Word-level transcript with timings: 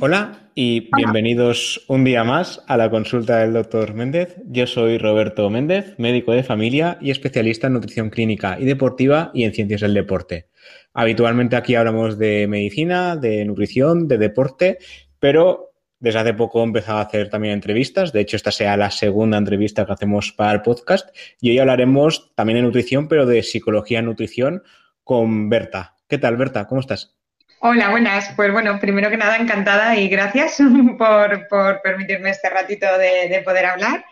Hola 0.00 0.50
y 0.54 0.88
bienvenidos 0.94 1.84
un 1.88 2.04
día 2.04 2.22
más 2.22 2.62
a 2.68 2.76
la 2.76 2.88
consulta 2.88 3.38
del 3.38 3.52
doctor 3.52 3.94
Méndez. 3.94 4.36
Yo 4.46 4.68
soy 4.68 4.96
Roberto 4.96 5.50
Méndez, 5.50 5.98
médico 5.98 6.30
de 6.30 6.44
familia 6.44 6.98
y 7.00 7.10
especialista 7.10 7.66
en 7.66 7.72
nutrición 7.72 8.08
clínica 8.08 8.58
y 8.60 8.64
deportiva 8.64 9.32
y 9.34 9.42
en 9.42 9.52
ciencias 9.52 9.80
del 9.80 9.94
deporte. 9.94 10.50
Habitualmente 10.94 11.56
aquí 11.56 11.74
hablamos 11.74 12.16
de 12.16 12.46
medicina, 12.46 13.16
de 13.16 13.44
nutrición, 13.44 14.06
de 14.06 14.18
deporte, 14.18 14.78
pero 15.18 15.72
desde 15.98 16.20
hace 16.20 16.34
poco 16.34 16.60
he 16.60 16.64
empezado 16.64 16.98
a 16.98 17.02
hacer 17.02 17.28
también 17.28 17.54
entrevistas. 17.54 18.12
De 18.12 18.20
hecho, 18.20 18.36
esta 18.36 18.52
sea 18.52 18.76
la 18.76 18.92
segunda 18.92 19.36
entrevista 19.36 19.84
que 19.84 19.92
hacemos 19.92 20.30
para 20.30 20.52
el 20.52 20.62
podcast 20.62 21.08
y 21.40 21.50
hoy 21.50 21.58
hablaremos 21.58 22.32
también 22.36 22.58
de 22.58 22.62
nutrición, 22.62 23.08
pero 23.08 23.26
de 23.26 23.42
psicología 23.42 23.98
y 23.98 24.02
nutrición 24.02 24.62
con 25.02 25.48
Berta. 25.48 25.96
¿Qué 26.06 26.18
tal, 26.18 26.36
Berta? 26.36 26.68
¿Cómo 26.68 26.80
estás? 26.80 27.17
Hola, 27.60 27.90
buenas. 27.90 28.32
Pues 28.36 28.52
bueno, 28.52 28.78
primero 28.78 29.10
que 29.10 29.16
nada, 29.16 29.36
encantada 29.36 29.96
y 29.96 30.08
gracias 30.08 30.58
por, 30.98 31.80
permitirme 31.82 32.30
este 32.30 32.48
ratito 32.50 32.86
de, 32.98 33.42
poder 33.44 33.66
hablar. 33.66 34.04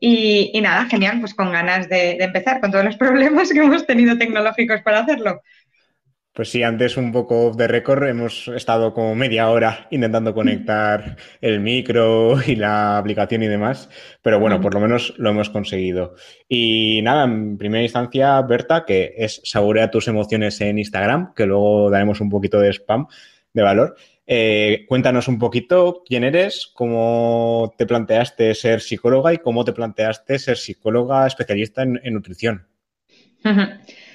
Y, 0.00 0.58
nada, 0.60 0.84
genial, 0.84 1.18
pues 1.20 1.32
con 1.32 1.50
ganas 1.50 1.88
de 1.88 2.18
empezar 2.20 2.60
con 2.60 2.70
todos 2.70 2.84
los 2.84 2.96
problemas 2.98 3.50
que 3.50 3.60
hemos 3.60 3.86
tenido 3.86 4.18
tecnológicos 4.18 4.82
para 4.82 5.00
hacerlo. 5.00 5.42
Pues 6.32 6.48
sí, 6.48 6.62
antes 6.62 6.96
un 6.96 7.10
poco 7.10 7.50
de 7.50 7.66
récord 7.66 8.06
hemos 8.06 8.46
estado 8.48 8.94
como 8.94 9.16
media 9.16 9.50
hora 9.50 9.88
intentando 9.90 10.32
conectar 10.32 11.16
el 11.40 11.58
micro 11.58 12.38
y 12.46 12.54
la 12.54 12.98
aplicación 12.98 13.42
y 13.42 13.48
demás, 13.48 13.90
pero 14.22 14.38
bueno, 14.38 14.60
por 14.60 14.72
lo 14.74 14.80
menos 14.80 15.12
lo 15.18 15.30
hemos 15.30 15.50
conseguido. 15.50 16.14
Y 16.48 17.00
nada, 17.02 17.24
en 17.24 17.58
primera 17.58 17.82
instancia, 17.82 18.40
Berta, 18.42 18.84
que 18.86 19.12
es 19.16 19.40
Saborea 19.42 19.90
tus 19.90 20.06
emociones 20.06 20.60
en 20.60 20.78
Instagram, 20.78 21.34
que 21.34 21.46
luego 21.46 21.90
daremos 21.90 22.20
un 22.20 22.30
poquito 22.30 22.60
de 22.60 22.70
spam 22.70 23.08
de 23.52 23.62
valor. 23.62 23.96
Eh, 24.24 24.84
cuéntanos 24.88 25.26
un 25.26 25.40
poquito 25.40 26.04
quién 26.06 26.22
eres, 26.22 26.70
cómo 26.72 27.74
te 27.76 27.86
planteaste 27.86 28.54
ser 28.54 28.82
psicóloga 28.82 29.34
y 29.34 29.38
cómo 29.38 29.64
te 29.64 29.72
planteaste 29.72 30.38
ser 30.38 30.56
psicóloga 30.56 31.26
especialista 31.26 31.82
en, 31.82 32.00
en 32.04 32.14
nutrición. 32.14 32.68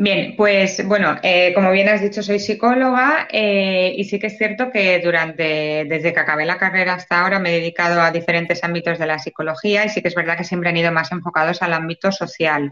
Bien, 0.00 0.36
pues 0.36 0.86
bueno, 0.86 1.16
eh, 1.24 1.52
como 1.54 1.72
bien 1.72 1.88
has 1.88 2.00
dicho, 2.00 2.22
soy 2.22 2.38
psicóloga 2.38 3.26
eh, 3.32 3.92
y 3.96 4.04
sí 4.04 4.20
que 4.20 4.28
es 4.28 4.38
cierto 4.38 4.70
que 4.70 5.00
durante, 5.00 5.86
desde 5.88 6.12
que 6.12 6.20
acabé 6.20 6.46
la 6.46 6.56
carrera 6.56 6.94
hasta 6.94 7.20
ahora 7.20 7.40
me 7.40 7.50
he 7.50 7.58
dedicado 7.58 8.00
a 8.00 8.12
diferentes 8.12 8.62
ámbitos 8.62 9.00
de 9.00 9.06
la 9.06 9.18
psicología 9.18 9.84
y 9.84 9.88
sí 9.88 10.00
que 10.00 10.06
es 10.06 10.14
verdad 10.14 10.36
que 10.36 10.44
siempre 10.44 10.70
han 10.70 10.76
ido 10.76 10.92
más 10.92 11.10
enfocados 11.10 11.62
al 11.62 11.72
ámbito 11.72 12.12
social. 12.12 12.70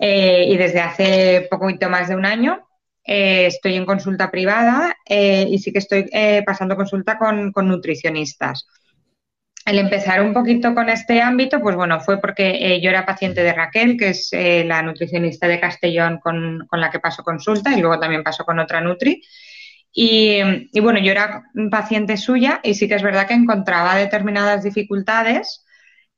Eh, 0.00 0.46
y 0.48 0.56
desde 0.56 0.80
hace 0.80 1.46
poquito 1.48 1.88
más 1.88 2.08
de 2.08 2.16
un 2.16 2.26
año 2.26 2.66
estoy 3.04 3.76
en 3.76 3.86
consulta 3.86 4.28
privada 4.30 4.96
y 5.06 5.58
sí 5.58 5.72
que 5.72 5.78
estoy 5.78 6.10
pasando 6.44 6.76
consulta 6.76 7.16
con 7.16 7.52
nutricionistas 7.68 8.66
el 9.70 9.78
empezar 9.78 10.20
un 10.20 10.34
poquito 10.34 10.74
con 10.74 10.88
este 10.88 11.22
ámbito, 11.22 11.60
pues 11.60 11.76
bueno, 11.76 12.00
fue 12.00 12.20
porque 12.20 12.50
eh, 12.60 12.80
yo 12.80 12.90
era 12.90 13.06
paciente 13.06 13.44
de 13.44 13.52
Raquel, 13.52 13.96
que 13.96 14.08
es 14.08 14.28
eh, 14.32 14.64
la 14.66 14.82
nutricionista 14.82 15.46
de 15.46 15.60
Castellón 15.60 16.18
con, 16.18 16.66
la 16.72 16.90
que 16.90 16.98
paso 16.98 17.22
consulta 17.22 17.72
y 17.72 17.80
luego 17.80 18.00
también 18.00 18.24
paso 18.24 18.44
con 18.44 18.58
otra 18.58 18.80
Nutri. 18.80 19.22
Y, 19.92 20.40
bueno, 20.80 20.98
yo 20.98 21.12
era 21.12 21.44
paciente 21.70 22.16
suya 22.16 22.60
y 22.64 22.74
sí 22.74 22.88
que 22.88 22.96
es 22.96 23.02
verdad 23.02 23.28
que 23.28 23.34
encontraba 23.34 23.94
determinadas 23.94 24.64
dificultades 24.64 25.64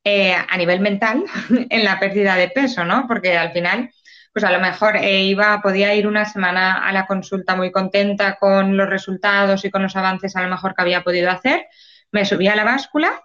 eh, 0.03 0.35
a 0.35 0.57
nivel 0.57 0.81
mental 0.81 1.25
en 1.69 1.85
la 1.85 2.01
pérdida 2.01 2.37
de 2.37 2.49
peso, 2.49 2.87
¿no? 2.87 3.07
Porque 3.07 3.37
al 3.37 3.53
final, 3.53 3.91
pues 4.33 4.47
a 4.47 4.51
lo 4.53 4.61
mejor 4.61 4.97
iba, 4.97 5.61
podía 5.61 5.95
ir 5.95 6.07
una 6.07 6.25
semana 6.25 6.87
a 6.87 6.93
la 6.93 7.07
consulta 7.07 7.55
muy 7.55 7.71
contenta 7.71 8.37
con 8.37 8.79
los 8.79 8.89
resultados 8.89 9.63
y 9.67 9.71
con 9.71 9.83
los 9.83 9.95
avances 9.95 10.37
a 10.37 10.43
lo 10.43 10.49
mejor 10.49 10.75
que 10.75 10.83
había 10.83 11.03
podido 11.03 11.31
hacer, 11.31 11.67
me 12.13 12.25
subía 12.25 12.55
a 12.55 12.57
la 12.57 12.65
báscula 12.65 13.23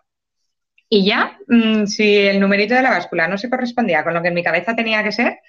y 0.89 1.05
ya, 1.05 1.37
mm, 1.47 1.85
si 1.85 2.17
el 2.17 2.39
numerito 2.39 2.75
de 2.75 2.81
la 2.81 2.91
báscula 2.91 3.27
no 3.27 3.37
se 3.37 3.49
correspondía 3.49 4.03
con 4.03 4.13
lo 4.13 4.21
que 4.21 4.29
en 4.29 4.33
mi 4.33 4.43
cabeza 4.43 4.75
tenía 4.75 5.03
que 5.03 5.11
ser, 5.11 5.39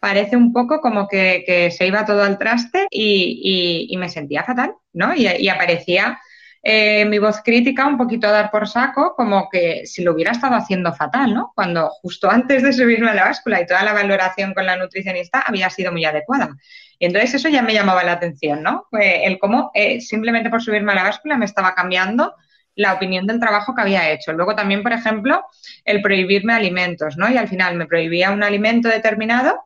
parece 0.00 0.36
un 0.36 0.52
poco 0.52 0.80
como 0.80 1.08
que, 1.08 1.70
se 1.76 1.86
iba 1.86 2.04
todo 2.04 2.22
al 2.22 2.38
traste 2.38 2.86
y, 2.90 3.94
me 3.98 4.08
sentía 4.08 4.44
fatal, 4.44 4.74
¿no? 4.92 5.14
Y, 5.14 5.48
aparecía 5.48 6.18
eh, 6.62 7.04
mi 7.04 7.18
voz 7.18 7.40
crítica 7.42 7.86
un 7.86 7.96
poquito 7.96 8.26
a 8.26 8.32
dar 8.32 8.50
por 8.50 8.68
saco, 8.68 9.14
como 9.16 9.48
que 9.50 9.86
si 9.86 10.02
lo 10.02 10.12
hubiera 10.12 10.32
estado 10.32 10.56
haciendo 10.56 10.92
fatal, 10.92 11.34
¿no? 11.34 11.52
Cuando 11.54 11.88
justo 12.02 12.30
antes 12.30 12.62
de 12.62 12.72
subirme 12.72 13.10
a 13.10 13.14
la 13.14 13.24
báscula 13.24 13.60
y 13.60 13.66
toda 13.66 13.84
la 13.84 13.92
valoración 13.92 14.54
con 14.54 14.66
la 14.66 14.76
nutricionista 14.76 15.40
había 15.46 15.70
sido 15.70 15.92
muy 15.92 16.04
adecuada. 16.04 16.50
Y 16.98 17.06
entonces 17.06 17.34
eso 17.34 17.48
ya 17.48 17.62
me 17.62 17.74
llamaba 17.74 18.02
la 18.02 18.12
atención, 18.12 18.62
¿no? 18.62 18.88
el 18.92 19.38
cómo 19.38 19.70
eh, 19.72 20.00
simplemente 20.00 20.50
por 20.50 20.60
subirme 20.60 20.90
a 20.92 20.96
la 20.96 21.04
báscula 21.04 21.36
me 21.36 21.44
estaba 21.44 21.74
cambiando 21.74 22.34
la 22.78 22.94
opinión 22.94 23.26
del 23.26 23.40
trabajo 23.40 23.74
que 23.74 23.82
había 23.82 24.10
hecho. 24.12 24.32
Luego 24.32 24.54
también, 24.54 24.84
por 24.84 24.92
ejemplo, 24.92 25.44
el 25.84 26.00
prohibirme 26.00 26.54
alimentos, 26.54 27.16
¿no? 27.16 27.28
Y 27.28 27.36
al 27.36 27.48
final 27.48 27.74
me 27.74 27.86
prohibía 27.86 28.30
un 28.30 28.44
alimento 28.44 28.88
determinado 28.88 29.60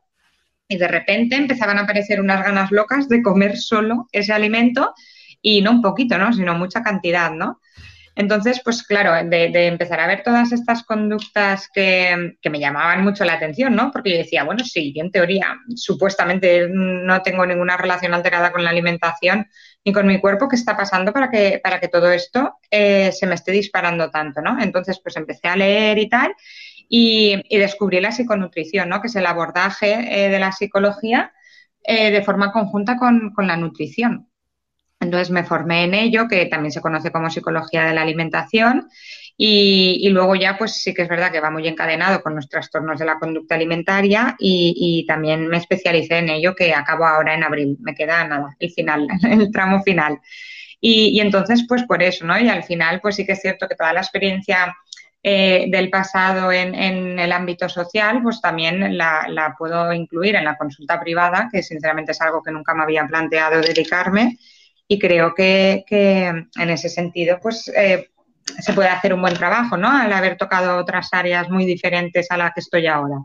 y 0.67 0.79
de 0.79 0.89
repente 0.89 1.37
empezaban 1.37 1.79
a 1.79 1.83
aparecer 1.83 2.23
unas 2.23 2.43
ganas 2.43 2.73
locas 2.73 3.11
de 3.11 3.23
comer 3.23 3.59
solo 3.59 4.09
ese 4.13 4.33
alimento 4.33 4.95
y 5.43 5.61
no 5.61 5.73
un 5.73 5.83
poquito, 5.83 6.17
¿no? 6.17 6.33
Sino 6.33 6.55
mucha 6.55 6.83
cantidad, 6.83 7.31
¿no? 7.31 7.61
Entonces, 8.15 8.63
pues 8.65 8.83
claro, 8.83 9.13
de, 9.29 9.67
empezar 9.67 10.01
a 10.01 10.07
ver 10.07 10.23
todas 10.23 10.53
estas 10.53 10.83
conductas 10.83 11.69
que, 11.73 12.37
que, 12.41 12.51
me 12.51 12.61
llamaban 12.61 13.05
mucho 13.05 13.25
la 13.25 13.35
atención, 13.35 13.75
¿no? 13.75 13.91
Porque 13.91 14.11
yo 14.11 14.17
decía, 14.19 14.45
bueno, 14.45 14.65
sí, 14.65 14.93
yo 14.95 15.03
en 15.03 15.11
teoría 15.11 15.59
supuestamente 15.75 16.69
no 16.71 17.21
tengo 17.23 17.45
ninguna 17.45 17.77
relación 17.77 18.15
alterada 18.15 18.53
con 18.53 18.65
la 18.65 18.71
alimentación 18.71 19.49
ni 19.85 19.93
con 19.93 20.07
mi 20.07 20.21
cuerpo, 20.21 20.49
¿qué 20.49 20.57
está 20.57 20.77
pasando 20.77 21.13
para 21.13 21.31
que, 21.31 21.61
para 21.63 21.81
que 21.81 21.89
todo 21.89 22.11
esto 22.13 22.59
eh, 22.71 23.11
se 23.13 23.27
me 23.27 23.35
esté 23.35 23.53
disparando 23.53 24.11
tanto, 24.11 24.41
¿no? 24.41 24.61
Entonces, 24.61 25.01
pues 25.03 25.17
empecé 25.17 25.49
a 25.49 25.57
leer 25.57 25.99
y 25.99 26.09
tal 26.09 26.35
y, 26.95 27.43
descubrí 27.59 28.01
la 28.01 28.13
psiconutrición, 28.13 28.91
¿no? 28.91 29.01
Que 29.01 29.09
es 29.09 29.17
el 29.17 29.25
abordaje 29.25 30.27
eh, 30.27 30.29
de 30.29 30.39
la 30.39 30.53
psicología 30.53 31.33
eh, 31.83 32.11
de 32.11 32.23
forma 32.23 32.53
conjunta 32.53 32.97
con, 32.97 33.33
con 33.33 33.47
la 33.47 33.57
nutrición. 33.57 34.29
Entonces 35.01 35.31
me 35.31 35.43
formé 35.43 35.85
en 35.85 35.95
ello, 35.95 36.29
que 36.29 36.45
también 36.47 36.71
se 36.71 36.83
conoce 36.83 37.11
como 37.11 37.31
psicología 37.31 37.85
de 37.85 37.95
la 37.95 38.03
alimentación, 38.03 38.89
y, 39.45 40.09
luego 40.11 40.37
ya, 40.37 40.57
pues 40.57 40.81
sí 40.81 40.95
que 40.95 41.03
es 41.03 41.09
verdad 41.09 41.33
que 41.33 41.41
va 41.41 41.51
muy 41.51 41.67
encadenado 41.67 42.23
con 42.23 42.37
los 42.37 42.49
trastornos 42.49 43.01
de 43.01 43.07
la 43.07 43.19
conducta 43.19 43.57
alimentaria 43.57 44.37
y, 44.39 45.05
también 45.09 45.49
me 45.49 45.57
especialicé 45.57 46.19
en 46.19 46.29
ello, 46.29 46.55
que 46.55 46.73
acabo 46.73 47.05
ahora 47.05 47.35
en 47.35 47.43
abril. 47.43 47.77
Me 47.81 47.93
queda 47.93 48.23
nada, 48.23 48.55
el 48.61 48.71
final, 48.71 49.09
el 49.29 49.51
tramo 49.51 49.83
final. 49.83 50.21
Y, 50.81 51.19
entonces, 51.19 51.65
pues 51.69 51.83
por 51.83 52.05
eso, 52.05 52.25
¿no? 52.25 52.39
Y 52.39 52.49
al 52.49 52.63
final, 52.63 53.01
pues 53.01 53.17
sí 53.17 53.27
que 53.27 53.33
es 53.33 53.41
cierto 53.41 53.67
que 53.67 53.75
toda 53.75 53.93
la 53.93 54.01
experiencia 54.01 54.77
eh, 55.25 55.67
del 55.69 55.91
pasado 55.91 56.53
en, 56.53 57.19
el 57.19 57.33
ámbito 57.33 57.69
social, 57.69 58.23
pues 58.23 58.41
también 58.41 58.97
la, 58.97 59.57
puedo 59.59 59.93
incluir 59.93 60.37
en 60.37 60.45
la 60.45 60.57
consulta 60.57 61.01
privada, 61.01 61.49
que 61.51 61.65
sinceramente 61.65 62.13
es 62.13 62.21
algo 62.21 62.45
que 62.45 62.53
nunca 62.53 62.75
me 62.75 62.85
había 62.85 63.09
planteado 63.09 63.61
dedicarme 63.61 64.39
y 64.87 65.01
creo 65.01 65.35
que, 65.35 65.85
en 65.91 66.71
ese 66.71 66.89
sentido 66.89 67.41
pues 67.41 67.67
eh, 67.75 68.09
se 68.61 68.73
puede 68.73 68.89
hacer 68.89 69.15
un 69.15 69.23
buen 69.23 69.35
trabajo, 69.35 69.77
¿no? 69.77 69.91
Al 69.91 70.13
haber 70.13 70.37
tocado 70.37 70.77
otras 70.79 71.09
áreas 71.13 71.49
muy 71.49 71.65
diferentes 71.65 72.31
a 72.31 72.37
la 72.37 72.53
que 72.53 72.61
estoy 72.61 72.87
ahora. 72.87 73.19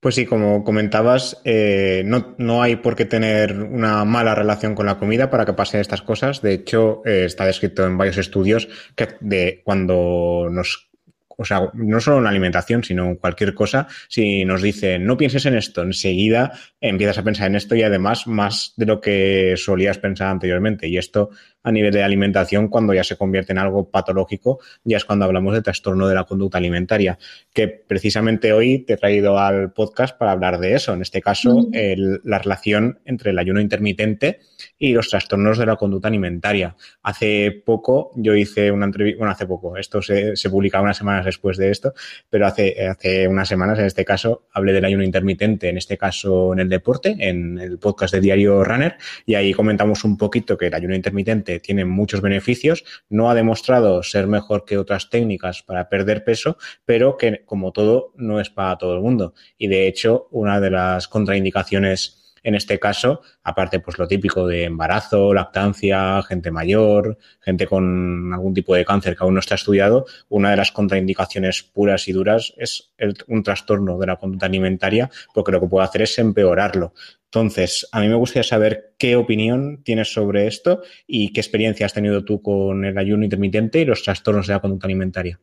Pues 0.00 0.14
sí, 0.14 0.26
como 0.26 0.62
comentabas, 0.62 1.40
eh, 1.44 2.02
no, 2.04 2.36
no, 2.38 2.62
hay 2.62 2.76
por 2.76 2.94
qué 2.94 3.06
tener 3.06 3.60
una 3.60 4.04
mala 4.04 4.34
relación 4.34 4.74
con 4.74 4.86
la 4.86 4.98
comida 4.98 5.30
para 5.30 5.44
que 5.44 5.54
pasen 5.54 5.80
estas 5.80 6.02
cosas. 6.02 6.42
De 6.42 6.52
hecho, 6.52 7.02
eh, 7.04 7.24
está 7.24 7.44
descrito 7.44 7.84
en 7.84 7.98
varios 7.98 8.18
estudios 8.18 8.68
que 8.94 9.08
de 9.20 9.62
cuando 9.64 10.48
nos 10.50 10.90
o 11.36 11.44
sea, 11.44 11.70
no 11.74 12.00
solo 12.00 12.18
en 12.18 12.24
la 12.24 12.30
alimentación, 12.30 12.82
sino 12.82 13.04
en 13.04 13.16
cualquier 13.16 13.54
cosa, 13.54 13.86
si 14.08 14.44
nos 14.44 14.62
dicen 14.62 15.04
no 15.04 15.16
pienses 15.16 15.46
en 15.46 15.56
esto, 15.56 15.82
enseguida 15.82 16.52
empiezas 16.80 17.18
a 17.18 17.22
pensar 17.22 17.48
en 17.48 17.56
esto 17.56 17.74
y 17.74 17.82
además 17.82 18.26
más 18.26 18.72
de 18.76 18.86
lo 18.86 19.00
que 19.00 19.54
solías 19.56 19.98
pensar 19.98 20.28
anteriormente. 20.28 20.88
Y 20.88 20.96
esto 20.96 21.30
a 21.66 21.72
nivel 21.72 21.92
de 21.92 22.04
alimentación, 22.04 22.68
cuando 22.68 22.94
ya 22.94 23.02
se 23.02 23.16
convierte 23.16 23.52
en 23.52 23.58
algo 23.58 23.90
patológico, 23.90 24.60
ya 24.84 24.98
es 24.98 25.04
cuando 25.04 25.24
hablamos 25.24 25.52
de 25.52 25.62
trastorno 25.62 26.06
de 26.06 26.14
la 26.14 26.22
conducta 26.22 26.58
alimentaria, 26.58 27.18
que 27.52 27.66
precisamente 27.66 28.52
hoy 28.52 28.78
te 28.78 28.92
he 28.92 28.96
traído 28.96 29.36
al 29.36 29.72
podcast 29.72 30.16
para 30.16 30.30
hablar 30.30 30.60
de 30.60 30.74
eso. 30.74 30.94
En 30.94 31.02
este 31.02 31.20
caso, 31.20 31.68
la 31.72 32.38
relación 32.38 33.00
entre 33.04 33.32
el 33.32 33.38
ayuno 33.40 33.60
intermitente 33.60 34.38
y 34.78 34.92
los 34.92 35.08
trastornos 35.08 35.58
de 35.58 35.66
la 35.66 35.74
conducta 35.74 36.06
alimentaria. 36.06 36.76
Hace 37.02 37.50
poco 37.50 38.12
yo 38.14 38.36
hice 38.36 38.70
una 38.70 38.86
entrevista, 38.86 39.18
bueno, 39.18 39.32
hace 39.32 39.46
poco, 39.46 39.76
esto 39.76 40.00
se, 40.00 40.36
se 40.36 40.48
publica 40.48 40.80
unas 40.80 40.96
semanas 40.96 41.25
después 41.26 41.56
de 41.58 41.70
esto, 41.70 41.92
pero 42.30 42.46
hace, 42.46 42.88
hace 42.88 43.28
unas 43.28 43.48
semanas, 43.48 43.78
en 43.78 43.84
este 43.84 44.04
caso, 44.04 44.46
hablé 44.52 44.72
del 44.72 44.84
ayuno 44.84 45.04
intermitente, 45.04 45.68
en 45.68 45.76
este 45.76 45.98
caso 45.98 46.52
en 46.52 46.60
el 46.60 46.68
deporte, 46.68 47.16
en 47.18 47.58
el 47.58 47.78
podcast 47.78 48.14
de 48.14 48.20
Diario 48.20 48.64
Runner, 48.64 48.96
y 49.26 49.34
ahí 49.34 49.52
comentamos 49.52 50.04
un 50.04 50.16
poquito 50.16 50.56
que 50.56 50.68
el 50.68 50.74
ayuno 50.74 50.94
intermitente 50.94 51.60
tiene 51.60 51.84
muchos 51.84 52.20
beneficios, 52.20 52.84
no 53.10 53.30
ha 53.30 53.34
demostrado 53.34 54.02
ser 54.02 54.26
mejor 54.26 54.64
que 54.64 54.78
otras 54.78 55.10
técnicas 55.10 55.62
para 55.62 55.88
perder 55.88 56.24
peso, 56.24 56.56
pero 56.84 57.16
que 57.16 57.44
como 57.44 57.72
todo 57.72 58.12
no 58.16 58.40
es 58.40 58.50
para 58.50 58.76
todo 58.78 58.94
el 58.94 59.00
mundo. 59.00 59.34
Y 59.58 59.68
de 59.68 59.86
hecho, 59.86 60.28
una 60.30 60.60
de 60.60 60.70
las 60.70 61.08
contraindicaciones 61.08 62.25
en 62.46 62.54
este 62.54 62.78
caso, 62.78 63.22
aparte 63.42 63.80
pues 63.80 63.98
lo 63.98 64.06
típico 64.06 64.46
de 64.46 64.62
embarazo, 64.62 65.34
lactancia, 65.34 66.22
gente 66.22 66.52
mayor, 66.52 67.18
gente 67.40 67.66
con 67.66 68.32
algún 68.32 68.54
tipo 68.54 68.76
de 68.76 68.84
cáncer 68.84 69.16
que 69.16 69.24
aún 69.24 69.34
no 69.34 69.40
está 69.40 69.56
estudiado, 69.56 70.06
una 70.28 70.52
de 70.52 70.56
las 70.56 70.70
contraindicaciones 70.70 71.64
puras 71.64 72.06
y 72.06 72.12
duras 72.12 72.54
es 72.56 72.92
un 73.26 73.42
trastorno 73.42 73.98
de 73.98 74.06
la 74.06 74.14
conducta 74.14 74.46
alimentaria, 74.46 75.10
porque 75.34 75.50
lo 75.50 75.60
que 75.60 75.66
puede 75.66 75.86
hacer 75.86 76.02
es 76.02 76.16
empeorarlo. 76.20 76.94
Entonces, 77.24 77.88
a 77.90 78.00
mí 78.00 78.06
me 78.06 78.14
gustaría 78.14 78.44
saber 78.44 78.94
qué 78.96 79.16
opinión 79.16 79.82
tienes 79.82 80.12
sobre 80.12 80.46
esto 80.46 80.82
y 81.04 81.32
qué 81.32 81.40
experiencia 81.40 81.84
has 81.84 81.94
tenido 81.94 82.24
tú 82.24 82.40
con 82.40 82.84
el 82.84 82.96
ayuno 82.96 83.24
intermitente 83.24 83.80
y 83.80 83.84
los 83.84 84.04
trastornos 84.04 84.46
de 84.46 84.52
la 84.52 84.60
conducta 84.60 84.86
alimentaria. 84.86 85.40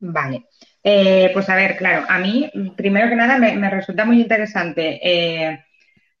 Vale. 0.00 0.46
Eh, 0.82 1.30
pues 1.34 1.48
a 1.50 1.54
ver, 1.54 1.76
claro, 1.76 2.06
a 2.08 2.18
mí, 2.18 2.50
primero 2.76 3.10
que 3.10 3.16
nada, 3.16 3.36
me, 3.36 3.68
resulta 3.68 4.06
muy 4.06 4.22
interesante 4.22 5.00
eh, 5.02 5.64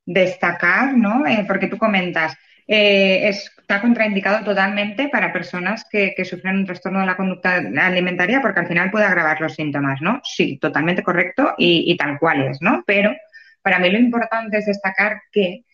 destacar, 0.08 0.96
¿no? 0.96 1.26
Eh, 1.26 1.44
porque 1.46 1.68
tú 1.68 1.76
comentas, 1.76 2.34
está 2.66 3.80
contraindicado 3.80 4.44
totalmente 4.44 5.08
para 5.08 5.32
personas 5.32 5.86
que, 5.90 6.14
sufren 6.24 6.56
un 6.56 6.66
trastorno 6.66 7.00
de 7.00 7.06
la 7.06 7.16
conducta 7.16 7.54
alimentaria 7.54 8.42
porque 8.42 8.60
al 8.60 8.66
final 8.66 8.90
puede 8.90 9.06
agravar 9.06 9.40
los 9.40 9.54
síntomas, 9.54 10.02
¿no? 10.02 10.20
Sí, 10.22 10.58
totalmente 10.60 11.02
correcto 11.02 11.54
y, 11.56 11.96
tal 11.96 12.18
cual 12.18 12.42
es, 12.42 12.60
¿no? 12.60 12.84
Pero 12.86 13.14
para 13.62 13.78
mí 13.78 13.88
lo 13.88 13.98
importante 13.98 14.58
es 14.58 14.66
destacar 14.66 15.22
que 15.32 15.64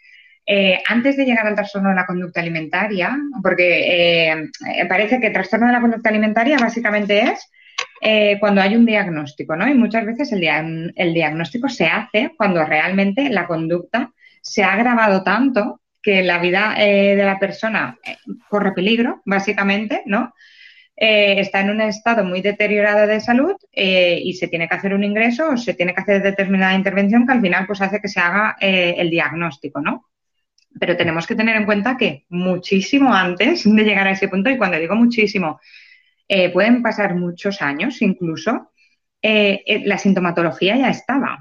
antes 0.89 1.17
de 1.17 1.25
llegar 1.25 1.49
al 1.49 1.57
trastorno 1.57 1.89
de 1.89 1.97
la 1.97 2.07
conducta 2.07 2.41
alimentaria, 2.41 3.17
porque 3.43 4.49
parece 4.89 5.19
que 5.19 5.29
el 5.29 5.33
trastorno 5.33 5.67
de 5.67 5.73
la 5.73 5.81
conducta 5.81 6.11
alimentaria 6.11 6.59
básicamente 6.59 7.23
es 7.23 7.51
eh, 8.01 8.37
cuando 8.39 8.61
hay 8.61 8.77
un 8.77 8.85
diagnóstico, 8.85 9.57
¿no? 9.57 9.67
Y 9.67 9.75
muchas 9.75 10.05
veces 10.05 10.31
el 10.33 11.15
diagnóstico 11.15 11.71
se 11.71 11.87
hace 11.87 12.33
cuando 12.37 12.65
realmente 12.65 13.31
la 13.31 13.47
conducta 13.47 14.13
se 14.44 14.62
ha 14.62 14.73
agravado 14.75 15.25
tanto 15.25 15.81
que 16.02 16.23
la 16.23 16.38
vida 16.38 16.75
eh, 16.79 17.17
de 17.17 17.25
la 17.25 17.38
persona 17.38 17.99
eh, 18.05 18.17
corre 18.49 18.73
peligro, 18.73 19.23
básicamente, 19.25 20.02
¿no? 20.06 20.35
está 20.96 21.58
en 21.58 21.70
un 21.70 21.81
estado 21.81 22.23
muy 22.23 22.41
deteriorado 22.41 23.08
de 23.08 23.19
salud 23.20 23.56
y 23.73 24.32
se 24.35 24.46
tiene 24.46 24.69
que 24.69 24.76
hacer 24.76 24.94
un 24.94 25.02
ingreso 25.02 25.49
o 25.49 25.56
se 25.56 25.75
tiene 25.75 25.93
que 25.93 26.02
hacer 26.02 26.23
determinada 26.23 26.73
intervención 26.73 27.26
que 27.26 27.32
al 27.32 27.41
final 27.41 27.67
pues 27.67 27.81
hace 27.81 28.00
que 28.00 28.06
se 28.06 28.20
haga 28.20 28.56
el 28.61 29.11
diagnóstico, 29.11 29.81
¿no? 29.81 30.06
Pero 30.79 30.96
tenemos 30.96 31.26
que 31.26 31.35
tener 31.35 31.56
en 31.56 31.64
cuenta 31.64 31.96
que 31.96 32.26
muchísimo 32.29 33.12
antes 33.12 33.64
de 33.64 33.82
llegar 33.82 34.06
a 34.06 34.12
ese 34.12 34.29
punto, 34.29 34.50
y 34.50 34.56
cuando 34.56 34.79
digo 34.79 34.94
muchísimo, 34.94 35.58
eh, 36.29 36.50
pueden 36.50 36.82
pasar 36.82 37.14
muchos 37.14 37.61
años 37.61 38.00
incluso, 38.00 38.73
eh, 39.20 39.62
eh, 39.67 39.82
la 39.85 39.99
sintomatología 39.99 40.76
ya 40.76 40.88
estaba. 40.88 41.38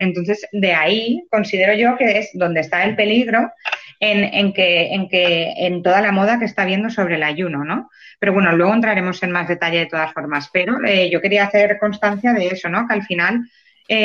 Entonces, 0.00 0.48
de 0.50 0.74
ahí 0.74 1.22
considero 1.30 1.74
yo 1.74 1.96
que 1.96 2.18
es 2.18 2.30
donde 2.34 2.60
está 2.60 2.82
el 2.82 2.96
peligro 2.96 3.52
en, 4.00 4.52
que, 4.52 4.94
en, 4.94 5.08
que, 5.08 5.52
en 5.56 5.82
toda 5.82 6.00
la 6.00 6.10
moda 6.10 6.38
que 6.38 6.46
está 6.46 6.62
habiendo 6.62 6.90
sobre 6.90 7.14
el 7.14 7.22
ayuno, 7.22 7.64
¿no? 7.64 7.88
Pero 8.18 8.32
bueno, 8.32 8.50
luego 8.56 8.74
entraremos 8.74 9.22
en 9.22 9.30
más 9.30 9.46
detalle 9.46 9.78
de 9.78 9.86
todas 9.86 10.12
formas. 10.12 10.50
Pero 10.52 10.78
yo 11.10 11.20
quería 11.20 11.44
hacer 11.44 11.78
constancia 11.78 12.32
de 12.32 12.48
eso, 12.48 12.68
¿no? 12.68 12.88
Que 12.88 12.94
al 12.94 13.04
final 13.04 13.48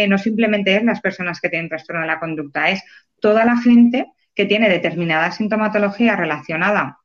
no 0.07 0.17
simplemente 0.17 0.75
es 0.75 0.83
las 0.83 1.01
personas 1.01 1.39
que 1.39 1.49
tienen 1.49 1.69
trastorno 1.69 2.01
de 2.01 2.07
la 2.07 2.19
conducta, 2.19 2.69
es 2.69 2.83
toda 3.19 3.45
la 3.45 3.57
gente 3.57 4.05
que 4.35 4.45
tiene 4.45 4.69
determinada 4.69 5.31
sintomatología 5.31 6.15
relacionada 6.15 6.99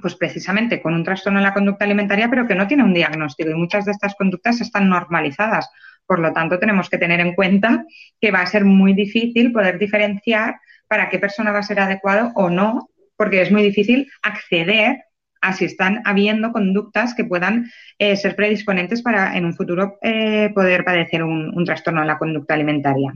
pues 0.00 0.16
precisamente 0.16 0.82
con 0.82 0.94
un 0.94 1.04
trastorno 1.04 1.38
en 1.38 1.44
la 1.44 1.54
conducta 1.54 1.84
alimentaria, 1.84 2.28
pero 2.28 2.46
que 2.46 2.54
no 2.54 2.66
tiene 2.66 2.82
un 2.82 2.94
diagnóstico 2.94 3.50
y 3.50 3.54
muchas 3.54 3.84
de 3.84 3.92
estas 3.92 4.14
conductas 4.14 4.60
están 4.60 4.88
normalizadas. 4.88 5.70
Por 6.06 6.18
lo 6.18 6.32
tanto, 6.32 6.58
tenemos 6.58 6.90
que 6.90 6.98
tener 6.98 7.20
en 7.20 7.34
cuenta 7.34 7.84
que 8.20 8.30
va 8.30 8.40
a 8.40 8.46
ser 8.46 8.64
muy 8.64 8.92
difícil 8.92 9.52
poder 9.52 9.78
diferenciar 9.78 10.56
para 10.88 11.08
qué 11.08 11.18
persona 11.18 11.52
va 11.52 11.60
a 11.60 11.62
ser 11.62 11.80
adecuado 11.80 12.32
o 12.34 12.50
no, 12.50 12.88
porque 13.16 13.40
es 13.40 13.50
muy 13.50 13.62
difícil 13.62 14.10
acceder 14.22 15.04
a 15.40 15.52
si 15.52 15.66
están 15.66 16.02
habiendo 16.04 16.52
conductas 16.52 17.14
que 17.14 17.24
puedan 17.24 17.70
eh, 17.98 18.16
ser 18.16 18.34
predisponentes 18.34 19.02
para 19.02 19.36
en 19.36 19.44
un 19.44 19.54
futuro 19.54 19.98
eh, 20.02 20.50
poder 20.54 20.84
padecer 20.84 21.22
un, 21.22 21.64
trastorno 21.64 22.00
en 22.00 22.06
la 22.06 22.18
conducta 22.18 22.54
alimentaria. 22.54 23.12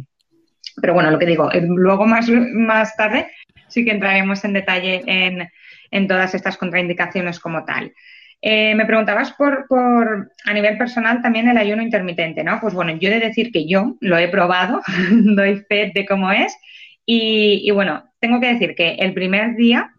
Pero 0.80 0.94
bueno, 0.94 1.10
lo 1.10 1.18
que 1.18 1.26
digo, 1.26 1.50
eh, 1.52 1.62
luego 1.66 2.06
más, 2.06 2.28
más 2.28 2.96
tarde 2.96 3.30
sí 3.68 3.84
que 3.84 3.92
entraremos 3.92 4.44
en 4.44 4.52
detalle 4.52 5.02
en, 5.06 5.48
en 5.90 6.08
todas 6.08 6.34
estas 6.34 6.56
contraindicaciones 6.56 7.40
como 7.40 7.64
tal. 7.64 7.92
Eh, 8.40 8.74
me 8.76 8.86
preguntabas 8.86 9.32
por, 9.32 9.66
por, 9.66 10.30
a 10.44 10.52
nivel 10.52 10.78
personal 10.78 11.20
también 11.22 11.48
el 11.48 11.56
ayuno 11.58 11.82
intermitente, 11.82 12.44
¿no? 12.44 12.60
Pues 12.60 12.72
bueno, 12.72 12.92
yo 12.92 13.08
he 13.08 13.14
de 13.14 13.26
decir 13.26 13.50
que 13.50 13.66
yo 13.66 13.96
lo 14.00 14.16
he 14.16 14.28
probado, 14.28 14.80
doy 15.10 15.64
fe 15.68 15.90
de 15.94 16.06
cómo 16.06 16.30
es 16.30 16.56
y, 17.04 17.70
bueno, 17.70 18.04
tengo 18.20 18.38
que 18.38 18.52
decir 18.52 18.74
que 18.74 18.96
el 18.96 19.14
primer 19.14 19.56
día, 19.56 19.92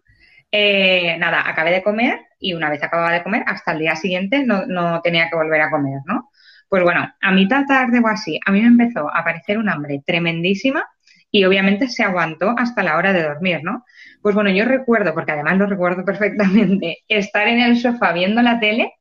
eh, 0.52 1.16
nada, 1.18 1.42
acabé 1.48 1.72
de 1.72 1.82
comer 1.82 2.20
y 2.38 2.54
una 2.54 2.70
vez 2.70 2.82
acababa 2.82 3.12
de 3.12 3.22
comer, 3.22 3.42
hasta 3.46 3.72
el 3.72 3.80
día 3.80 3.96
siguiente 3.96 4.44
no, 4.44 4.64
no 4.66 5.00
tenía 5.02 5.28
que 5.28 5.36
volver 5.36 5.60
a 5.60 5.70
comer, 5.70 6.00
¿no? 6.06 6.30
Pues 6.68 6.84
bueno, 6.84 7.12
a 7.20 7.32
mitad 7.32 7.66
tarde 7.66 7.98
o 7.98 8.06
así, 8.06 8.38
a 8.46 8.52
mí 8.52 8.60
me 8.60 8.68
empezó 8.68 9.12
a 9.12 9.18
aparecer 9.18 9.58
un 9.58 9.68
hambre 9.68 10.02
tremendísima 10.06 10.84
y 11.30 11.44
obviamente 11.44 11.88
se 11.88 12.04
aguantó 12.04 12.54
hasta 12.56 12.82
la 12.84 12.96
hora 12.96 13.12
de 13.12 13.24
dormir, 13.24 13.60
¿no? 13.64 13.84
Pues 14.22 14.34
bueno, 14.34 14.50
yo 14.50 14.64
recuerdo, 14.64 15.14
porque 15.14 15.32
además 15.32 15.58
lo 15.58 15.66
recuerdo 15.66 16.04
perfectamente, 16.06 16.98
estar 17.08 17.48
en 17.48 17.60
el 17.60 17.78
sofá 17.78 18.12
viendo 18.12 18.42
la 18.42 18.60
tele 18.60 18.92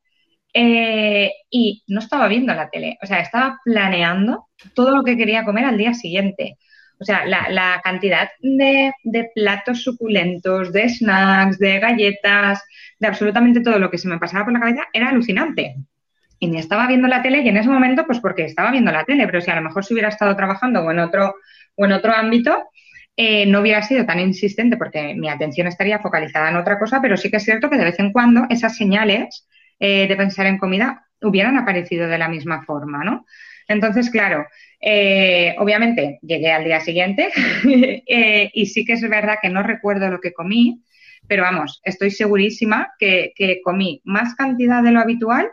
eh, 0.54 1.32
y 1.50 1.84
no 1.88 2.00
estaba 2.00 2.28
viendo 2.28 2.54
la 2.54 2.70
tele, 2.70 2.98
o 3.02 3.06
sea, 3.06 3.20
estaba 3.20 3.60
planeando 3.64 4.48
todo 4.74 4.96
lo 4.96 5.04
que 5.04 5.18
quería 5.18 5.46
comer 5.46 5.66
al 5.66 5.78
día 5.78 5.94
siguiente. 5.94 6.58
O 7.02 7.06
sea, 7.06 7.26
la, 7.26 7.80
cantidad 7.82 8.30
de, 8.42 8.92
platos 9.34 9.84
suculentos, 9.84 10.74
de 10.74 10.90
snacks, 10.90 11.58
de 11.58 11.80
galletas, 11.80 12.62
de 13.00 13.08
absolutamente 13.08 13.62
todo 13.62 13.80
lo 13.80 13.90
que 13.90 13.98
se 13.98 14.10
me 14.10 14.20
pasaba 14.20 14.44
por 14.44 14.54
la 14.54 14.60
cabeza 14.60 14.84
era 14.92 15.10
alucinante. 15.10 15.76
Y 16.40 16.48
ni 16.48 16.60
estaba 16.60 16.88
viendo 16.88 17.08
la 17.08 17.22
tele 17.22 17.42
y 17.42 17.48
en 17.48 17.58
ese 17.58 17.70
momento, 17.70 18.06
pues 18.06 18.20
porque 18.20 18.44
estaba 18.44 18.72
viendo 18.72 18.92
la 18.92 19.06
tele, 19.06 19.26
pero 19.28 19.40
si 19.40 19.50
a 19.50 19.56
lo 19.56 19.62
mejor 19.62 19.86
si 19.86 19.94
hubiera 19.94 20.10
estado 20.10 20.36
trabajando 20.36 20.82
o 20.82 20.92
en 20.92 21.00
otro, 21.00 21.36
o 21.76 21.86
en 21.86 21.94
otro 21.94 22.14
ámbito, 22.14 22.64
eh, 23.22 23.46
no 23.46 23.60
hubiera 23.60 23.84
sido 23.84 24.06
tan 24.06 24.22
insistente 24.22 24.78
porque 24.78 25.14
mi 25.14 25.28
atención 25.28 25.68
estaría 25.68 26.00
focalizada 26.00 26.52
en 26.52 26.56
otra 26.56 26.80
cosa, 26.80 27.02
pero 27.02 27.18
sí 27.18 27.30
que 27.30 27.36
es 27.36 27.44
cierto 27.44 27.70
que 27.70 27.76
de 27.78 27.84
vez 27.84 28.00
en 28.00 28.14
cuando 28.14 28.46
esas 28.50 28.78
señales 28.78 29.46
eh, 29.78 30.08
de 30.08 30.16
pensar 30.16 30.46
en 30.46 30.58
comida 30.58 31.06
hubieran 31.22 31.58
aparecido 31.58 32.08
de 32.08 32.18
la 32.18 32.30
misma 32.30 32.64
forma, 32.64 33.04
¿no? 33.04 33.26
Entonces, 33.68 34.10
claro, 34.10 34.46
eh, 34.80 35.54
obviamente 35.60 36.20
llegué 36.22 36.50
al 36.50 36.64
día 36.64 36.80
siguiente 36.80 37.30
y 38.54 38.66
sí 38.68 38.86
que 38.86 38.94
es 38.94 39.02
verdad 39.02 39.40
que 39.42 39.50
no 39.50 39.64
recuerdo 39.64 40.10
lo 40.10 40.22
que 40.22 40.32
comí, 40.32 40.82
pero 41.28 41.44
vamos, 41.44 41.82
estoy 41.84 42.12
segurísima 42.12 42.94
que, 42.98 43.34
que 43.36 43.60
comí 43.62 44.00
más 44.06 44.34
cantidad 44.36 44.82
de 44.82 44.92
lo 44.92 45.02
habitual 45.02 45.50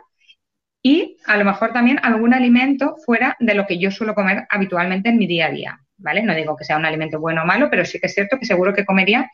y 0.81 1.17
a 1.25 1.35
lo 1.35 1.43
mejor 1.43 1.73
también 1.73 1.99
algún 2.01 2.33
alimento 2.33 2.95
fuera 3.05 3.35
de 3.41 3.55
lo 3.55 3.67
que 3.67 3.77
yo 3.77 3.91
suelo 3.91 4.15
comer 4.15 4.47
habitualmente 4.49 5.09
en 5.09 5.17
mi 5.17 5.27
día 5.27 5.47
a 5.47 5.51
día. 5.51 5.81
¿Vale? 5.97 6.23
No 6.23 6.35
digo 6.35 6.55
que 6.55 6.63
sea 6.63 6.77
un 6.77 6.85
alimento 6.85 7.19
bueno 7.19 7.43
o 7.43 7.45
malo, 7.45 7.69
pero 7.69 7.85
sí 7.85 7.99
que 7.99 8.07
es 8.07 8.13
cierto 8.13 8.37
que 8.39 8.45
seguro 8.45 8.73
que 8.73 8.85
comería 8.85 9.29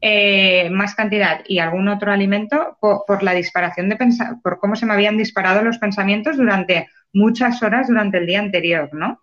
eh, 0.00 0.68
más 0.70 0.94
cantidad 0.94 1.40
y 1.46 1.58
algún 1.58 1.88
otro 1.88 2.12
alimento 2.12 2.76
por, 2.80 3.22
la 3.22 3.32
disparación 3.32 3.88
de 3.88 3.96
pensar, 3.96 4.36
por 4.42 4.58
cómo 4.58 4.76
se 4.76 4.86
me 4.86 4.92
habían 4.92 5.16
disparado 5.16 5.62
los 5.62 5.78
pensamientos 5.78 6.36
durante 6.36 6.88
muchas 7.12 7.62
horas 7.62 7.88
durante 7.88 8.18
el 8.18 8.26
día 8.26 8.40
anterior, 8.40 8.90
¿no? 8.92 9.22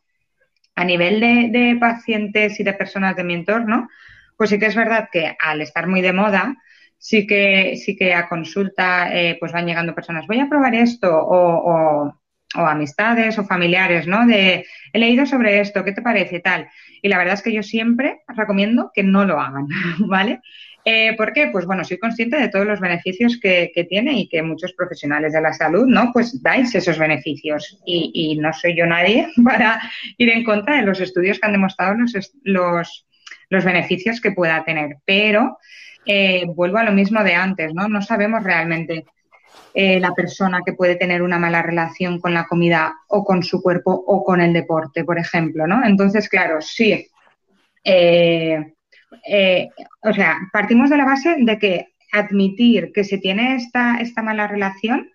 A 0.75 0.83
nivel 0.83 1.19
de, 1.19 1.77
pacientes 1.79 2.59
y 2.59 2.63
de 2.63 2.73
personas 2.73 3.15
de 3.15 3.23
mi 3.23 3.33
entorno, 3.33 3.89
pues 4.37 4.49
sí 4.49 4.57
que 4.57 4.67
es 4.67 4.75
verdad 4.75 5.09
que 5.11 5.35
al 5.39 5.61
estar 5.61 5.87
muy 5.87 6.01
de 6.01 6.13
moda, 6.13 6.55
sí 6.97 7.27
que, 7.27 7.75
sí 7.75 7.95
que 7.95 8.13
a 8.13 8.27
consulta 8.27 9.13
eh, 9.13 9.37
pues 9.39 9.51
van 9.51 9.67
llegando 9.67 9.93
personas, 9.93 10.25
voy 10.25 10.39
a 10.39 10.49
probar 10.49 10.73
esto 10.73 11.09
o 11.13 12.11
o 12.11 12.20
amistades 12.55 13.37
o 13.39 13.45
familiares, 13.45 14.07
¿no? 14.07 14.25
De 14.25 14.65
he 14.93 14.99
leído 14.99 15.25
sobre 15.25 15.59
esto, 15.59 15.83
¿qué 15.83 15.93
te 15.93 16.01
parece? 16.01 16.39
Tal. 16.39 16.69
Y 17.01 17.09
la 17.09 17.17
verdad 17.17 17.35
es 17.35 17.41
que 17.41 17.53
yo 17.53 17.63
siempre 17.63 18.21
recomiendo 18.27 18.91
que 18.93 19.03
no 19.03 19.25
lo 19.25 19.39
hagan, 19.39 19.67
¿vale? 19.99 20.41
Eh, 20.83 21.15
¿Por 21.15 21.31
qué? 21.33 21.47
Pues 21.47 21.65
bueno, 21.65 21.83
soy 21.83 21.99
consciente 21.99 22.37
de 22.37 22.49
todos 22.49 22.65
los 22.65 22.79
beneficios 22.79 23.39
que, 23.39 23.71
tiene 23.87 24.19
y 24.19 24.27
que 24.27 24.41
muchos 24.41 24.73
profesionales 24.73 25.33
de 25.33 25.41
la 25.41 25.53
salud, 25.53 25.85
¿no? 25.85 26.11
Pues 26.11 26.41
dais 26.41 26.73
esos 26.73 26.97
beneficios 26.97 27.79
y, 27.85 28.37
no 28.41 28.51
soy 28.53 28.75
yo 28.75 28.85
nadie 28.85 29.27
para 29.43 29.79
ir 30.17 30.29
en 30.29 30.43
contra 30.43 30.77
de 30.77 30.83
los 30.83 30.99
estudios 30.99 31.39
que 31.39 31.45
han 31.45 31.51
demostrado 31.51 31.93
los, 31.95 32.13
los, 32.43 33.07
los 33.49 33.65
beneficios 33.65 34.19
que 34.21 34.31
pueda 34.31 34.63
tener. 34.63 34.97
Pero 35.05 35.57
eh, 36.05 36.45
vuelvo 36.47 36.79
a 36.79 36.83
lo 36.83 36.91
mismo 36.91 37.23
de 37.23 37.35
antes, 37.35 37.73
¿no? 37.75 37.87
No 37.87 38.01
sabemos 38.01 38.43
realmente 38.43 39.05
eh, 39.73 39.99
la 39.99 40.13
persona 40.13 40.61
que 40.65 40.73
puede 40.73 40.95
tener 40.95 41.21
una 41.21 41.39
mala 41.39 41.61
relación 41.61 42.19
con 42.19 42.33
la 42.33 42.45
comida 42.45 42.93
o 43.07 43.23
con 43.23 43.41
su 43.43 43.61
cuerpo 43.61 43.91
o 43.91 44.23
con 44.23 44.41
el 44.41 44.51
deporte, 44.51 45.05
por 45.05 45.17
ejemplo, 45.17 45.65
¿no? 45.65 45.83
Entonces, 45.85 46.27
claro, 46.27 46.61
sí. 46.61 47.07
Eh, 47.83 48.73
eh, 49.27 49.69
o 50.01 50.13
sea, 50.13 50.37
partimos 50.51 50.89
de 50.89 50.97
la 50.97 51.05
base 51.05 51.35
de 51.39 51.57
que 51.57 51.87
admitir 52.11 52.91
que 52.93 53.03
se 53.03 53.17
tiene 53.17 53.55
esta, 53.55 53.97
esta 53.99 54.21
mala 54.21 54.47
relación 54.47 55.09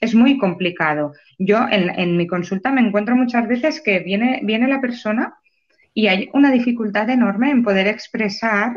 es 0.00 0.14
muy 0.14 0.38
complicado. 0.38 1.12
Yo 1.38 1.66
en, 1.70 2.16
mi 2.16 2.26
consulta 2.26 2.72
me 2.72 2.80
encuentro 2.80 3.14
muchas 3.14 3.46
veces 3.46 3.80
que 3.80 4.00
viene, 4.00 4.40
viene 4.42 4.66
la 4.66 4.80
persona 4.80 5.34
y 5.94 6.06
hay 6.08 6.30
una 6.32 6.50
dificultad 6.50 7.08
enorme 7.10 7.50
en 7.50 7.62
poder 7.62 7.86
expresar 7.86 8.74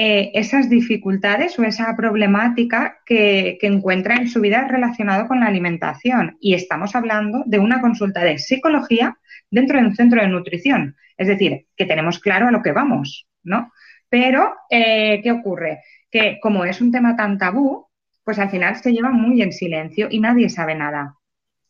eh, 0.00 0.30
esas 0.34 0.70
dificultades 0.70 1.58
o 1.58 1.64
esa 1.64 1.96
problemática 1.96 3.00
que, 3.04 3.58
encuentra 3.62 4.14
en 4.14 4.28
su 4.28 4.40
vida 4.40 4.68
relacionado 4.68 5.26
con 5.26 5.40
la 5.40 5.46
alimentación. 5.46 6.36
Y 6.40 6.54
estamos 6.54 6.94
hablando 6.94 7.42
de 7.46 7.58
una 7.58 7.80
consulta 7.80 8.22
de 8.22 8.38
psicología 8.38 9.18
dentro 9.50 9.76
de 9.76 9.86
un 9.86 9.96
centro 9.96 10.20
de 10.20 10.28
nutrición. 10.28 10.94
Es 11.16 11.26
decir, 11.26 11.66
que 11.76 11.84
tenemos 11.84 12.20
claro 12.20 12.46
a 12.46 12.52
lo 12.52 12.62
que 12.62 12.70
vamos, 12.70 13.26
¿no? 13.42 13.72
Pero, 14.08 14.54
eh, 14.70 15.20
¿qué 15.20 15.32
ocurre? 15.32 15.80
Que 16.12 16.38
como 16.40 16.64
es 16.64 16.80
un 16.80 16.92
tema 16.92 17.16
tan 17.16 17.36
tabú, 17.36 17.88
pues 18.22 18.38
al 18.38 18.50
final 18.50 18.76
se 18.76 18.92
lleva 18.92 19.10
muy 19.10 19.42
en 19.42 19.50
silencio 19.50 20.06
y 20.08 20.20
nadie 20.20 20.48
sabe 20.48 20.76
nada. 20.76 21.16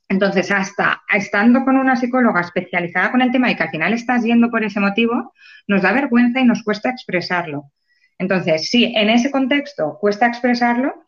Entonces, 0.06 0.50
hasta 0.50 1.00
estando 1.10 1.64
con 1.64 1.78
una 1.78 1.96
psicóloga 1.96 2.42
especializada 2.42 3.10
con 3.10 3.22
el 3.22 3.32
tema 3.32 3.50
y 3.50 3.56
que 3.56 3.62
al 3.62 3.70
final 3.70 3.94
estás 3.94 4.22
yendo 4.22 4.50
por 4.50 4.64
ese 4.64 4.80
motivo, 4.80 5.32
nos 5.66 5.80
da 5.80 5.92
vergüenza 5.92 6.40
y 6.40 6.44
nos 6.44 6.62
cuesta 6.62 6.90
expresarlo. 6.90 7.72
Entonces, 8.18 8.68
si 8.68 8.96
en 8.96 9.10
ese 9.10 9.30
contexto 9.30 9.96
cuesta 10.00 10.26
expresarlo, 10.26 11.04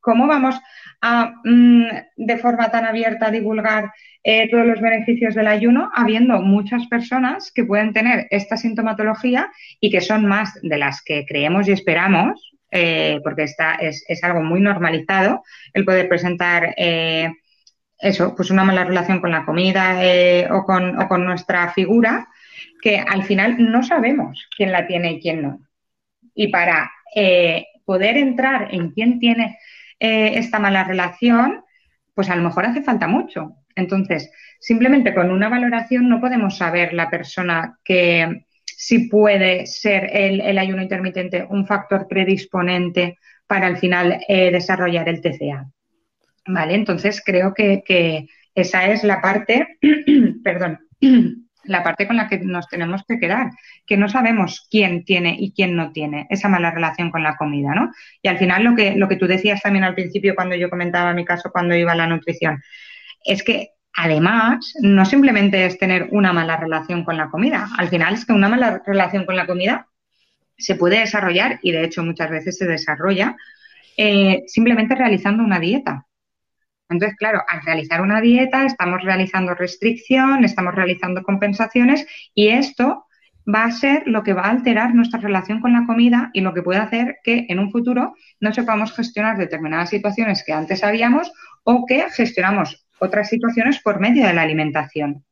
¿cómo 0.00 0.26
vamos 0.26 0.58
a, 1.00 1.34
mm, 1.44 1.86
de 2.16 2.38
forma 2.38 2.70
tan 2.70 2.84
abierta, 2.84 3.30
divulgar 3.30 3.92
eh, 4.28 4.48
todos 4.50 4.66
los 4.66 4.80
beneficios 4.80 5.34
del 5.34 5.46
ayuno, 5.46 5.90
habiendo 5.94 6.40
muchas 6.40 6.86
personas 6.88 7.52
que 7.52 7.64
pueden 7.64 7.92
tener 7.92 8.26
esta 8.30 8.56
sintomatología 8.56 9.52
y 9.80 9.90
que 9.90 10.00
son 10.00 10.26
más 10.26 10.58
de 10.62 10.78
las 10.78 11.02
que 11.02 11.24
creemos 11.26 11.68
y 11.68 11.72
esperamos, 11.72 12.52
eh, 12.72 13.20
porque 13.22 13.44
está, 13.44 13.76
es, 13.76 14.04
algo 14.24 14.42
muy 14.42 14.60
normalizado 14.60 15.44
el 15.74 15.84
poder 15.84 16.08
presentar 16.08 16.74
eh, 16.76 17.30
eso, 18.00 18.34
pues 18.34 18.50
una 18.50 18.64
mala 18.64 18.84
relación 18.84 19.20
con 19.20 19.30
la 19.30 19.44
comida 19.44 20.00
o, 20.50 20.64
con, 20.64 21.24
nuestra 21.24 21.72
figura, 21.72 22.28
que 22.82 22.98
al 22.98 23.22
final 23.22 23.56
no 23.58 23.82
sabemos 23.84 24.48
quién 24.56 24.72
la 24.72 24.86
tiene 24.86 25.12
y 25.12 25.20
quién 25.20 25.42
no. 25.42 25.65
Y 26.36 26.48
para 26.48 26.92
poder 27.86 28.18
entrar 28.18 28.68
en 28.74 28.90
quién 28.90 29.18
tiene 29.18 29.58
eh, 29.98 30.32
esta 30.34 30.58
mala 30.58 30.84
relación, 30.84 31.62
pues 32.12 32.28
a 32.28 32.36
lo 32.36 32.42
mejor 32.42 32.66
hace 32.66 32.82
falta 32.82 33.06
mucho. 33.06 33.54
Entonces, 33.74 34.30
simplemente 34.60 35.14
con 35.14 35.30
una 35.30 35.48
valoración 35.48 36.08
no 36.08 36.20
podemos 36.20 36.58
saber 36.58 36.92
la 36.92 37.08
persona 37.08 37.78
que 37.82 38.44
si 38.64 39.08
puede 39.08 39.66
ser 39.66 40.10
el, 40.12 40.58
ayuno 40.58 40.82
intermitente 40.82 41.46
un 41.48 41.66
factor 41.66 42.06
predisponente 42.08 43.18
para 43.46 43.66
al 43.66 43.78
final 43.78 44.20
eh, 44.28 44.50
desarrollar 44.50 45.08
el 45.08 45.20
TCA. 45.20 45.70
¿Vale? 46.48 46.74
Entonces 46.74 47.22
creo 47.24 47.54
que 47.54 48.28
esa 48.54 48.86
es 48.86 49.02
la 49.04 49.20
parte, 49.20 49.78
perdón, 50.44 50.78
la 51.66 51.82
parte 51.82 52.06
con 52.06 52.16
la 52.16 52.28
que 52.28 52.38
nos 52.38 52.68
tenemos 52.68 53.02
que 53.06 53.18
quedar, 53.18 53.50
que 53.86 53.96
no 53.96 54.08
sabemos 54.08 54.66
quién 54.70 55.04
tiene 55.04 55.36
y 55.38 55.52
quién 55.52 55.76
no 55.76 55.92
tiene 55.92 56.26
esa 56.30 56.48
mala 56.48 56.70
relación 56.70 57.10
con 57.10 57.22
la 57.22 57.36
comida, 57.36 57.74
¿no? 57.74 57.92
Y 58.22 58.28
al 58.28 58.38
final 58.38 58.64
lo 58.64 58.74
que, 58.74 58.96
lo 58.96 59.08
que 59.08 59.16
tú 59.16 59.26
decías 59.26 59.62
también 59.62 59.84
al 59.84 59.94
principio 59.94 60.34
cuando 60.34 60.54
yo 60.56 60.70
comentaba 60.70 61.12
mi 61.12 61.24
caso 61.24 61.50
cuando 61.52 61.74
iba 61.74 61.92
a 61.92 61.96
la 61.96 62.06
nutrición, 62.06 62.62
es 63.24 63.42
que 63.42 63.70
además 63.94 64.74
no 64.80 65.04
simplemente 65.04 65.64
es 65.66 65.78
tener 65.78 66.08
una 66.10 66.32
mala 66.32 66.56
relación 66.56 67.04
con 67.04 67.16
la 67.16 67.30
comida, 67.30 67.68
al 67.78 67.88
final 67.88 68.14
es 68.14 68.24
que 68.24 68.32
una 68.32 68.48
mala 68.48 68.82
relación 68.86 69.24
con 69.24 69.36
la 69.36 69.46
comida 69.46 69.88
se 70.58 70.74
puede 70.74 71.00
desarrollar 71.00 71.58
y 71.62 71.72
de 71.72 71.84
hecho 71.84 72.02
muchas 72.02 72.30
veces 72.30 72.58
se 72.58 72.66
desarrolla 72.66 73.36
eh, 73.96 74.44
simplemente 74.46 74.94
realizando 74.94 75.42
una 75.42 75.58
dieta. 75.58 76.06
Entonces, 76.88 77.16
claro, 77.16 77.42
al 77.48 77.62
realizar 77.62 78.00
una 78.00 78.20
dieta 78.20 78.64
estamos 78.64 79.02
realizando 79.02 79.54
restricción, 79.54 80.44
estamos 80.44 80.74
realizando 80.74 81.22
compensaciones 81.22 82.06
y 82.34 82.48
esto 82.48 83.06
va 83.52 83.64
a 83.64 83.72
ser 83.72 84.02
lo 84.06 84.22
que 84.22 84.32
va 84.32 84.42
a 84.42 84.50
alterar 84.50 84.94
nuestra 84.94 85.20
relación 85.20 85.60
con 85.60 85.72
la 85.72 85.86
comida 85.86 86.30
y 86.32 86.40
lo 86.40 86.52
que 86.52 86.62
puede 86.62 86.80
hacer 86.80 87.18
que 87.22 87.46
en 87.48 87.58
un 87.58 87.70
futuro 87.70 88.14
no 88.40 88.52
sepamos 88.52 88.92
gestionar 88.92 89.36
determinadas 89.36 89.90
situaciones 89.90 90.42
que 90.44 90.52
antes 90.52 90.80
sabíamos 90.80 91.32
o 91.62 91.86
que 91.86 92.06
gestionamos 92.10 92.86
otras 92.98 93.28
situaciones 93.28 93.80
por 93.80 94.00
medio 94.00 94.26
de 94.26 94.32
la 94.32 94.42
alimentación. 94.42 95.24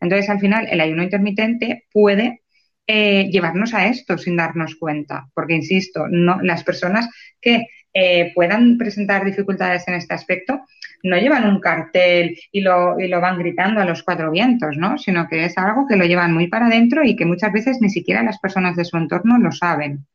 Entonces, 0.00 0.28
al 0.28 0.40
final, 0.40 0.66
el 0.70 0.80
ayuno 0.80 1.02
intermitente 1.02 1.86
puede 1.92 2.42
eh, 2.86 3.30
llevarnos 3.30 3.72
a 3.74 3.86
esto 3.86 4.18
sin 4.18 4.36
darnos 4.36 4.74
cuenta, 4.74 5.28
porque, 5.32 5.54
insisto, 5.54 6.08
no, 6.08 6.42
las 6.42 6.64
personas 6.64 7.08
que 7.40 7.68
eh, 7.94 8.32
puedan 8.34 8.78
presentar 8.78 9.24
dificultades 9.24 9.86
en 9.86 9.94
este 9.94 10.14
aspecto 10.14 10.62
no 11.02 11.16
llevan 11.16 11.48
un 11.48 11.60
cartel 11.60 12.38
y 12.50 12.60
lo, 12.60 12.98
y 12.98 13.08
lo 13.08 13.20
van 13.20 13.38
gritando 13.38 13.80
a 13.80 13.84
los 13.84 14.02
cuatro 14.02 14.30
vientos, 14.30 14.76
¿no? 14.76 14.98
Sino 14.98 15.28
que 15.28 15.44
es 15.44 15.58
algo 15.58 15.86
que 15.86 15.96
lo 15.96 16.04
llevan 16.04 16.32
muy 16.32 16.48
para 16.48 16.66
adentro 16.66 17.04
y 17.04 17.16
que 17.16 17.26
muchas 17.26 17.52
veces 17.52 17.78
ni 17.80 17.90
siquiera 17.90 18.22
las 18.22 18.38
personas 18.38 18.76
de 18.76 18.84
su 18.84 18.96
entorno 18.96 19.38
lo 19.38 19.52
saben. 19.52 20.06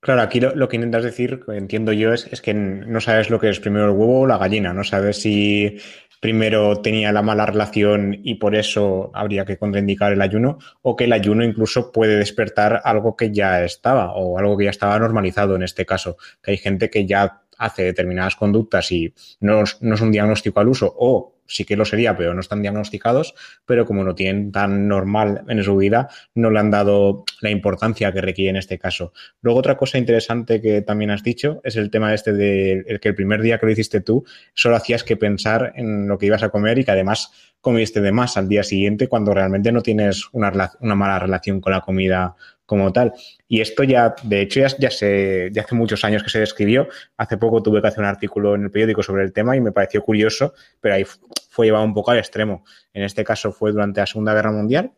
Claro, 0.00 0.22
aquí 0.22 0.40
lo, 0.40 0.68
que 0.68 0.76
intentas 0.76 1.04
decir, 1.04 1.40
entiendo 1.48 1.92
yo, 1.92 2.14
es, 2.14 2.26
es, 2.32 2.40
que 2.40 2.54
no 2.54 3.02
sabes 3.02 3.28
lo 3.28 3.38
que 3.38 3.50
es 3.50 3.60
primero 3.60 3.84
el 3.84 3.90
huevo 3.90 4.20
o 4.20 4.26
la 4.26 4.38
gallina, 4.38 4.72
no 4.72 4.82
sabes 4.82 5.20
si 5.20 5.78
primero 6.20 6.80
tenía 6.80 7.12
la 7.12 7.20
mala 7.20 7.46
relación 7.46 8.18
y 8.22 8.36
por 8.36 8.54
eso 8.54 9.10
habría 9.12 9.44
que 9.44 9.58
contraindicar 9.58 10.12
el 10.12 10.22
ayuno, 10.22 10.58
o 10.80 10.94
que 10.96 11.04
el 11.04 11.12
ayuno 11.12 11.44
incluso 11.44 11.92
puede 11.92 12.16
despertar 12.16 12.80
algo 12.84 13.14
que 13.14 13.32
ya 13.32 13.62
estaba 13.64 14.12
o 14.12 14.38
algo 14.38 14.56
que 14.56 14.64
ya 14.64 14.70
estaba 14.70 14.98
normalizado 14.98 15.56
en 15.56 15.64
este 15.64 15.84
caso, 15.84 16.16
que 16.42 16.52
hay 16.52 16.56
gente 16.56 16.88
que 16.88 17.06
ya 17.06 17.42
hace 17.60 17.84
determinadas 17.84 18.36
conductas 18.36 18.90
y 18.90 19.14
no, 19.40 19.62
no 19.80 19.94
es 19.94 20.00
un 20.00 20.10
diagnóstico 20.10 20.60
al 20.60 20.68
uso 20.68 20.92
o 20.98 21.36
sí 21.50 21.64
que 21.64 21.76
lo 21.76 21.84
sería, 21.84 22.16
pero 22.16 22.32
no 22.32 22.40
están 22.40 22.62
diagnosticados, 22.62 23.34
pero 23.66 23.84
como 23.84 24.04
no 24.04 24.14
tienen 24.14 24.52
tan 24.52 24.86
normal 24.88 25.42
en 25.48 25.62
su 25.64 25.76
vida, 25.76 26.08
no 26.34 26.50
le 26.50 26.60
han 26.60 26.70
dado 26.70 27.24
la 27.40 27.50
importancia 27.50 28.12
que 28.12 28.20
requiere 28.20 28.50
en 28.50 28.56
este 28.56 28.78
caso. 28.78 29.12
Luego, 29.42 29.58
otra 29.58 29.76
cosa 29.76 29.98
interesante 29.98 30.60
que 30.60 30.80
también 30.82 31.10
has 31.10 31.24
dicho 31.24 31.60
es 31.64 31.76
el 31.76 31.90
tema 31.90 32.14
este 32.14 32.32
de 32.32 32.84
el 32.86 33.00
que 33.00 33.08
el 33.08 33.14
primer 33.14 33.42
día 33.42 33.58
que 33.58 33.66
lo 33.66 33.72
hiciste 33.72 34.00
tú, 34.00 34.24
solo 34.54 34.76
hacías 34.76 35.02
que 35.02 35.16
pensar 35.16 35.72
en 35.74 36.06
lo 36.06 36.18
que 36.18 36.26
ibas 36.26 36.44
a 36.44 36.50
comer 36.50 36.78
y 36.78 36.84
que 36.84 36.92
además 36.92 37.32
comiste 37.60 38.00
de 38.00 38.12
más 38.12 38.36
al 38.36 38.48
día 38.48 38.62
siguiente 38.62 39.08
cuando 39.08 39.34
realmente 39.34 39.72
no 39.72 39.82
tienes 39.82 40.28
una, 40.32 40.72
una 40.80 40.94
mala 40.94 41.18
relación 41.18 41.60
con 41.60 41.72
la 41.72 41.80
comida 41.80 42.36
como 42.70 42.92
tal. 42.92 43.12
Y 43.48 43.60
esto 43.60 43.82
ya, 43.82 44.14
de 44.22 44.42
hecho, 44.42 44.60
ya, 44.60 44.90
se, 44.90 45.50
ya 45.52 45.62
hace 45.62 45.74
muchos 45.74 46.04
años 46.04 46.22
que 46.22 46.30
se 46.30 46.38
describió. 46.38 46.86
Hace 47.16 47.36
poco 47.36 47.60
tuve 47.64 47.82
que 47.82 47.88
hacer 47.88 47.98
un 47.98 48.06
artículo 48.06 48.54
en 48.54 48.62
el 48.62 48.70
periódico 48.70 49.02
sobre 49.02 49.24
el 49.24 49.32
tema 49.32 49.56
y 49.56 49.60
me 49.60 49.72
pareció 49.72 50.02
curioso, 50.04 50.54
pero 50.80 50.94
ahí 50.94 51.04
fue 51.48 51.66
llevado 51.66 51.84
un 51.84 51.92
poco 51.92 52.12
al 52.12 52.18
extremo. 52.18 52.62
En 52.94 53.02
este 53.02 53.24
caso 53.24 53.50
fue 53.50 53.72
durante 53.72 53.98
la 53.98 54.06
Segunda 54.06 54.34
Guerra 54.34 54.52
Mundial 54.52 54.92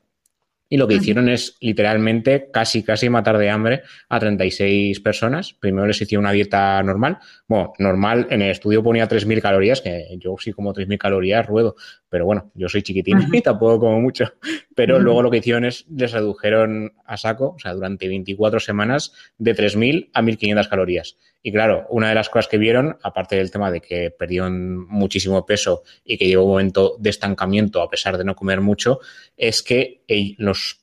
y 0.73 0.79
lo 0.79 0.89
que 0.89 0.95
hicieron 0.95 1.29
es 1.29 1.59
literalmente 1.61 2.49
casi, 2.51 2.83
casi 2.83 3.11
matar 3.11 3.37
de 3.37 3.51
hambre 3.51 3.83
a 4.09 4.19
36 4.19 5.01
personas. 5.01 5.53
Primero 5.53 5.87
les 5.87 6.01
hicieron 6.01 6.25
una 6.25 6.33
dieta 6.33 6.83
normal. 6.83 7.19
Bueno, 7.47 7.75
normal, 7.79 8.27
en 8.31 8.41
el 8.41 8.53
estudio 8.53 8.83
ponía 8.83 9.07
3.000 9.07 9.43
calorías, 9.43 9.83
que 9.83 10.07
yo 10.19 10.35
sí 10.39 10.51
como 10.53 10.73
3.000 10.73 10.97
calorías 10.97 11.47
ruedo, 11.47 11.77
pero 12.09 12.25
bueno, 12.25 12.51
yo 12.55 12.71
soy 12.71 12.81
chiquitín 12.81 13.19
y 13.35 13.43
tampoco 13.43 13.81
como 13.81 14.01
mucho. 14.01 14.33
Pero 14.75 14.99
luego 14.99 15.21
lo 15.23 15.31
que 15.31 15.37
hicieron 15.37 15.67
es 15.67 15.85
les 15.91 16.11
redujeron 16.11 16.95
a 17.05 17.19
saco, 17.19 17.53
o 17.55 17.59
sea, 17.59 17.75
durante 17.75 18.09
24 18.09 18.59
semanas, 18.59 19.13
de 19.37 19.55
3.000 19.55 20.09
a 20.15 20.23
1.500 20.23 20.69
calorías. 20.71 21.19
Y 21.45 21.51
claro, 21.51 21.87
una 21.91 22.09
de 22.09 22.15
las 22.15 22.29
cosas 22.29 22.47
que 22.47 22.57
vieron, 22.57 22.99
aparte 23.03 23.35
del 23.35 23.51
tema 23.51 23.71
de 23.71 23.81
que 23.81 24.11
perdieron 24.11 24.87
muchísimo 24.87 25.45
peso 25.45 25.83
y 26.05 26.17
que 26.17 26.27
llegó 26.27 26.45
un 26.45 26.51
momento 26.51 26.97
de 27.01 27.11
estancamiento 27.11 27.83
a 27.83 27.91
pesar 27.91 28.17
de 28.17 28.25
no 28.25 28.37
comer 28.37 28.61
mucho, 28.61 29.01
es 29.37 29.63
que 29.63 30.03
los, 30.39 30.81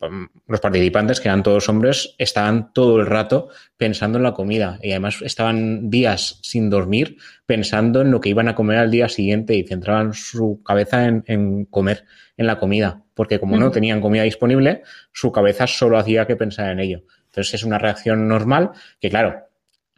los 0.48 0.60
participantes, 0.60 1.22
que 1.22 1.30
eran 1.30 1.44
todos 1.44 1.70
hombres, 1.70 2.13
estaban 2.18 2.74
todo 2.74 3.00
el 3.00 3.06
rato 3.06 3.50
pensando 3.78 4.18
en 4.18 4.24
la 4.24 4.34
comida. 4.34 4.80
Y 4.82 4.92
además 4.92 5.22
estaban 5.22 5.89
días 5.89 6.39
sin 6.42 6.70
dormir 6.70 7.18
pensando 7.46 8.01
en 8.01 8.12
lo 8.12 8.20
que 8.20 8.30
iban 8.30 8.50
a 8.50 8.56
comer 8.56 8.80
al 8.80 8.92
día 8.92 9.08
siguiente 9.08 9.56
y 9.56 9.63
centraban 9.63 10.13
su 10.13 10.62
cabeza 10.62 11.06
en, 11.06 11.24
en 11.28 11.66
comer 11.66 12.06
en 12.36 12.48
la 12.48 12.60
comida, 12.60 13.04
porque 13.13 13.39
como 13.39 13.58
no 13.58 13.72
tenían 13.72 14.01
comida 14.01 14.24
disponible, 14.24 14.84
su 15.12 15.32
cabeza 15.32 15.68
solo 15.68 15.98
hacía 15.98 16.28
que 16.28 16.36
pensar 16.36 16.70
en 16.70 16.80
ello. 16.80 17.04
Entonces 17.25 17.56
es 17.56 17.63
una 17.63 17.78
reacción 17.78 18.28
normal 18.28 18.72
que, 19.00 19.10
claro, 19.10 19.49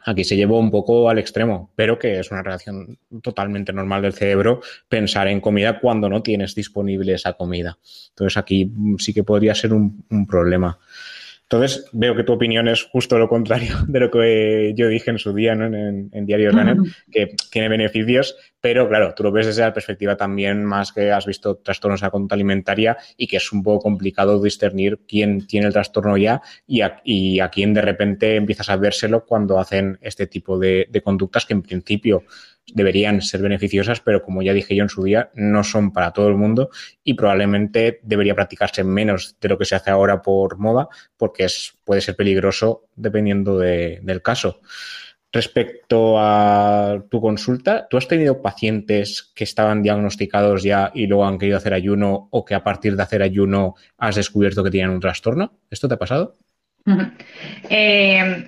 Aquí 0.06 0.24
se 0.24 0.36
llevó 0.36 0.60
un 0.60 0.72
poco 0.72 1.10
al 1.10 1.20
extremo, 1.20 1.72
pero 1.76 2.00
que 2.00 2.20
es 2.20 2.32
una 2.32 2.44
reacción 2.44 2.98
totalmente 3.22 3.74
normal 3.74 4.02
del 4.02 4.14
cerebro 4.14 4.62
pensar 4.90 5.28
en 5.28 5.42
comida 5.42 5.80
cuando 5.80 6.10
no 6.10 6.24
tienes 6.24 6.56
disponible 6.56 7.14
esa 7.14 7.34
comida. 7.34 7.78
Entonces 8.10 8.38
aquí 8.38 8.72
sí 8.98 9.14
que 9.14 9.24
podría 9.24 9.56
ser 9.56 9.74
un, 9.74 10.06
problema. 10.28 10.80
Entonces 11.44 11.90
veo 11.92 12.16
que 12.16 12.24
tu 12.24 12.34
opinión 12.34 12.68
es 12.68 12.84
justo 12.84 13.18
lo 13.18 13.28
contrario 13.28 13.76
de 13.88 14.00
lo 14.00 14.10
que 14.10 14.74
yo 14.76 14.88
dije 14.88 15.12
en 15.12 15.20
su 15.20 15.34
día 15.34 15.54
en, 15.54 16.26
Diario 16.26 16.52
Runner, 16.52 16.78
que 17.12 17.36
tiene 17.52 17.70
beneficios, 17.70 18.36
pero 18.62 18.88
claro, 18.88 19.14
tú 19.16 19.24
lo 19.24 19.32
ves 19.32 19.48
desde 19.48 19.64
la 19.64 19.74
perspectiva 19.74 20.16
también 20.16 20.64
más 20.64 20.92
que 20.92 21.12
has 21.12 21.26
visto 21.26 21.58
trastornos 21.58 22.00
de 22.00 22.06
la 22.06 22.12
conducta 22.12 22.36
alimentaria 22.36 22.96
y 23.18 23.26
que 23.26 23.38
es 23.38 23.52
un 23.52 23.64
poco 23.64 23.82
complicado 23.82 24.42
discernir 24.42 25.00
quién 25.08 25.48
tiene 25.48 25.66
el 25.66 25.74
trastorno 25.74 26.16
ya 26.16 26.44
y 26.68 26.82
a, 26.82 27.50
quién 27.50 27.74
de 27.74 27.82
repente 27.82 28.36
empiezas 28.36 28.70
a 28.70 28.76
vérselo 28.76 29.26
cuando 29.26 29.60
hacen 29.60 29.98
este 30.02 30.28
tipo 30.28 30.60
de, 30.60 30.88
conductas 31.04 31.48
que 31.48 31.54
en 31.54 31.64
principio 31.64 32.24
deberían 32.72 33.24
ser 33.24 33.42
beneficiosas, 33.42 34.00
pero 34.00 34.22
como 34.22 34.44
ya 34.44 34.54
dije 34.54 34.76
yo 34.76 34.84
en 34.84 34.90
su 34.90 35.04
día, 35.04 35.32
no 35.34 35.64
son 35.64 35.92
para 35.92 36.12
todo 36.12 36.28
el 36.28 36.36
mundo 36.36 36.70
y 37.04 37.16
probablemente 37.16 38.00
debería 38.04 38.36
practicarse 38.36 38.84
menos 38.84 39.36
de 39.42 39.50
lo 39.50 39.58
que 39.58 39.66
se 39.66 39.74
hace 39.74 39.90
ahora 39.90 40.22
por 40.22 40.60
moda, 40.60 40.88
porque 41.18 41.46
es, 41.46 41.74
puede 41.84 42.02
ser 42.02 42.16
peligroso 42.16 42.86
dependiendo 42.96 43.58
de, 43.58 44.00
del 44.04 44.22
caso. 44.22 44.62
Respecto 45.34 46.16
a 46.20 47.04
tu 47.10 47.22
consulta, 47.22 47.88
¿tú 47.90 47.98
has 47.98 48.08
tenido 48.08 48.42
pacientes 48.42 49.32
que 49.34 49.46
estaban 49.46 49.82
diagnosticados 49.82 50.64
ya 50.64 50.92
y 50.94 51.08
luego 51.08 51.26
han 51.26 51.40
querido 51.40 51.58
hacer 51.58 51.74
ayuno 51.74 52.28
o 52.32 52.44
que 52.44 52.54
a 52.54 52.64
partir 52.64 52.98
de 52.98 53.04
hacer 53.04 53.22
ayuno 53.22 53.76
has 53.98 54.16
descubierto 54.16 54.64
que 54.64 54.72
tienen 54.72 54.92
un 54.92 55.00
trastorno? 55.00 55.54
¿Esto 55.70 55.88
te 55.88 55.94
ha 55.94 56.00
pasado? 56.00 56.36
Eh, 57.70 58.48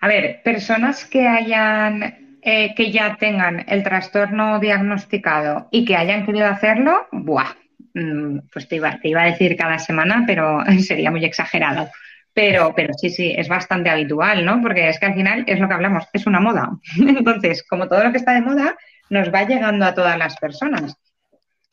a 0.00 0.08
ver, 0.08 0.40
personas 0.42 1.04
que 1.04 1.28
hayan 1.28 2.38
eh, 2.44 2.74
que 2.74 2.90
ya 2.90 3.16
tengan 3.20 3.64
el 3.68 3.84
trastorno 3.84 4.58
diagnosticado 4.58 5.68
y 5.70 5.84
que 5.84 5.94
hayan 5.94 6.26
querido 6.26 6.46
hacerlo, 6.46 7.06
¡buah! 7.12 7.54
Mm, 7.94 8.38
pues 8.52 8.66
te 8.66 8.76
iba, 8.76 8.98
te 8.98 9.10
iba 9.10 9.22
a 9.22 9.26
decir 9.26 9.56
cada 9.56 9.78
semana, 9.78 10.24
pero 10.26 10.64
sería 10.80 11.12
muy 11.12 11.24
exagerado. 11.24 11.88
Pero, 12.34 12.72
pero 12.74 12.94
sí, 12.94 13.10
sí, 13.10 13.34
es 13.36 13.48
bastante 13.48 13.90
habitual, 13.90 14.44
¿no? 14.44 14.60
Porque 14.62 14.88
es 14.88 14.98
que 14.98 15.06
al 15.06 15.14
final 15.14 15.44
es 15.46 15.60
lo 15.60 15.68
que 15.68 15.74
hablamos, 15.74 16.04
es 16.12 16.26
una 16.26 16.40
moda. 16.40 16.70
Entonces, 16.98 17.62
como 17.62 17.88
todo 17.88 18.02
lo 18.04 18.10
que 18.10 18.18
está 18.18 18.32
de 18.32 18.40
moda, 18.40 18.76
nos 19.10 19.32
va 19.32 19.46
llegando 19.46 19.84
a 19.84 19.94
todas 19.94 20.16
las 20.16 20.36
personas. 20.38 20.96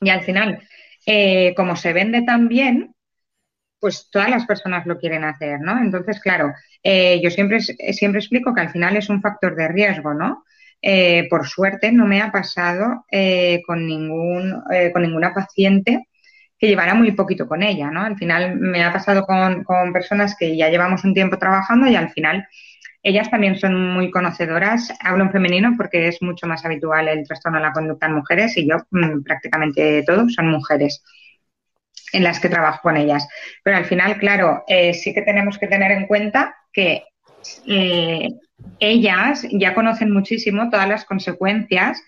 Y 0.01 0.09
al 0.09 0.23
final, 0.23 0.61
eh, 1.05 1.53
como 1.55 1.75
se 1.75 1.93
vende 1.93 2.23
tan 2.23 2.49
bien, 2.49 2.93
pues 3.79 4.09
todas 4.11 4.29
las 4.29 4.45
personas 4.45 4.85
lo 4.85 4.97
quieren 4.97 5.23
hacer, 5.23 5.59
¿no? 5.61 5.77
Entonces, 5.79 6.19
claro, 6.19 6.53
eh, 6.83 7.21
yo 7.23 7.29
siempre, 7.29 7.59
siempre 7.61 8.19
explico 8.19 8.53
que 8.53 8.61
al 8.61 8.71
final 8.71 8.97
es 8.97 9.09
un 9.09 9.21
factor 9.21 9.55
de 9.55 9.67
riesgo, 9.67 10.13
¿no? 10.13 10.43
Eh, 10.81 11.27
por 11.29 11.47
suerte 11.47 11.91
no 11.91 12.05
me 12.05 12.21
ha 12.21 12.31
pasado 12.31 13.05
eh, 13.11 13.61
con, 13.65 13.85
ningún, 13.85 14.63
con 14.93 15.01
ninguna 15.01 15.33
paciente 15.33 16.07
que 16.59 16.67
llevara 16.67 16.93
muy 16.93 17.13
poquito 17.13 17.47
con 17.47 17.63
ella, 17.63 17.89
¿no? 17.89 18.03
Al 18.03 18.17
final 18.17 18.57
me 18.57 18.83
ha 18.83 18.91
pasado 18.91 19.25
con, 19.25 19.63
personas 19.93 20.35
que 20.37 20.57
ya 20.57 20.69
llevamos 20.69 21.05
un 21.05 21.13
tiempo 21.13 21.39
trabajando 21.39 21.87
y 21.87 21.95
al 21.95 22.09
final 22.09 22.47
ellas 23.01 23.31
también 23.31 23.57
son 23.57 23.93
muy 23.93 24.11
conocedoras. 24.11 24.93
Hablo 24.99 25.23
en 25.23 25.31
femenino 25.31 25.75
porque 25.77 26.09
es 26.09 26.21
mucho 26.21 26.47
más 26.47 26.65
habitual 26.65 27.07
el 27.07 27.25
trastorno 27.25 27.59
de 27.59 27.63
la 27.63 27.71
conducta 27.71 28.07
en 28.07 28.15
mujeres 28.15 28.57
y 28.57 28.67
yo 28.67 28.75
mm, 28.91 29.23
prácticamente 29.23 30.03
todos 30.03 30.33
son 30.33 30.49
mujeres 30.49 31.01
en 32.11 32.23
las 32.23 32.41
que 32.41 32.49
trabajo 32.49 32.81
con 32.83 32.97
ellas. 32.97 33.25
Pero 33.63 33.77
al 33.77 33.85
final, 33.85 34.17
claro, 34.17 34.65
sí 34.67 35.13
que 35.13 35.21
tenemos 35.21 35.57
que 35.57 35.67
tener 35.67 35.91
en 35.91 36.07
cuenta 36.07 36.55
que 36.73 37.03
ellas 38.79 39.47
ya 39.51 39.73
conocen 39.73 40.11
muchísimo 40.11 40.69
todas 40.69 40.89
las 40.89 41.05
consecuencias 41.05 42.01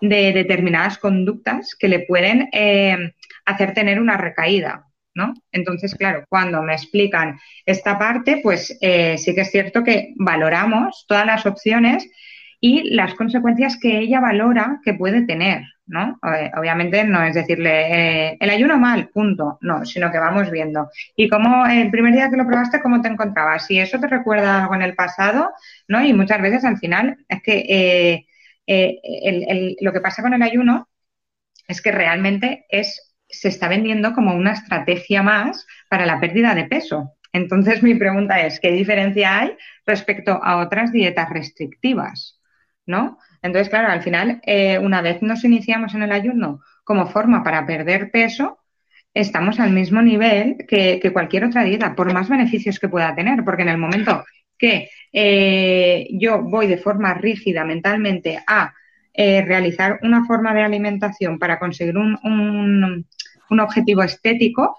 de 0.00 0.32
determinadas 0.32 0.98
conductas 0.98 1.74
que 1.78 1.88
le 1.88 2.00
pueden 2.00 2.48
eh, 2.52 3.12
hacer 3.44 3.74
tener 3.74 4.00
una 4.00 4.16
recaída, 4.16 4.86
¿no? 5.14 5.34
Entonces, 5.52 5.94
claro, 5.94 6.24
cuando 6.28 6.62
me 6.62 6.74
explican 6.74 7.38
esta 7.66 7.98
parte, 7.98 8.40
pues 8.42 8.76
eh, 8.80 9.18
sí 9.18 9.34
que 9.34 9.42
es 9.42 9.50
cierto 9.50 9.82
que 9.82 10.14
valoramos 10.16 11.04
todas 11.08 11.26
las 11.26 11.46
opciones 11.46 12.08
y 12.60 12.90
las 12.94 13.14
consecuencias 13.14 13.78
que 13.80 13.98
ella 13.98 14.20
valora 14.20 14.80
que 14.84 14.94
puede 14.94 15.22
tener, 15.22 15.62
¿no? 15.86 16.18
Obviamente 16.56 17.04
no 17.04 17.22
es 17.22 17.34
decirle 17.34 18.30
eh, 18.30 18.36
el 18.40 18.50
ayuno 18.50 18.78
mal, 18.78 19.08
punto, 19.08 19.58
no, 19.60 19.84
sino 19.84 20.10
que 20.10 20.18
vamos 20.18 20.50
viendo. 20.50 20.88
Y 21.16 21.28
como 21.28 21.66
el 21.66 21.90
primer 21.90 22.14
día 22.14 22.30
que 22.30 22.36
lo 22.36 22.46
probaste, 22.46 22.80
¿cómo 22.80 23.00
te 23.00 23.08
encontrabas? 23.08 23.66
Si 23.66 23.78
eso 23.78 24.00
te 24.00 24.08
recuerda 24.08 24.62
algo 24.62 24.74
en 24.74 24.82
el 24.82 24.94
pasado, 24.94 25.50
¿no? 25.86 26.02
Y 26.04 26.12
muchas 26.12 26.40
veces 26.42 26.64
al 26.64 26.78
final 26.78 27.16
es 27.28 27.42
que 27.42 27.58
eh, 27.68 28.26
eh, 28.68 29.76
lo 29.80 29.92
que 29.92 30.00
pasa 30.00 30.22
con 30.22 30.34
el 30.34 30.42
ayuno 30.42 30.88
es 31.66 31.82
que 31.82 31.92
realmente 31.92 32.66
es, 32.68 33.14
se 33.28 33.48
está 33.48 33.68
vendiendo 33.68 34.12
como 34.12 34.34
una 34.34 34.52
estrategia 34.52 35.22
más 35.22 35.66
para 35.90 36.06
la 36.06 36.20
pérdida 36.20 36.54
de 36.54 36.64
peso. 36.64 37.14
Entonces 37.32 37.82
mi 37.82 37.94
pregunta 37.94 38.40
es, 38.40 38.60
¿qué 38.60 38.70
diferencia 38.72 39.40
hay 39.40 39.56
respecto 39.86 40.40
a 40.42 40.58
otras 40.58 40.92
dietas 40.92 41.28
restrictivas? 41.30 42.38
¿no? 42.88 43.18
Entonces, 43.42 43.68
claro, 43.68 43.88
al 43.88 44.02
final, 44.02 44.40
eh, 44.44 44.78
una 44.78 45.02
vez 45.02 45.22
nos 45.22 45.44
iniciamos 45.44 45.94
en 45.94 46.02
el 46.02 46.10
ayuno 46.10 46.60
como 46.82 47.06
forma 47.06 47.44
para 47.44 47.66
perder 47.66 48.10
peso, 48.10 48.58
estamos 49.14 49.60
al 49.60 49.72
mismo 49.72 50.00
nivel 50.00 50.56
que, 50.66 51.00
cualquier 51.12 51.44
otra 51.44 51.64
dieta, 51.64 51.94
por 51.94 52.12
más 52.12 52.28
beneficios 52.28 52.80
que 52.80 52.88
pueda 52.88 53.14
tener, 53.14 53.44
porque 53.44 53.62
en 53.62 53.68
el 53.68 53.78
momento 53.78 54.24
que 54.58 54.90
eh, 55.12 56.08
yo 56.12 56.42
voy 56.42 56.66
de 56.66 56.78
forma 56.78 57.14
rígida 57.14 57.64
mentalmente 57.64 58.42
a 58.46 58.74
eh, 59.14 59.42
realizar 59.42 59.98
una 60.02 60.24
forma 60.24 60.54
de 60.54 60.62
alimentación 60.62 61.38
para 61.38 61.58
conseguir 61.58 61.96
un, 61.96 62.18
un 63.50 63.60
objetivo 63.60 64.02
estético, 64.02 64.76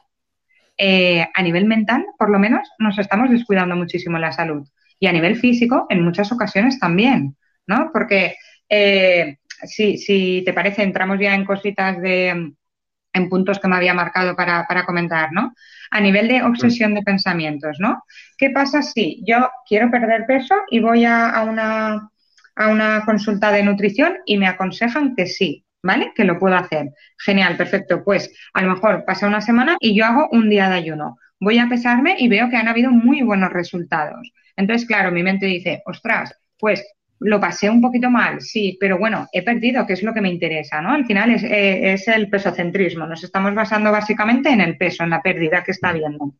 a 0.82 1.44
nivel 1.44 1.66
mental, 1.66 2.06
por 2.18 2.30
lo 2.30 2.40
menos, 2.40 2.66
nos 2.80 2.98
estamos 2.98 3.30
descuidando 3.30 3.76
muchísimo 3.76 4.18
la 4.18 4.32
salud. 4.32 4.66
Y 4.98 5.08
a 5.08 5.12
nivel 5.12 5.36
físico, 5.36 5.88
en 5.90 6.06
muchas 6.06 6.32
ocasiones 6.32 6.80
también. 6.80 7.36
¿no? 7.70 7.92
Porque 7.94 8.36
eh, 8.68 9.38
si, 9.64 10.42
te 10.44 10.54
parece, 10.54 10.82
entramos 10.82 11.20
ya 11.20 11.36
en 11.36 11.46
cositas 11.46 12.02
de 12.02 12.54
en 13.14 13.30
puntos 13.30 13.60
que 13.60 13.68
me 13.68 13.76
había 13.76 13.94
marcado 13.94 14.36
para, 14.36 14.86
comentar, 14.86 15.32
¿no? 15.32 15.54
A 15.92 16.00
nivel 16.00 16.28
de 16.28 16.44
obsesión 16.44 16.94
de 16.94 17.02
pensamientos, 17.02 17.78
¿no? 17.80 18.04
¿Qué 18.38 18.52
pasa 18.52 18.82
si 18.82 19.24
yo 19.26 19.50
quiero 19.68 19.90
perder 19.90 20.26
peso 20.26 20.56
y 20.70 20.80
voy 20.80 21.06
a, 21.06 21.44
una, 21.48 22.10
a 22.56 22.68
una 22.68 23.04
consulta 23.06 23.52
de 23.52 23.64
nutrición 23.64 24.18
y 24.26 24.38
me 24.38 24.48
aconsejan 24.48 25.16
que 25.16 25.26
sí, 25.26 25.66
¿vale? 25.82 26.12
Que 26.16 26.26
lo 26.26 26.38
puedo 26.38 26.56
hacer. 26.56 26.92
Genial, 27.18 27.58
perfecto. 27.58 28.04
Pues 28.04 28.32
a 28.54 28.62
lo 28.62 28.74
mejor 28.74 29.04
pasa 29.06 29.28
una 29.28 29.42
semana 29.42 29.78
y 29.80 29.98
yo 29.98 30.06
hago 30.06 30.30
un 30.32 30.50
día 30.50 30.70
de 30.70 30.76
ayuno. 30.76 31.18
Voy 31.40 31.58
a 31.58 31.70
pesarme 31.70 32.16
y 32.20 32.28
veo 32.28 32.50
que 32.50 32.58
han 32.58 32.68
habido 32.68 32.92
muy 32.92 33.22
buenos 33.24 33.52
resultados. 33.52 34.32
Entonces, 34.56 34.88
claro, 34.88 35.12
mi 35.12 35.24
mente 35.24 35.46
dice, 35.46 35.82
ostras, 35.86 36.36
pues 36.60 36.86
lo 37.20 37.40
pasé 37.40 37.70
un 37.70 37.82
poquito 37.82 38.10
mal, 38.10 38.42
sí, 38.42 38.78
pero 38.80 38.98
bueno, 38.98 39.28
he 39.34 39.44
perdido, 39.44 39.86
que 39.86 39.94
es 39.94 40.04
lo 40.04 40.14
que 40.14 40.22
me 40.22 40.30
interesa, 40.30 40.82
¿no? 40.82 40.92
Al 40.92 41.06
final 41.06 41.32
es, 41.32 41.44
eh, 41.44 41.94
es 41.94 42.08
el 42.08 42.30
pesocentrismo. 42.30 43.06
Nos 43.06 43.24
estamos 43.24 43.54
basando 43.54 43.92
básicamente 43.92 44.50
en 44.50 44.62
el 44.62 44.78
peso, 44.78 45.04
en 45.04 45.10
la 45.10 45.22
pérdida 45.22 45.64
que 45.64 45.72
está 45.72 45.90
habiendo. 45.90 46.34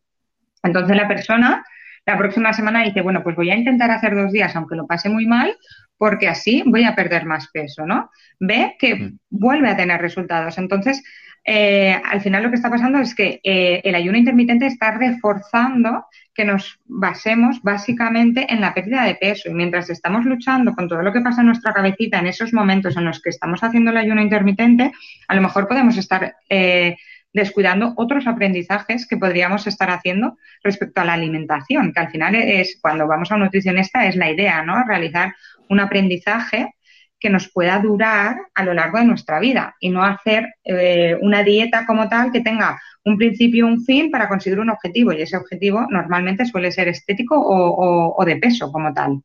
Entonces 0.62 0.96
la 0.96 1.08
persona 1.08 1.64
la 2.06 2.18
próxima 2.18 2.52
semana 2.52 2.82
dice, 2.82 3.02
bueno, 3.02 3.22
pues 3.22 3.36
voy 3.36 3.50
a 3.50 3.56
intentar 3.56 3.90
hacer 3.90 4.14
dos 4.14 4.32
días, 4.32 4.54
aunque 4.56 4.76
lo 4.76 4.86
pase 4.86 5.08
muy 5.08 5.26
mal, 5.26 5.56
porque 5.96 6.28
así 6.28 6.62
voy 6.66 6.84
a 6.84 6.94
perder 6.94 7.26
más 7.26 7.48
peso, 7.52 7.86
¿no? 7.86 8.10
Ve 8.38 8.76
que 8.78 8.94
mm. 8.94 9.18
vuelve 9.30 9.68
a 9.68 9.76
tener 9.76 10.00
resultados. 10.00 10.56
Entonces, 10.58 11.02
eh, 11.44 12.00
al 12.04 12.20
final 12.20 12.42
lo 12.42 12.50
que 12.50 12.56
está 12.56 12.68
pasando 12.68 12.98
es 12.98 13.14
que 13.14 13.40
eh, 13.42 13.80
el 13.82 13.94
ayuno 13.94 14.18
intermitente 14.18 14.66
está 14.66 14.92
reforzando 14.92 16.04
que 16.34 16.44
nos 16.44 16.78
basemos 16.84 17.60
básicamente 17.62 18.46
en 18.52 18.60
la 18.60 18.74
pérdida 18.74 19.04
de 19.04 19.14
peso 19.14 19.48
y 19.48 19.54
mientras 19.54 19.88
estamos 19.90 20.24
luchando 20.26 20.74
con 20.74 20.88
todo 20.88 21.02
lo 21.02 21.12
que 21.12 21.22
pasa 21.22 21.40
en 21.40 21.48
nuestra 21.48 21.72
cabecita 21.72 22.18
en 22.18 22.26
esos 22.26 22.52
momentos 22.52 22.96
en 22.96 23.04
los 23.04 23.20
que 23.20 23.30
estamos 23.30 23.62
haciendo 23.62 23.90
el 23.90 23.96
ayuno 23.96 24.22
intermitente, 24.22 24.92
a 25.28 25.34
lo 25.34 25.40
mejor 25.40 25.66
podemos 25.66 25.96
estar 25.96 26.36
eh, 26.48 26.96
descuidando 27.32 27.94
otros 27.96 28.26
aprendizajes 28.26 29.06
que 29.06 29.16
podríamos 29.16 29.66
estar 29.66 29.90
haciendo 29.90 30.36
respecto 30.62 31.00
a 31.00 31.04
la 31.04 31.14
alimentación, 31.14 31.92
que 31.92 32.00
al 32.00 32.10
final 32.10 32.34
es 32.34 32.78
cuando 32.80 33.06
vamos 33.06 33.30
a 33.30 33.36
un 33.36 33.42
nutricionista 33.42 34.06
es 34.06 34.16
la 34.16 34.30
idea, 34.30 34.62
¿no? 34.62 34.84
Realizar 34.84 35.34
un 35.68 35.80
aprendizaje 35.80 36.74
que 37.20 37.30
nos 37.30 37.50
pueda 37.52 37.78
durar 37.78 38.36
a 38.54 38.64
lo 38.64 38.72
largo 38.72 38.98
de 38.98 39.04
nuestra 39.04 39.38
vida 39.38 39.76
y 39.78 39.90
no 39.90 40.02
hacer 40.02 40.54
eh, 40.64 41.16
una 41.20 41.44
dieta 41.44 41.84
como 41.86 42.08
tal 42.08 42.32
que 42.32 42.40
tenga 42.40 42.80
un 43.04 43.18
principio 43.18 43.66
un 43.66 43.84
fin 43.84 44.10
para 44.10 44.28
conseguir 44.28 44.58
un 44.58 44.70
objetivo 44.70 45.12
y 45.12 45.22
ese 45.22 45.36
objetivo 45.36 45.86
normalmente 45.90 46.46
suele 46.46 46.72
ser 46.72 46.88
estético 46.88 47.36
o, 47.38 48.24
de 48.24 48.36
peso 48.36 48.72
como 48.72 48.92
tal. 48.92 49.22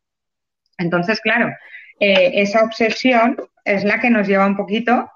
Entonces, 0.77 1.21
claro, 1.21 1.49
eh, 1.99 2.31
esa 2.35 2.63
obsesión 2.63 3.37
es 3.63 3.83
la 3.85 3.99
que 3.99 4.09
nos 4.09 4.27
lleva 4.27 4.45
un 4.45 4.57
poquito 4.57 5.09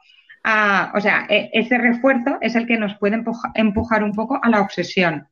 a, 0.43 0.91
o 0.95 1.01
sea, 1.01 1.25
e, 1.29 1.49
ese 1.53 1.77
refuerzo 1.77 2.37
es 2.41 2.55
el 2.55 2.65
que 2.65 2.77
nos 2.77 2.97
puede 2.97 3.21
empujar 3.55 4.03
un 4.03 4.13
poco 4.13 4.39
a 4.41 4.49
la 4.49 4.61
obsesión. 4.61 5.27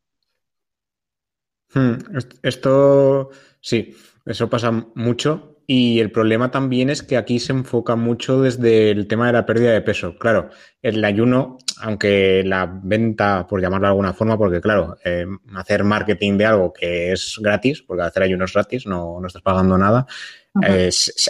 Hmm, 1.74 1.96
esto, 2.44 3.30
sí, 3.62 3.96
eso 4.26 4.50
pasa 4.50 4.72
mucho 4.96 5.57
Y 5.70 6.00
el 6.00 6.12
problema 6.12 6.50
también 6.50 6.90
es 6.90 7.04
que 7.04 7.18
aquí 7.18 7.40
se 7.40 7.52
enfoca 7.52 7.98
mucho 7.98 8.42
desde 8.42 8.90
el 8.90 9.06
tema 9.06 9.28
de 9.28 9.34
la 9.34 9.46
pérdida 9.46 9.74
de 9.74 9.82
peso. 9.82 10.18
Claro, 10.18 10.50
el 10.82 11.04
ayuno, 11.04 11.58
aunque 11.82 12.42
la 12.46 12.80
venta, 12.82 13.46
por 13.46 13.60
llamarlo 13.60 13.88
de 13.88 13.92
alguna 13.92 14.14
forma, 14.14 14.38
porque 14.38 14.62
claro, 14.62 14.98
eh, 15.04 15.26
hacer 15.56 15.84
marketing 15.84 16.38
de 16.38 16.46
algo 16.46 16.72
que 16.72 17.12
es 17.12 17.36
gratis, 17.42 17.82
porque 17.82 18.04
hacer 18.04 18.24
ayuno 18.24 18.46
es 18.46 18.54
gratis, 18.54 18.88
no, 18.88 19.20
no 19.20 19.28
estás 19.28 19.42
pagando 19.42 19.78
nada, 19.78 20.08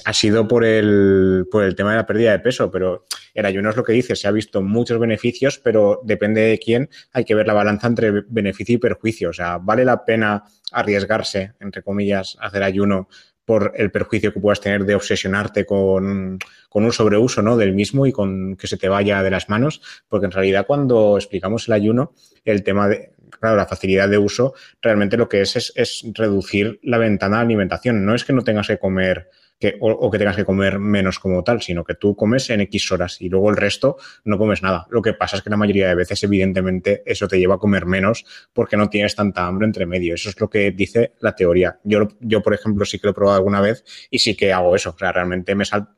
ha 0.06 0.13
sido 0.13 0.47
por 0.47 0.63
el, 0.63 1.47
por 1.52 1.63
el 1.63 1.76
tema 1.76 1.91
de 1.91 1.97
la 1.97 2.06
pérdida 2.06 2.32
de 2.32 2.39
peso, 2.39 2.69
pero 2.69 3.06
el 3.34 3.45
ayuno 3.45 3.71
es 3.71 3.76
lo 3.76 3.84
que 3.84 3.93
dice, 3.93 4.15
se 4.15 4.28
ha 4.28 4.32
visto 4.32 4.62
muchos 4.62 5.00
beneficios, 5.00 5.60
pero 5.60 6.00
depende 6.04 6.41
de 6.41 6.60
quién, 6.60 6.89
hay 7.12 7.26
que 7.26 7.36
ver 7.36 7.47
la 7.47 7.54
balanza 7.54 7.88
entre 7.88 8.23
beneficio 8.28 8.76
y 8.76 8.78
perjuicio. 8.78 9.32
O 9.32 9.34
sea, 9.34 9.58
¿vale 9.58 9.84
la 9.84 10.06
pena 10.06 10.43
arriesgarse, 10.71 11.54
entre 11.60 11.82
comillas, 11.82 12.38
a 12.39 12.47
hacer 12.47 12.63
ayuno 12.63 13.10
por 13.48 13.72
el 13.78 13.92
perjuicio 13.92 14.34
que 14.34 14.42
puedas 14.42 14.60
tener 14.60 14.84
de 14.84 14.94
obsesionarte 14.94 15.66
con, 15.66 16.38
con, 16.68 16.84
un 16.84 16.92
sobreuso 16.92 17.42
¿no? 17.42 17.56
del 17.56 17.74
mismo 17.74 18.06
y 18.06 18.12
con 18.12 18.58
que 18.58 18.68
se 18.68 18.76
te 18.76 18.90
vaya 18.90 19.24
de 19.24 19.32
las 19.32 19.48
manos, 19.48 19.82
porque 20.10 20.26
en 20.26 20.34
realidad 20.34 20.68
cuando 20.68 21.16
explicamos 21.16 21.66
el 21.70 21.76
ayuno, 21.76 22.12
el 22.44 22.62
tema 22.62 22.90
de, 22.90 23.14
claro, 23.40 23.56
la 23.56 23.66
facilidad 23.66 24.10
de 24.10 24.18
uso, 24.18 24.54
realmente 24.82 25.16
lo 25.16 25.30
que 25.30 25.40
es, 25.40 25.56
es, 25.56 25.72
es 25.78 26.04
reducir 26.14 26.82
la 26.84 26.98
ventana 26.98 27.38
de 27.38 27.44
alimentación. 27.44 28.06
No 28.06 28.16
es 28.16 28.26
que 28.26 28.34
no 28.34 28.44
tengas 28.44 28.68
que 28.68 28.80
comer 28.80 29.30
que, 29.60 29.78
o, 29.80 30.10
que 30.12 30.17
tengas 30.17 30.36
que 30.36 30.46
comer 30.46 30.80
menos 30.80 31.20
como 31.20 31.43
tal, 31.43 31.62
sino 31.62 31.84
que 31.84 31.96
tú 31.96 32.15
comes 32.15 32.50
en 32.50 32.62
X 32.62 32.91
horas 32.91 33.22
y 33.22 33.30
luego 33.30 33.50
el 33.50 33.58
resto 33.58 33.98
no 34.24 34.38
comes 34.38 34.62
nada. 34.62 34.86
Lo 34.89 35.02
que 35.02 35.13
pasa 35.13 35.38
es 35.38 35.41
que 35.41 35.50
la 35.50 35.58
mayoría 35.58 35.88
de 35.88 35.96
veces, 35.96 36.24
evidentemente, 36.24 37.04
eso 37.06 37.28
te 37.28 37.39
lleva 37.39 37.56
a 37.56 37.60
comer 37.60 37.86
menos 37.86 38.26
porque 38.54 38.78
no 38.78 38.89
tienes 38.89 39.15
tanta 39.15 39.48
hambre 39.48 39.65
entre 39.65 39.86
medio. 39.86 40.13
Eso 40.13 40.30
es 40.30 40.39
lo 40.39 40.50
que 40.50 40.72
dice 40.72 41.13
la 41.20 41.36
teoría. 41.36 41.80
Yo, 41.84 42.08
yo 42.20 42.41
por 42.41 42.54
ejemplo, 42.54 42.86
sí 42.86 43.00
que 43.00 43.08
lo 43.08 43.12
he 43.12 43.15
probado 43.15 43.38
alguna 43.38 43.62
vez 43.62 43.84
y 44.10 44.20
sí 44.20 44.36
que 44.36 44.54
hago 44.54 44.76
eso. 44.76 44.91
O 44.91 44.98
sea, 44.98 45.12
realmente 45.12 45.56
me 45.56 45.65
sal, 45.65 45.89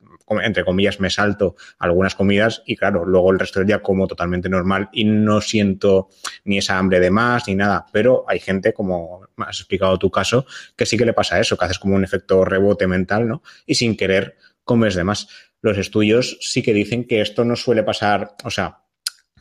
entre 0.42 0.64
comillas, 0.64 1.00
me 1.00 1.10
salto 1.10 1.56
algunas 1.78 2.16
comidas 2.16 2.62
y 2.66 2.76
claro, 2.76 3.06
luego 3.06 3.32
el 3.32 3.40
resto 3.40 3.60
del 3.60 3.68
día 3.68 3.82
como 3.82 4.08
totalmente 4.08 4.50
normal 4.50 4.90
y 4.92 5.06
no 5.06 5.42
siento 5.42 6.10
ni 6.44 6.58
esa 6.58 6.78
hambre 6.78 7.00
de 7.00 7.12
más 7.12 7.48
ni 7.48 7.56
nada. 7.56 7.86
Pero 7.92 8.26
hay 8.28 8.40
gente, 8.40 8.74
como 8.74 9.28
has 9.38 9.60
explicado 9.60 9.98
tu 9.98 10.12
caso, 10.12 10.46
que 10.76 10.86
sí 10.86 10.98
que 10.98 11.06
le 11.06 11.14
pasa 11.14 11.40
eso, 11.40 11.58
que 11.58 11.66
haces 11.66 11.80
como 11.80 11.96
un 11.96 12.04
efecto 12.04 12.46
rebote 12.46 12.88
mental, 12.88 13.28
¿no? 13.28 13.42
Y 13.66 13.76
sin 13.76 13.98
querer 13.98 14.38
comes 14.64 14.96
de 14.96 15.04
más. 15.04 15.28
Los 15.62 15.78
estudios 15.78 16.38
sí 16.42 16.62
que 16.62 16.74
dicen 16.74 17.06
que 17.06 17.22
esto 17.22 17.44
no 17.44 17.56
suele 17.56 17.84
pasar, 17.84 18.36
o 18.44 18.50
sea, 18.50 18.80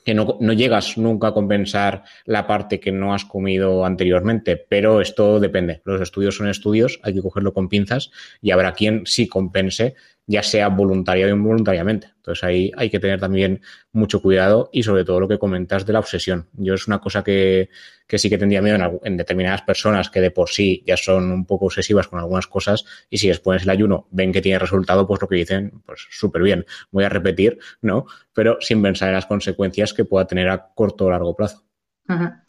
que 0.04 0.14
no, 0.14 0.38
no, 0.40 0.54
llegas 0.54 0.96
nunca 0.96 1.28
a 1.28 1.34
compensar 1.34 2.02
la 2.24 2.46
parte 2.46 2.80
que 2.80 2.92
no 2.92 3.12
has 3.12 3.26
comido 3.26 3.84
anteriormente, 3.84 4.56
pero 4.56 5.02
esto 5.02 5.38
depende. 5.38 5.82
Los 5.84 6.00
estudios 6.00 6.36
son 6.36 6.48
estudios, 6.48 6.98
hay 7.02 7.12
que 7.12 7.20
cogerlo 7.20 7.52
con 7.52 7.68
pinzas 7.68 8.10
y 8.40 8.50
habrá 8.50 8.72
quien 8.72 9.04
sí 9.04 9.28
compense 9.28 9.96
ya 10.28 10.42
sea 10.42 10.68
voluntaria 10.68 11.26
o 11.26 11.30
involuntariamente. 11.30 12.08
Entonces 12.16 12.44
ahí 12.44 12.70
hay 12.76 12.90
que 12.90 13.00
tener 13.00 13.18
también 13.18 13.62
mucho 13.92 14.20
cuidado 14.20 14.68
y 14.72 14.82
sobre 14.82 15.04
todo 15.04 15.20
lo 15.20 15.26
que 15.26 15.38
comentas 15.38 15.86
de 15.86 15.94
la 15.94 16.00
obsesión. 16.00 16.48
Yo 16.52 16.74
es 16.74 16.86
una 16.86 17.00
cosa 17.00 17.24
que, 17.24 17.70
sí 18.06 18.28
que 18.28 18.36
tendría 18.36 18.60
miedo 18.60 18.76
en, 18.76 19.00
en, 19.04 19.16
determinadas 19.16 19.62
personas 19.62 20.10
que 20.10 20.20
de 20.20 20.30
por 20.30 20.50
sí 20.50 20.84
ya 20.86 20.98
son 20.98 21.32
un 21.32 21.46
poco 21.46 21.66
obsesivas 21.66 22.08
con 22.08 22.18
algunas 22.18 22.46
cosas 22.46 22.84
y 23.08 23.16
si 23.16 23.28
después 23.28 23.62
el 23.62 23.70
ayuno 23.70 24.06
ven 24.10 24.30
que 24.30 24.42
tiene 24.42 24.58
resultado, 24.58 25.06
pues 25.06 25.22
lo 25.22 25.28
que 25.28 25.36
dicen, 25.36 25.82
pues 25.86 26.06
súper 26.10 26.42
bien. 26.42 26.66
Voy 26.90 27.04
a 27.04 27.08
repetir, 27.08 27.58
¿no? 27.80 28.04
Pero 28.34 28.58
sin 28.60 28.82
pensar 28.82 29.08
en 29.08 29.14
las 29.14 29.26
consecuencias 29.26 29.94
que 29.94 30.04
pueda 30.04 30.26
tener 30.26 30.50
a 30.50 30.72
corto 30.74 31.06
o 31.06 31.10
largo 31.10 31.34
plazo. 31.34 31.64
Ajá. 32.06 32.44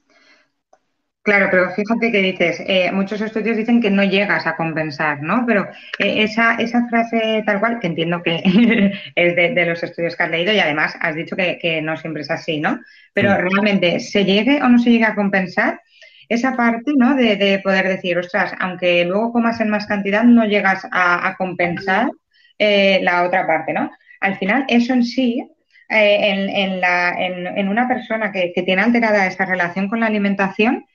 Claro, 1.22 1.50
pero 1.52 1.70
fíjate 1.72 2.12
que 2.12 2.22
dices, 2.22 2.64
eh, 2.66 2.92
muchos 2.94 3.20
estudios 3.20 3.58
dicen 3.58 3.82
que 3.82 3.92
no 3.92 4.04
llegas 4.04 4.48
a 4.48 4.56
compensar, 4.56 5.22
¿no? 5.22 5.44
Pero 5.46 5.68
eh, 6.00 6.24
esa, 6.24 6.56
esa 6.56 6.88
frase 6.88 7.44
tal 7.46 7.60
cual, 7.60 7.80
que 7.80 7.88
entiendo 7.88 8.24
que 8.24 8.42
es 9.16 9.36
de, 9.36 9.66
los 9.66 9.84
estudios 9.84 10.16
que 10.16 10.24
has 10.24 10.30
leído 10.32 10.54
y 10.54 10.60
además 10.60 10.96
has 11.02 11.16
dicho 11.16 11.36
que, 11.36 11.82
no 11.84 11.98
siempre 11.98 12.22
es 12.22 12.32
así, 12.32 12.60
¿no? 12.62 12.80
Pero 13.14 13.36
realmente, 13.36 14.00
¿se 14.00 14.24
llegue 14.24 14.62
o 14.64 14.70
no 14.70 14.80
se 14.80 14.92
llegue 14.92 15.06
a 15.06 15.16
compensar? 15.16 15.82
Esa 16.30 16.56
parte, 16.56 16.94
¿no? 16.96 17.16
De, 17.16 17.60
poder 17.64 17.88
decir, 17.88 18.18
ostras, 18.18 18.54
aunque 18.60 19.04
luego 19.04 19.34
comas 19.34 19.60
en 19.60 19.70
más 19.70 19.88
cantidad, 19.88 20.24
no 20.24 20.46
llegas 20.46 20.88
a, 20.92 21.36
compensar 21.38 22.10
eh, 22.58 23.00
la 23.04 23.24
otra 23.24 23.46
parte, 23.46 23.74
¿no? 23.74 23.92
Al 24.22 24.38
final, 24.38 24.66
eso 24.70 24.94
en 24.94 25.04
sí 25.04 25.46
en, 25.90 26.50
en, 26.50 26.82
la, 26.82 27.10
en, 27.20 27.48
en, 27.48 27.68
una 27.68 27.88
persona 27.88 28.32
que, 28.32 28.52
que, 28.54 28.62
tiene 28.62 28.84
alterada 28.84 29.26
esa 29.26 29.46
relación 29.46 29.90
con 29.90 30.02
la 30.02 30.06
alimentación, 30.06 30.86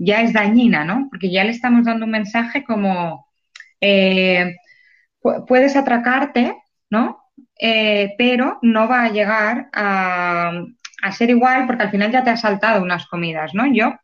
ya 0.00 0.22
es 0.22 0.32
dañina, 0.32 0.84
¿no? 0.84 1.08
Porque 1.10 1.30
ya 1.30 1.44
le 1.44 1.50
estamos 1.50 1.84
dando 1.84 2.06
un 2.06 2.10
mensaje 2.10 2.64
como, 2.64 3.26
eh, 3.80 4.56
puedes 5.46 5.76
atracarte, 5.76 6.56
¿no? 6.88 7.18
Eh, 7.60 8.14
pero 8.16 8.58
no 8.62 8.88
va 8.88 9.04
a 9.04 9.10
llegar 9.10 9.68
a, 9.74 10.64
ser 11.12 11.30
igual 11.30 11.66
porque 11.66 11.82
al 11.82 11.90
final 11.90 12.10
ya 12.10 12.24
te 12.24 12.30
has 12.30 12.40
saltado 12.40 12.82
unas 12.82 13.06
comidas, 13.06 13.54
¿no? 13.54 13.66
Yo, 13.72 13.94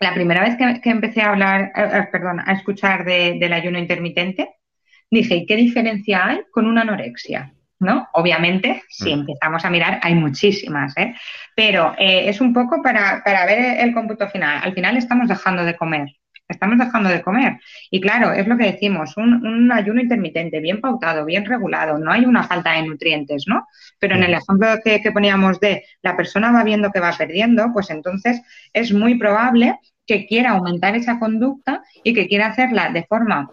la 0.00 0.14
primera 0.14 0.42
vez 0.42 0.56
que, 0.56 0.90
empecé 0.90 1.20
a 1.20 1.30
hablar, 1.30 1.72
eh, 1.76 2.08
perdón, 2.10 2.40
a 2.40 2.52
escuchar 2.54 3.04
del 3.04 3.52
ayuno 3.52 3.78
intermitente, 3.78 4.54
dije, 5.10 5.36
¿y 5.36 5.46
qué 5.46 5.56
diferencia 5.56 6.26
hay 6.26 6.40
con 6.50 6.66
una 6.66 6.82
anorexia? 6.82 7.52
¿No? 7.78 8.08
Obviamente, 8.12 8.82
si 8.88 9.14
mm. 9.14 9.20
empezamos 9.20 9.64
a 9.64 9.70
mirar, 9.70 10.00
hay 10.02 10.14
muchísimas, 10.14 10.96
¿eh? 10.96 11.14
Pero 11.54 11.94
eh, 11.98 12.28
es 12.28 12.40
un 12.40 12.52
poco 12.52 12.82
para, 12.82 13.22
ver 13.24 13.80
el 13.80 13.92
cómputo 13.92 14.28
final. 14.28 14.60
Al 14.62 14.74
final 14.74 14.96
estamos 14.96 15.28
dejando 15.28 15.64
de 15.64 15.76
comer, 15.76 16.08
estamos 16.48 16.78
dejando 16.78 17.08
de 17.08 17.22
comer. 17.22 17.58
Y 17.90 18.00
claro, 18.00 18.32
es 18.32 18.46
lo 18.46 18.56
que 18.56 18.72
decimos, 18.72 19.16
un, 19.16 19.70
ayuno 19.72 20.00
intermitente, 20.00 20.60
bien 20.60 20.80
pautado, 20.80 21.24
bien 21.24 21.44
regulado, 21.44 21.98
no 21.98 22.12
hay 22.12 22.24
una 22.24 22.44
falta 22.44 22.72
de 22.72 22.82
nutrientes, 22.82 23.44
¿no? 23.46 23.66
Pero 23.98 24.16
en 24.16 24.22
el 24.22 24.32
mm. 24.32 24.38
ejemplo 24.38 24.68
que, 24.84 25.00
que 25.02 25.12
poníamos 25.12 25.60
de 25.60 25.84
la 26.02 26.16
persona 26.16 26.52
va 26.52 26.64
viendo 26.64 26.90
que 26.90 27.00
va 27.00 27.12
perdiendo, 27.16 27.70
pues 27.72 27.90
entonces 27.90 28.40
es 28.72 28.92
muy 28.92 29.18
probable 29.18 29.78
que 30.06 30.26
quiera 30.26 30.52
aumentar 30.52 30.94
esa 30.94 31.18
conducta 31.18 31.82
y 32.04 32.14
que 32.14 32.28
quiera 32.28 32.46
hacerla 32.46 32.90
de 32.90 33.04
forma 33.04 33.48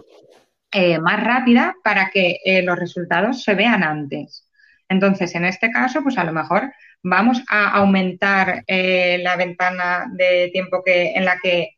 eh, 0.75 0.97
más 0.97 1.23
rápida 1.23 1.75
para 1.83 2.09
que 2.09 2.39
eh, 2.43 2.63
los 2.63 2.79
resultados 2.79 3.43
se 3.43 3.53
vean 3.53 3.83
antes. 3.83 4.49
Entonces, 4.89 5.35
en 5.35 5.45
este 5.45 5.69
caso, 5.69 6.01
pues 6.01 6.17
a 6.17 6.23
lo 6.23 6.33
mejor 6.33 6.73
vamos 7.03 7.43
a 7.47 7.69
aumentar 7.73 8.63
eh, 8.65 9.19
la 9.21 9.35
ventana 9.35 10.07
de 10.11 10.49
tiempo 10.51 10.81
en 10.85 11.25
la 11.25 11.37
que 11.41 11.77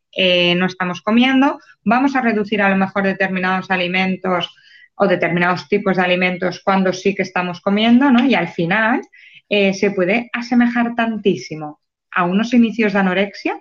no 0.56 0.66
estamos 0.66 1.02
comiendo, 1.02 1.60
vamos 1.84 2.16
a 2.16 2.22
reducir 2.22 2.62
a 2.62 2.70
lo 2.70 2.78
mejor 2.78 3.04
determinados 3.04 3.70
alimentos 3.70 4.56
o 4.96 5.08
determinados 5.08 5.68
tipos 5.68 5.98
de 5.98 6.04
alimentos 6.04 6.62
cuando 6.64 6.94
sí 6.94 7.14
que 7.14 7.24
estamos 7.24 7.60
comiendo, 7.60 8.10
¿no? 8.10 8.24
Y 8.24 8.34
al 8.34 8.48
final 8.48 9.02
se 9.50 9.92
puede 9.92 10.30
asemejar 10.32 10.96
tantísimo 10.96 11.82
a 12.12 12.24
unos 12.24 12.54
inicios 12.54 12.94
de 12.94 13.00
anorexia 13.00 13.60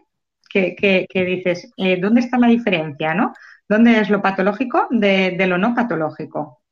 que, 0.49 0.77
que 0.77 1.25
dices, 1.25 1.73
¿dónde 1.77 2.21
está 2.21 2.39
la 2.39 2.47
diferencia, 2.47 3.15
no? 3.15 3.33
¿Dónde 3.69 4.01
es 4.01 4.11
lo 4.11 4.21
patológico 4.21 4.87
de, 4.91 5.37
lo 5.47 5.57
no 5.59 5.75
patológico? 5.75 6.64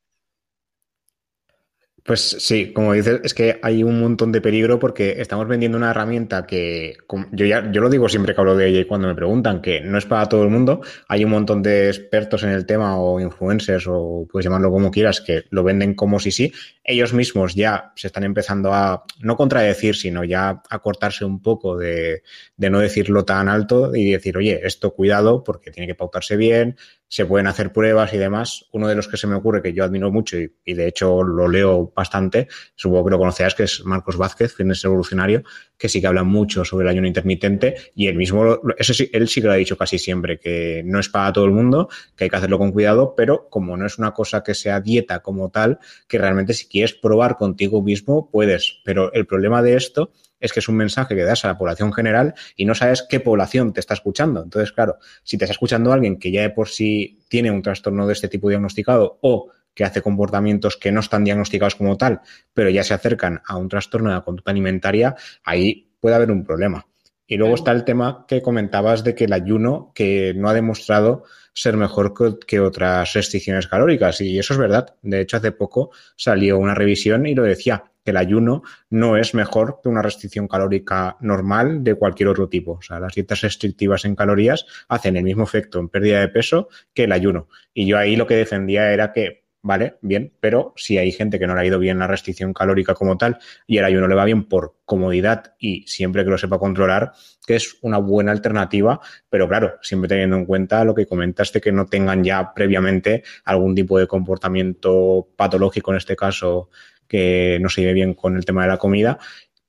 Pues 2.04 2.36
sí, 2.40 2.72
como 2.72 2.94
dices, 2.94 3.20
es 3.22 3.32
que 3.32 3.60
hay 3.62 3.84
un 3.84 4.00
montón 4.00 4.32
de 4.32 4.40
peligro 4.40 4.80
porque 4.80 5.20
estamos 5.20 5.46
vendiendo 5.46 5.78
una 5.78 5.90
herramienta 5.90 6.48
que 6.48 6.96
yo 7.30 7.46
ya 7.46 7.70
yo 7.70 7.80
lo 7.80 7.88
digo 7.88 8.08
siempre 8.08 8.34
que 8.34 8.40
hablo 8.40 8.56
de 8.56 8.66
ella 8.66 8.80
y 8.80 8.86
cuando 8.86 9.06
me 9.06 9.14
preguntan 9.14 9.62
que 9.62 9.80
no 9.80 9.98
es 9.98 10.06
para 10.06 10.28
todo 10.28 10.42
el 10.42 10.50
mundo. 10.50 10.80
Hay 11.06 11.24
un 11.24 11.30
montón 11.30 11.62
de 11.62 11.86
expertos 11.86 12.42
en 12.42 12.50
el 12.50 12.66
tema 12.66 12.98
o 12.98 13.20
influencers 13.20 13.86
o 13.86 14.26
puedes 14.28 14.44
llamarlo 14.44 14.72
como 14.72 14.90
quieras 14.90 15.20
que 15.20 15.44
lo 15.50 15.62
venden 15.62 15.94
como 15.94 16.18
si 16.18 16.32
sí. 16.32 16.52
Ellos 16.82 17.12
mismos 17.12 17.54
ya 17.54 17.92
se 17.94 18.08
están 18.08 18.24
empezando 18.24 18.74
a 18.74 19.04
no 19.20 19.36
contradecir, 19.36 19.94
sino 19.94 20.24
ya 20.24 20.60
a 20.68 20.78
cortarse 20.80 21.24
un 21.24 21.40
poco 21.40 21.76
de, 21.76 22.24
de 22.56 22.70
no 22.70 22.80
decirlo 22.80 23.24
tan 23.24 23.48
alto 23.48 23.94
y 23.94 24.10
decir, 24.10 24.36
oye, 24.36 24.60
esto 24.64 24.92
cuidado 24.92 25.44
porque 25.44 25.70
tiene 25.70 25.86
que 25.86 25.94
pautarse 25.94 26.36
bien, 26.36 26.76
se 27.12 27.26
pueden 27.26 27.46
hacer 27.46 27.74
pruebas 27.74 28.14
y 28.14 28.16
demás. 28.16 28.64
Uno 28.72 28.88
de 28.88 28.94
los 28.94 29.06
que 29.06 29.18
se 29.18 29.26
me 29.26 29.34
ocurre 29.34 29.60
que 29.60 29.74
yo 29.74 29.84
admiro 29.84 30.10
mucho 30.10 30.38
y, 30.38 30.72
de 30.72 30.88
hecho 30.88 31.22
lo 31.22 31.46
leo 31.46 31.92
bastante, 31.94 32.48
supongo 32.74 33.04
que 33.04 33.10
lo 33.10 33.18
conocerás, 33.18 33.54
que 33.54 33.64
es 33.64 33.84
Marcos 33.84 34.16
Vázquez, 34.16 34.54
fitness 34.54 34.80
revolucionario, 34.80 35.42
que 35.76 35.90
sí 35.90 36.00
que 36.00 36.06
habla 36.06 36.24
mucho 36.24 36.64
sobre 36.64 36.84
el 36.86 36.88
ayuno 36.88 37.06
intermitente 37.06 37.74
y 37.94 38.06
él 38.06 38.16
mismo, 38.16 38.62
eso 38.78 38.94
sí, 38.94 39.10
él 39.12 39.28
sí 39.28 39.42
que 39.42 39.46
lo 39.46 39.52
ha 39.52 39.56
dicho 39.56 39.76
casi 39.76 39.98
siempre, 39.98 40.38
que 40.38 40.82
no 40.86 41.00
es 41.00 41.10
para 41.10 41.30
todo 41.34 41.44
el 41.44 41.50
mundo, 41.50 41.90
que 42.16 42.24
hay 42.24 42.30
que 42.30 42.36
hacerlo 42.36 42.56
con 42.56 42.72
cuidado, 42.72 43.12
pero 43.14 43.46
como 43.50 43.76
no 43.76 43.84
es 43.84 43.98
una 43.98 44.12
cosa 44.12 44.42
que 44.42 44.54
sea 44.54 44.80
dieta 44.80 45.20
como 45.20 45.50
tal, 45.50 45.80
que 46.08 46.16
realmente 46.16 46.54
si 46.54 46.66
quieres 46.66 46.94
probar 46.94 47.36
contigo 47.36 47.82
mismo, 47.82 48.30
puedes. 48.30 48.80
Pero 48.86 49.12
el 49.12 49.26
problema 49.26 49.60
de 49.60 49.76
esto 49.76 50.12
es 50.42 50.52
que 50.52 50.60
es 50.60 50.68
un 50.68 50.76
mensaje 50.76 51.16
que 51.16 51.24
das 51.24 51.44
a 51.44 51.48
la 51.48 51.56
población 51.56 51.92
general 51.92 52.34
y 52.56 52.66
no 52.66 52.74
sabes 52.74 53.06
qué 53.08 53.20
población 53.20 53.72
te 53.72 53.80
está 53.80 53.94
escuchando. 53.94 54.42
Entonces, 54.42 54.72
claro, 54.72 54.98
si 55.22 55.38
te 55.38 55.46
está 55.46 55.52
escuchando 55.52 55.92
alguien 55.92 56.18
que 56.18 56.30
ya 56.30 56.42
de 56.42 56.50
por 56.50 56.68
sí 56.68 57.20
tiene 57.28 57.50
un 57.50 57.62
trastorno 57.62 58.06
de 58.06 58.12
este 58.12 58.28
tipo 58.28 58.50
diagnosticado 58.50 59.18
o 59.22 59.50
que 59.74 59.84
hace 59.84 60.02
comportamientos 60.02 60.76
que 60.76 60.92
no 60.92 61.00
están 61.00 61.24
diagnosticados 61.24 61.76
como 61.76 61.96
tal, 61.96 62.20
pero 62.52 62.68
ya 62.68 62.84
se 62.84 62.92
acercan 62.92 63.40
a 63.46 63.56
un 63.56 63.68
trastorno 63.68 64.10
de 64.10 64.16
la 64.16 64.20
conducta 64.20 64.50
alimentaria, 64.50 65.16
ahí 65.44 65.88
puede 65.98 66.16
haber 66.16 66.30
un 66.30 66.44
problema. 66.44 66.86
Y 67.26 67.38
luego 67.38 67.54
está 67.54 67.72
el 67.72 67.84
tema 67.84 68.26
que 68.28 68.42
comentabas 68.42 69.04
de 69.04 69.14
que 69.14 69.24
el 69.24 69.32
ayuno, 69.32 69.92
que 69.94 70.34
no 70.36 70.50
ha 70.50 70.54
demostrado 70.54 71.24
ser 71.54 71.76
mejor 71.76 72.12
que, 72.46 72.60
otras 72.60 73.12
restricciones 73.14 73.66
calóricas. 73.68 74.20
Y 74.20 74.38
eso 74.38 74.52
es 74.54 74.58
verdad. 74.58 74.96
De 75.02 75.20
hecho, 75.20 75.36
hace 75.36 75.52
poco 75.52 75.92
salió 76.16 76.58
una 76.58 76.74
revisión 76.74 77.26
y 77.26 77.34
lo 77.34 77.42
decía, 77.42 77.84
el 78.10 78.16
ayuno 78.16 78.62
no 78.90 79.16
es 79.16 79.34
mejor 79.34 79.80
que 79.82 79.88
una 79.88 80.02
restricción 80.02 80.48
calórica 80.48 81.16
normal 81.20 81.84
de 81.84 81.94
cualquier 81.94 82.28
otro 82.28 82.48
tipo. 82.48 82.72
O 82.72 82.82
sea, 82.82 83.00
las 83.00 83.14
dietas 83.14 83.40
restrictivas 83.42 84.04
en 84.04 84.16
calorías 84.16 84.66
hacen 84.88 85.16
el 85.16 85.24
mismo 85.24 85.44
efecto 85.44 85.78
en 85.78 85.88
pérdida 85.88 86.20
de 86.20 86.28
peso 86.28 86.68
que 86.94 87.04
el 87.04 87.12
ayuno. 87.12 87.48
Y 87.72 87.86
yo 87.86 87.98
ahí 87.98 88.16
lo 88.16 88.26
que 88.26 88.36
defendía 88.36 88.92
era 88.92 89.12
que 89.12 89.42
vale, 89.62 89.98
bien, 90.02 90.34
pero 90.40 90.74
si 90.76 90.98
hay 90.98 91.12
gente 91.12 91.38
que 91.38 91.46
no 91.46 91.54
le 91.54 91.60
ha 91.60 91.64
ido 91.64 91.78
bien 91.78 91.98
la 91.98 92.08
restricción 92.08 92.52
calórica 92.52 92.94
como 92.94 93.16
tal 93.16 93.38
y 93.66 93.78
el 93.78 93.84
ayuno 93.84 94.08
le 94.08 94.16
va 94.16 94.24
bien 94.24 94.48
por 94.48 94.76
comodidad 94.84 95.54
y 95.58 95.86
siempre 95.86 96.24
que 96.24 96.30
lo 96.30 96.38
sepa 96.38 96.58
controlar, 96.58 97.12
que 97.46 97.54
es 97.56 97.76
una 97.80 97.98
buena 97.98 98.32
alternativa, 98.32 99.00
pero 99.30 99.48
claro, 99.48 99.78
siempre 99.80 100.08
teniendo 100.08 100.36
en 100.36 100.46
cuenta 100.46 100.84
lo 100.84 100.94
que 100.94 101.06
comentaste, 101.06 101.60
que 101.60 101.72
no 101.72 101.86
tengan 101.86 102.24
ya 102.24 102.52
previamente 102.54 103.22
algún 103.44 103.74
tipo 103.74 103.98
de 103.98 104.08
comportamiento 104.08 105.28
patológico, 105.36 105.92
en 105.92 105.98
este 105.98 106.16
caso, 106.16 106.68
que 107.12 107.58
no 107.60 107.68
se 107.68 107.82
lleve 107.82 107.92
bien 107.92 108.14
con 108.14 108.36
el 108.36 108.44
tema 108.44 108.62
de 108.62 108.68
la 108.68 108.78
comida 108.78 109.18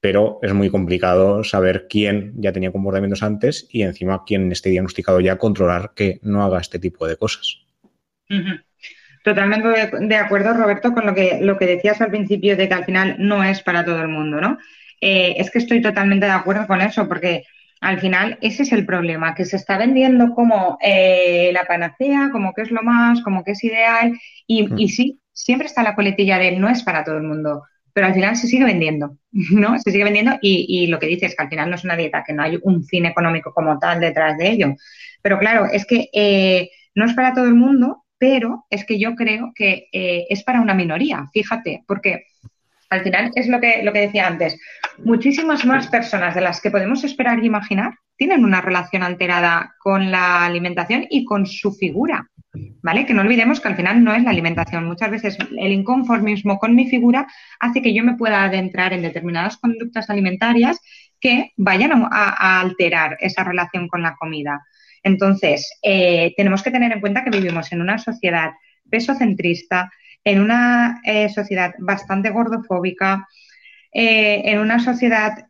pero 0.03 0.39
es 0.41 0.53
muy 0.53 0.69
complicado 0.69 1.45
saber 1.45 1.88
quién 1.89 2.34
ya 2.36 2.51
tenía 2.51 2.73
comportamientos 2.73 3.23
antes 3.23 3.69
y 3.71 3.84
encima 3.84 4.23
quién 4.27 4.51
esté 4.51 4.69
diagnosticado 4.69 5.21
ya 5.21 5.38
controlar 5.38 5.93
que 5.95 6.19
no 6.23 6.43
haga 6.43 6.60
este 6.60 6.77
tipo 6.77 7.08
de 7.08 7.15
cosas. 7.15 7.62
Totalmente 9.23 9.69
de, 10.01 10.15
acuerdo, 10.17 10.53
Roberto, 10.56 10.93
con 10.93 11.06
lo 11.06 11.15
que, 11.15 11.39
lo 11.39 11.58
que 11.58 11.67
decías 11.67 12.01
al 12.01 12.12
principio 12.12 12.58
de 12.58 12.67
que 12.67 12.73
al 12.73 12.84
final 12.84 13.15
no 13.17 13.45
es 13.45 13.63
para 13.63 13.86
todo 13.86 14.01
el 14.01 14.10
mundo, 14.10 14.41
¿no? 14.41 14.58
Eh, 14.99 15.36
es 15.38 15.49
que 15.49 15.60
estoy 15.60 15.82
totalmente 15.82 16.25
de 16.25 16.34
acuerdo 16.34 16.67
con 16.67 16.82
eso, 16.82 17.08
porque 17.08 17.45
al 17.79 18.01
final 18.01 18.38
ese 18.41 18.63
es 18.63 18.73
el 18.73 18.86
problema, 18.86 19.34
que 19.34 19.45
se 19.45 19.56
está 19.56 19.77
vendiendo 19.77 20.34
como 20.34 20.77
eh, 20.82 21.51
la 21.53 21.63
panacea, 21.63 22.27
como 22.34 22.53
que 22.53 22.63
es 22.63 22.71
lo 22.71 22.84
más, 22.84 23.21
como 23.21 23.45
que 23.45 23.51
es 23.51 23.63
ideal, 23.63 24.19
y, 24.47 24.67
mm. 24.67 24.77
y, 24.77 24.89
sí, 24.89 25.21
siempre 25.33 25.67
está 25.67 25.83
la 25.83 25.95
coletilla 25.95 26.37
de 26.37 26.51
no 26.51 26.69
es 26.69 26.83
para 26.83 27.03
todo 27.03 27.17
el 27.17 27.23
mundo, 27.23 27.63
pero 27.91 28.07
al 28.07 28.13
final 28.13 28.35
se 28.35 28.47
sigue 28.47 28.65
vendiendo, 28.65 29.17
¿no? 29.31 29.77
Se 29.79 29.91
sigue 29.91 30.03
vendiendo 30.03 30.37
y, 30.41 30.87
lo 30.87 30.99
que 30.99 31.07
dices 31.07 31.31
es 31.31 31.35
que 31.35 31.43
al 31.43 31.49
final 31.49 31.69
no 31.69 31.75
es 31.75 31.83
una 31.83 31.95
dieta, 31.95 32.23
que 32.25 32.33
no 32.33 32.43
hay 32.43 32.59
un 32.63 32.83
fin 32.85 33.05
económico 33.05 33.53
como 33.53 33.77
tal 33.79 33.99
detrás 33.99 34.37
de 34.37 34.49
ello. 34.49 34.75
Pero 35.21 35.39
claro, 35.39 35.65
es 35.71 35.85
que 35.85 36.09
eh, 36.13 36.69
no 36.95 37.05
es 37.05 37.13
para 37.13 37.33
todo 37.33 37.45
el 37.45 37.55
mundo 37.55 38.03
pero 38.23 38.65
es 38.69 38.85
que 38.85 38.97
yo 38.97 39.15
creo 39.15 39.51
que 39.53 39.89
eh, 39.91 40.27
es 40.29 40.45
para 40.45 40.61
una 40.61 40.73
minoría, 40.73 41.27
fíjate, 41.33 41.83
porque 41.85 42.27
al 42.89 43.03
final 43.03 43.33
es 43.35 43.49
lo 43.49 43.59
que, 43.59 43.83
lo 43.83 43.91
que 43.91 43.99
decía 43.99 44.27
antes, 44.27 44.57
muchísimas 44.99 45.65
más 45.65 45.87
personas 45.87 46.33
de 46.33 46.39
las 46.39 46.61
que 46.61 46.71
podemos 46.71 47.03
esperar 47.03 47.43
y 47.43 47.47
imaginar 47.47 47.95
tienen 48.15 48.45
una 48.45 48.61
relación 48.61 49.03
alterada 49.03 49.75
con 49.77 50.09
la 50.09 50.45
alimentación 50.45 51.05
y 51.09 51.25
con 51.25 51.45
su 51.45 51.73
figura, 51.73 52.29
¿vale? 52.81 53.05
Que 53.05 53.13
no 53.13 53.21
olvidemos 53.21 53.59
que 53.59 53.67
al 53.67 53.75
final 53.75 54.03
no 54.03 54.13
es 54.13 54.23
la 54.23 54.29
alimentación. 54.29 54.85
Muchas 54.85 55.11
veces 55.11 55.37
el 55.57 55.71
inconformismo 55.71 56.59
con 56.59 56.75
mi 56.75 56.87
figura 56.89 57.27
hace 57.59 57.81
que 57.81 57.93
yo 57.93 58.03
me 58.03 58.15
pueda 58.15 58.43
adentrar 58.43 58.93
en 58.93 59.01
determinadas 59.01 59.57
conductas 59.57 60.09
alimentarias 60.09 60.79
que 61.19 61.53
vayan 61.57 61.91
a 62.11 62.59
alterar 62.59 63.17
esa 63.19 63.43
relación 63.43 63.87
con 63.87 64.01
la 64.01 64.15
comida. 64.15 64.61
Entonces, 65.03 65.69
eh, 65.81 66.33
tenemos 66.37 66.63
que 66.63 66.71
tener 66.71 66.91
en 66.91 67.01
cuenta 67.01 67.23
que 67.23 67.29
vivimos 67.29 67.71
en 67.71 67.81
una 67.81 67.97
sociedad 67.97 68.51
pesocentrista, 68.89 69.91
en 70.23 70.39
una 70.39 71.01
eh, 71.03 71.29
sociedad 71.29 71.73
bastante 71.79 72.29
gordofóbica, 72.29 73.27
eh, 73.91 74.41
en 74.45 74.59
una 74.59 74.79
sociedad 74.79 75.45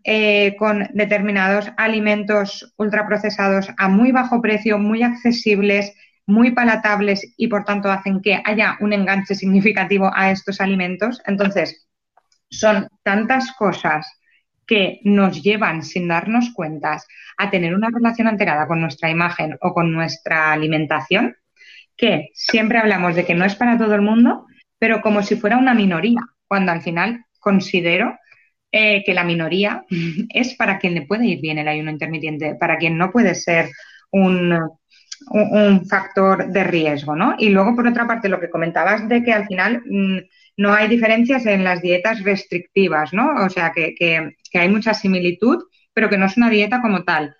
con 0.57 0.89
determinados 0.93 1.71
alimentos 1.77 2.73
ultraprocesados 2.77 3.69
a 3.77 3.87
muy 3.87 4.11
bajo 4.11 4.41
precio, 4.41 4.77
muy 4.77 5.01
accesibles, 5.01 5.93
muy 6.25 6.51
palatables 6.51 7.33
y 7.37 7.47
por 7.47 7.65
tanto 7.65 7.91
hacen 7.91 8.21
que 8.21 8.41
haya 8.43 8.77
un 8.79 8.93
enganche 8.93 9.35
significativo 9.35 10.11
a 10.13 10.31
estos 10.31 10.61
alimentos. 10.61 11.21
Entonces, 11.25 11.87
son 12.49 12.87
tantas 13.03 13.51
cosas 13.53 14.07
que 14.65 14.99
nos 15.03 15.41
llevan 15.43 15.83
sin 15.83 16.07
darnos 16.07 16.51
cuentas 16.53 17.05
a 17.37 17.49
tener 17.49 17.75
una 17.75 17.89
relación 17.93 18.27
alterada 18.27 18.67
con 18.67 18.79
nuestra 18.79 19.09
imagen 19.09 19.57
o 19.61 19.73
con 19.73 19.91
nuestra 19.91 20.53
alimentación, 20.53 21.35
que 21.97 22.29
siempre 22.33 22.77
hablamos 22.77 23.15
de 23.15 23.25
que 23.25 23.35
no 23.35 23.45
es 23.45 23.55
para 23.55 23.77
todo 23.77 23.95
el 23.95 24.01
mundo, 24.01 24.45
pero 24.79 25.01
como 25.01 25.21
si 25.21 25.35
fuera 25.35 25.57
una 25.57 25.73
minoría, 25.73 26.21
cuando 26.47 26.71
al 26.71 26.81
final 26.81 27.25
considero 27.39 28.17
eh, 28.71 29.03
que 29.03 29.13
la 29.13 29.23
minoría 29.23 29.83
es 30.29 30.55
para 30.55 30.79
quien 30.79 30.93
le 30.93 31.05
puede 31.05 31.25
ir 31.27 31.41
bien 31.41 31.57
el 31.57 31.67
ayuno 31.67 31.91
intermitente, 31.91 32.55
para 32.55 32.77
quien 32.77 32.97
no 32.97 33.11
puede 33.11 33.35
ser 33.35 33.69
un, 34.11 34.57
un, 35.31 35.85
factor 35.85 36.47
de 36.47 36.63
riesgo, 36.63 37.15
¿no? 37.15 37.35
Y 37.37 37.49
luego, 37.49 37.75
por 37.75 37.87
otra 37.87 38.07
parte, 38.07 38.29
lo 38.29 38.39
que 38.39 38.49
comentabas 38.49 39.07
de 39.07 39.23
que 39.23 39.33
al 39.33 39.45
final 39.47 39.81
mm, 39.85 40.19
no 40.57 40.73
hay 40.73 40.87
diferencias 40.87 41.45
en 41.45 41.63
las 41.63 41.81
dietas 41.81 42.23
restrictivas, 42.23 43.13
¿no? 43.13 43.45
O 43.45 43.49
sea, 43.49 43.71
que, 43.71 43.95
hay 44.53 44.69
mucha 44.69 44.93
similitud, 44.93 45.63
pero 45.93 46.09
que 46.09 46.17
no 46.17 46.25
es 46.25 46.37
una 46.37 46.49
dieta 46.49 46.81
como 46.81 47.03
tal. 47.03 47.35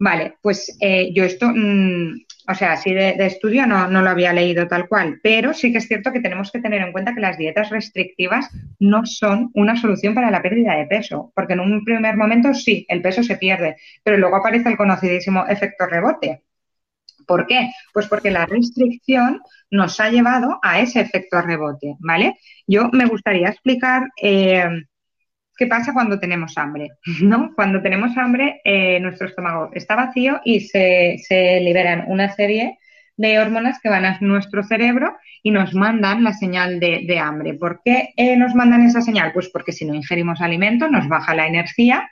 Vale, 0.00 0.36
pues 0.42 0.76
eh, 0.80 1.12
yo 1.12 1.24
esto, 1.24 1.50
mm, 1.52 2.20
o 2.48 2.54
sea, 2.54 2.72
así 2.72 2.94
de, 2.94 3.14
estudio 3.26 3.66
no, 3.66 3.88
lo 3.88 4.08
había 4.08 4.32
leído 4.32 4.68
tal 4.68 4.88
cual, 4.88 5.18
pero 5.22 5.52
sí 5.52 5.72
que 5.72 5.78
es 5.78 5.88
cierto 5.88 6.12
que 6.12 6.20
tenemos 6.20 6.52
que 6.52 6.60
tener 6.60 6.80
en 6.82 6.92
cuenta 6.92 7.14
que 7.14 7.20
las 7.20 7.36
dietas 7.36 7.70
restrictivas 7.70 8.48
no 8.78 9.04
son 9.06 9.50
una 9.54 9.76
solución 9.76 10.14
para 10.14 10.30
la 10.30 10.40
pérdida 10.40 10.76
de 10.76 10.86
peso, 10.86 11.32
porque 11.34 11.54
en 11.54 11.60
un 11.60 11.84
primer 11.84 12.16
momento 12.16 12.54
sí, 12.54 12.86
el 12.88 13.02
peso 13.02 13.22
se 13.22 13.36
pierde, 13.36 13.76
pero 14.04 14.18
luego 14.18 14.36
aparece 14.36 14.68
el 14.68 14.76
conocidísimo 14.76 15.46
efecto 15.46 15.86
rebote. 15.86 16.42
¿Por 17.28 17.46
qué? 17.46 17.70
Pues 17.92 18.08
porque 18.08 18.30
la 18.30 18.46
restricción 18.46 19.42
nos 19.70 20.00
ha 20.00 20.08
llevado 20.08 20.58
a 20.62 20.80
ese 20.80 21.00
efecto 21.00 21.42
rebote, 21.42 21.94
¿vale? 22.00 22.38
Yo 22.66 22.88
me 22.90 23.04
gustaría 23.04 23.50
explicar 23.50 24.08
eh, 24.20 24.66
qué 25.54 25.66
pasa 25.66 25.92
cuando 25.92 26.18
tenemos 26.18 26.56
hambre, 26.56 26.88
¿no? 27.20 27.52
Cuando 27.54 27.82
tenemos 27.82 28.16
hambre, 28.16 28.62
eh, 28.64 28.98
nuestro 29.00 29.28
estómago 29.28 29.70
está 29.74 29.94
vacío 29.94 30.40
y 30.42 30.60
se, 30.60 31.18
liberan 31.60 32.04
una 32.08 32.34
serie 32.34 32.78
de 33.18 33.38
hormonas 33.38 33.78
que 33.82 33.90
van 33.90 34.06
a 34.06 34.16
nuestro 34.22 34.62
cerebro 34.62 35.14
y 35.42 35.50
nos 35.50 35.74
mandan 35.74 36.24
la 36.24 36.32
señal 36.32 36.80
de, 36.80 37.18
hambre. 37.18 37.54
¿Por 37.54 37.82
qué 37.84 38.08
eh, 38.16 38.36
nos 38.36 38.54
mandan 38.54 38.86
esa 38.86 39.02
señal? 39.02 39.32
Pues 39.34 39.50
porque 39.50 39.72
si 39.72 39.84
no 39.84 39.92
ingerimos 39.92 40.40
alimento 40.40 40.88
nos 40.88 41.08
baja 41.08 41.34
la 41.34 41.46
energía 41.46 42.08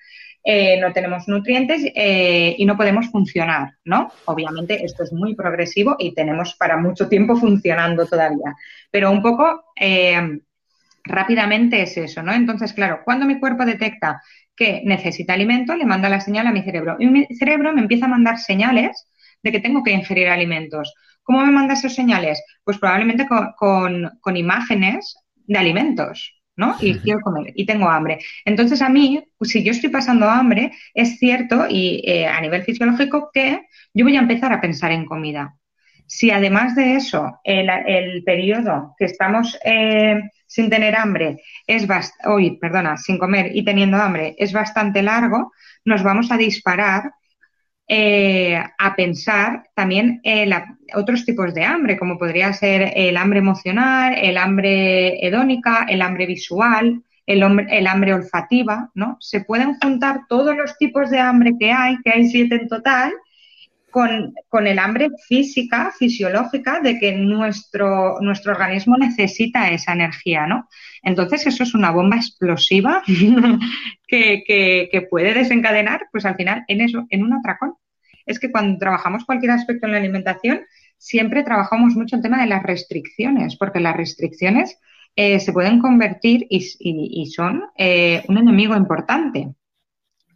eh, 0.48 0.78
no 0.80 0.92
tenemos 0.92 1.26
nutrientes 1.26 1.82
eh, 1.92 2.54
y 2.56 2.64
no 2.64 2.76
podemos 2.76 3.10
funcionar, 3.10 3.74
¿no? 3.84 4.12
Obviamente 4.26 4.84
esto 4.84 5.02
es 5.02 5.12
muy 5.12 5.34
progresivo 5.34 5.96
y 5.98 6.14
tenemos 6.14 6.54
para 6.54 6.76
mucho 6.76 7.08
tiempo 7.08 7.34
funcionando 7.34 8.06
todavía, 8.06 8.54
pero 8.88 9.10
un 9.10 9.22
poco 9.22 9.72
eh, 9.74 10.38
rápidamente 11.02 11.82
es 11.82 11.96
eso, 11.96 12.22
¿no? 12.22 12.32
Entonces, 12.32 12.72
claro, 12.74 13.00
cuando 13.04 13.26
mi 13.26 13.40
cuerpo 13.40 13.64
detecta 13.64 14.22
que 14.54 14.82
necesita 14.84 15.32
alimento, 15.32 15.74
le 15.74 15.84
manda 15.84 16.08
la 16.08 16.20
señal 16.20 16.46
a 16.46 16.52
mi 16.52 16.62
cerebro 16.62 16.94
y 17.00 17.06
mi 17.06 17.26
cerebro 17.36 17.72
me 17.72 17.80
empieza 17.80 18.06
a 18.06 18.10
mandar 18.10 18.38
señales 18.38 19.08
de 19.42 19.50
que 19.50 19.58
tengo 19.58 19.82
que 19.82 19.90
ingerir 19.90 20.28
alimentos. 20.28 20.94
¿Cómo 21.24 21.44
me 21.44 21.50
manda 21.50 21.74
esas 21.74 21.96
señales? 21.96 22.40
Pues 22.62 22.78
probablemente 22.78 23.26
con 23.26 24.36
imágenes 24.36 25.16
de 25.48 25.58
alimentos. 25.58 26.35
¿No? 26.56 26.76
Y 26.80 26.98
quiero 26.98 27.20
comer 27.20 27.52
y 27.54 27.66
tengo 27.66 27.88
hambre. 27.88 28.18
Entonces, 28.44 28.82
a 28.82 28.88
mí, 28.88 29.22
si 29.42 29.62
yo 29.62 29.72
estoy 29.72 29.90
pasando 29.90 30.28
hambre, 30.28 30.72
es 30.94 31.18
cierto 31.18 31.66
y 31.68 32.02
eh, 32.04 32.26
a 32.26 32.40
nivel 32.40 32.64
fisiológico 32.64 33.30
que 33.32 33.66
yo 33.92 34.04
voy 34.04 34.16
a 34.16 34.20
empezar 34.20 34.52
a 34.52 34.60
pensar 34.60 34.90
en 34.92 35.04
comida. 35.04 35.54
Si 36.06 36.30
además 36.30 36.74
de 36.74 36.94
eso, 36.94 37.40
el, 37.44 38.22
periodo 38.24 38.94
que 38.98 39.06
estamos 39.06 39.58
eh, 39.64 40.22
sin 40.46 40.70
tener 40.70 40.94
hambre 40.94 41.42
es 41.66 41.86
hoy, 42.24 42.58
perdona, 42.58 42.96
sin 42.96 43.18
comer 43.18 43.54
y 43.54 43.64
teniendo 43.64 43.96
hambre 43.96 44.34
es 44.38 44.52
bastante 44.52 45.02
largo, 45.02 45.52
nos 45.84 46.02
vamos 46.02 46.30
a 46.30 46.36
disparar 46.36 47.12
eh, 47.88 48.60
a 48.78 48.96
pensar 48.96 49.68
también 49.74 50.20
en 50.24 50.52
otros 50.94 51.24
tipos 51.24 51.54
de 51.54 51.64
hambre, 51.64 51.96
como 51.96 52.18
podría 52.18 52.52
ser 52.52 52.92
el 52.96 53.16
hambre 53.16 53.38
emocional, 53.38 54.14
el 54.20 54.38
hambre 54.38 55.24
hedónica, 55.24 55.86
el 55.88 56.02
hambre 56.02 56.26
visual, 56.26 57.02
el, 57.26 57.66
el, 57.70 57.86
hambre 57.86 58.14
olfativa, 58.14 58.90
¿no? 58.94 59.16
Se 59.20 59.40
pueden 59.40 59.74
juntar 59.80 60.22
todos 60.28 60.56
los 60.56 60.76
tipos 60.78 61.10
de 61.10 61.20
hambre 61.20 61.54
que 61.58 61.70
hay, 61.70 61.96
que 62.02 62.10
hay 62.10 62.28
siete 62.28 62.56
en 62.56 62.68
total, 62.68 63.12
con, 63.90 64.34
con, 64.48 64.66
el 64.66 64.78
hambre 64.78 65.08
física, 65.28 65.92
fisiológica, 65.98 66.80
de 66.80 66.98
que 66.98 67.12
nuestro, 67.12 68.20
nuestro 68.20 68.52
organismo 68.52 68.96
necesita 68.96 69.70
esa 69.70 69.92
energía, 69.92 70.46
¿no? 70.46 70.68
Entonces, 71.02 71.46
eso 71.46 71.62
es 71.62 71.74
una 71.74 71.90
bomba 71.90 72.16
explosiva 72.16 73.02
que, 74.06 74.42
que, 74.46 74.88
que, 74.90 75.02
puede 75.02 75.34
desencadenar, 75.34 76.08
pues 76.12 76.26
al 76.26 76.36
final, 76.36 76.64
en 76.68 76.80
eso, 76.80 77.06
en 77.10 77.22
un 77.22 77.32
atracón. 77.32 77.74
Es 78.26 78.38
que 78.38 78.50
cuando 78.50 78.78
trabajamos 78.78 79.24
cualquier 79.24 79.52
aspecto 79.52 79.86
en 79.86 79.92
la 79.92 79.98
alimentación, 79.98 80.62
siempre 80.98 81.42
trabajamos 81.44 81.94
mucho 81.94 82.16
el 82.16 82.22
tema 82.22 82.40
de 82.40 82.48
las 82.48 82.62
restricciones, 82.62 83.56
porque 83.56 83.80
las 83.80 83.96
restricciones 83.96 84.78
eh, 85.14 85.40
se 85.40 85.52
pueden 85.52 85.78
convertir 85.78 86.46
y, 86.50 86.62
y, 86.78 87.26
son 87.26 87.64
eh, 87.76 88.22
un 88.28 88.36
enemigo 88.36 88.76
importante. 88.76 89.54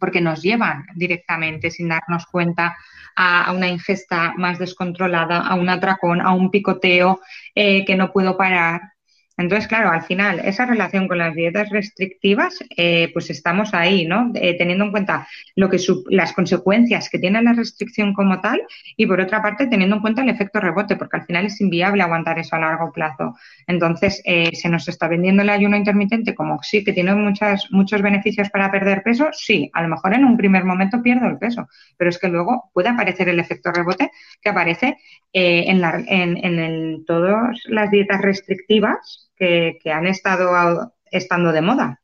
Porque 0.01 0.19
nos 0.19 0.41
llevan 0.41 0.87
directamente 0.95 1.69
sin 1.69 1.89
darnos 1.89 2.25
cuenta 2.25 2.75
a, 3.15 3.53
una 3.53 3.67
ingesta 3.67 4.33
más 4.35 4.57
descontrolada, 4.57 5.37
a 5.41 5.53
un 5.53 5.69
atracón, 5.69 6.21
a 6.21 6.33
un 6.33 6.49
picoteo 6.49 7.21
eh, 7.53 7.85
que 7.85 7.95
no 7.95 8.11
puedo 8.11 8.35
parar. 8.35 8.93
Entonces, 9.41 9.67
claro, 9.67 9.89
al 9.89 10.03
final, 10.03 10.39
esa 10.39 10.67
relación 10.67 11.07
con 11.07 11.17
las 11.17 11.33
dietas 11.33 11.69
restrictivas, 11.69 12.59
eh, 12.77 13.09
pues 13.11 13.29
estamos 13.31 13.73
ahí, 13.73 14.05
¿no? 14.05 14.31
Eh, 14.35 14.55
teniendo 14.55 14.85
en 14.85 14.91
cuenta 14.91 15.27
lo 15.55 15.67
que 15.67 15.77
las 16.09 16.33
consecuencias 16.33 17.09
que 17.09 17.17
tiene 17.17 17.41
la 17.41 17.53
restricción 17.53 18.13
como 18.13 18.39
tal 18.39 18.61
y, 18.95 19.07
por 19.07 19.19
otra 19.19 19.41
parte, 19.41 19.65
teniendo 19.65 19.95
en 19.95 20.01
cuenta 20.03 20.21
el 20.21 20.29
efecto 20.29 20.59
rebote, 20.59 20.95
porque 20.95 21.17
al 21.17 21.25
final 21.25 21.47
es 21.47 21.59
inviable 21.59 22.03
aguantar 22.03 22.37
eso 22.37 22.55
a 22.55 22.59
largo 22.59 22.91
plazo. 22.91 23.35
Entonces, 23.65 24.21
eh, 24.25 24.51
¿se 24.53 24.69
nos 24.69 24.87
está 24.87 25.07
vendiendo 25.07 25.41
el 25.41 25.49
ayuno 25.49 25.75
intermitente 25.75 26.35
como 26.35 26.59
sí, 26.61 26.83
que 26.83 26.93
tiene 26.93 27.15
muchas, 27.15 27.67
muchos 27.71 28.01
beneficios 28.03 28.49
para 28.51 28.71
perder 28.71 29.01
peso? 29.01 29.29
Sí, 29.31 29.71
a 29.73 29.81
lo 29.81 29.87
mejor 29.87 30.13
en 30.13 30.23
un 30.23 30.37
primer 30.37 30.65
momento 30.65 31.01
pierdo 31.01 31.27
el 31.27 31.39
peso, 31.39 31.67
pero 31.97 32.11
es 32.11 32.19
que 32.19 32.27
luego 32.27 32.69
puede 32.73 32.89
aparecer 32.89 33.27
el 33.27 33.39
efecto 33.39 33.71
rebote 33.71 34.11
que 34.39 34.49
aparece 34.49 34.97
en, 35.33 37.05
todas 37.05 37.57
las 37.67 37.89
dietas 37.89 38.21
restrictivas 38.21 39.30
que, 39.41 39.91
han 39.91 40.07
estado 40.07 40.93
estando 41.09 41.51
de 41.51 41.61
moda. 41.61 41.97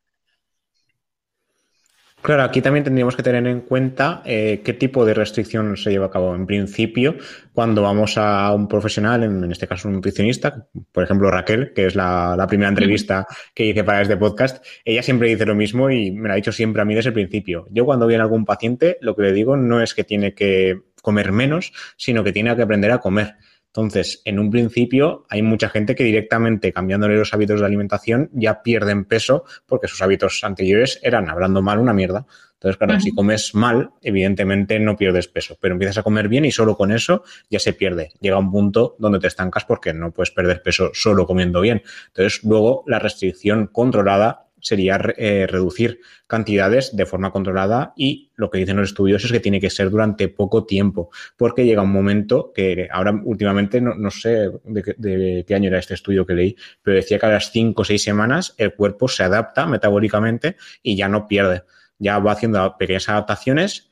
Claro, 2.20 2.42
aquí 2.42 2.60
también 2.60 2.82
tendríamos 2.82 3.14
que 3.14 3.22
tener 3.22 3.46
en 3.46 3.60
cuenta 3.60 4.22
eh, 4.24 4.60
qué 4.64 4.72
tipo 4.72 5.04
de 5.04 5.14
restricción 5.14 5.76
se 5.76 5.90
lleva 5.90 6.06
a 6.06 6.10
cabo. 6.10 6.34
En 6.34 6.46
principio, 6.46 7.16
cuando 7.52 7.82
vamos 7.82 8.18
a 8.18 8.52
un 8.52 8.66
profesional, 8.66 9.22
en, 9.22 9.52
este 9.52 9.68
caso 9.68 9.86
un 9.86 9.94
nutricionista, 9.94 10.66
por 10.90 11.04
ejemplo 11.04 11.30
Raquel, 11.30 11.72
que 11.72 11.86
es 11.86 11.94
la, 11.94 12.44
primera 12.48 12.70
entrevista 12.70 13.24
que 13.54 13.66
hice 13.66 13.84
para 13.84 14.02
este 14.02 14.16
podcast, 14.16 14.64
ella 14.84 15.04
siempre 15.04 15.28
dice 15.28 15.46
lo 15.46 15.54
mismo 15.54 15.90
y 15.90 16.10
me 16.10 16.26
lo 16.26 16.34
ha 16.34 16.36
dicho 16.36 16.50
siempre 16.50 16.82
a 16.82 16.84
mí 16.84 16.96
desde 16.96 17.10
el 17.10 17.14
principio. 17.14 17.68
Yo 17.70 17.84
cuando 17.84 18.08
viene 18.08 18.22
algún 18.22 18.44
paciente, 18.44 18.98
lo 19.00 19.14
que 19.14 19.22
le 19.22 19.32
digo 19.32 19.56
no 19.56 19.80
es 19.80 19.94
que 19.94 20.02
tiene 20.02 20.34
que 20.34 20.80
comer 21.00 21.30
menos, 21.30 21.72
sino 21.96 22.24
que 22.24 22.32
tiene 22.32 22.54
que 22.56 22.62
aprender 22.62 22.90
a 22.90 22.98
comer. 22.98 23.36
Entonces, 23.68 24.22
en 24.24 24.38
un 24.38 24.50
principio 24.50 25.26
hay 25.28 25.42
mucha 25.42 25.68
gente 25.68 25.94
que 25.94 26.04
directamente 26.04 26.72
cambiándole 26.72 27.16
los 27.16 27.32
hábitos 27.34 27.60
de 27.60 27.66
alimentación 27.66 28.30
ya 28.32 28.62
pierden 28.62 29.04
peso 29.04 29.44
porque 29.66 29.88
sus 29.88 30.02
hábitos 30.02 30.42
anteriores 30.42 30.98
eran, 31.02 31.28
hablando 31.28 31.62
mal, 31.62 31.78
una 31.78 31.92
mierda. 31.92 32.26
Entonces, 32.54 32.76
claro, 32.76 32.98
si 32.98 33.14
comes 33.14 33.54
mal, 33.54 33.90
evidentemente 34.02 34.80
no 34.80 34.96
pierdes 34.96 35.28
peso, 35.28 35.56
pero 35.60 35.74
empiezas 35.74 35.98
a 35.98 36.02
comer 36.02 36.26
bien 36.28 36.44
y 36.44 36.50
solo 36.50 36.76
con 36.76 36.90
eso 36.90 37.22
ya 37.48 37.60
se 37.60 37.72
pierde. 37.72 38.10
Llega 38.20 38.36
un 38.36 38.50
punto 38.50 38.96
donde 38.98 39.20
te 39.20 39.28
estancas 39.28 39.64
porque 39.64 39.92
no 39.92 40.10
puedes 40.10 40.32
perder 40.32 40.60
peso 40.60 40.90
solo 40.92 41.24
comiendo 41.24 41.60
bien. 41.60 41.82
Entonces, 42.08 42.42
luego 42.42 42.82
la 42.88 42.98
restricción 42.98 43.68
controlada 43.68 44.47
sería 44.60 45.00
eh, 45.16 45.46
reducir 45.48 46.00
cantidades 46.26 46.94
de 46.94 47.06
forma 47.06 47.30
controlada 47.30 47.92
y 47.96 48.30
lo 48.36 48.50
que 48.50 48.58
dicen 48.58 48.76
los 48.76 48.90
estudios 48.90 49.24
es 49.24 49.32
que 49.32 49.40
tiene 49.40 49.60
que 49.60 49.70
ser 49.70 49.90
durante 49.90 50.28
poco 50.28 50.64
tiempo, 50.64 51.10
porque 51.36 51.64
llega 51.64 51.82
un 51.82 51.92
momento 51.92 52.52
que 52.54 52.88
ahora 52.90 53.18
últimamente 53.24 53.80
no, 53.80 54.10
sé 54.10 54.50
de, 54.64 55.44
qué 55.46 55.54
año 55.54 55.68
era 55.68 55.78
este 55.78 55.94
estudio 55.94 56.26
que 56.26 56.34
leí, 56.34 56.56
pero 56.82 56.96
decía 56.96 57.18
que 57.18 57.26
a 57.26 57.30
las 57.30 57.50
cinco 57.50 57.82
o 57.82 57.84
seis 57.84 58.02
semanas 58.02 58.54
el 58.58 58.74
cuerpo 58.74 59.08
se 59.08 59.22
adapta 59.22 59.66
metabólicamente 59.66 60.56
y 60.82 60.96
ya 60.96 61.08
no 61.08 61.26
pierde, 61.26 61.62
ya 61.98 62.18
va 62.18 62.32
haciendo 62.32 62.76
pequeñas 62.78 63.08
adaptaciones 63.08 63.87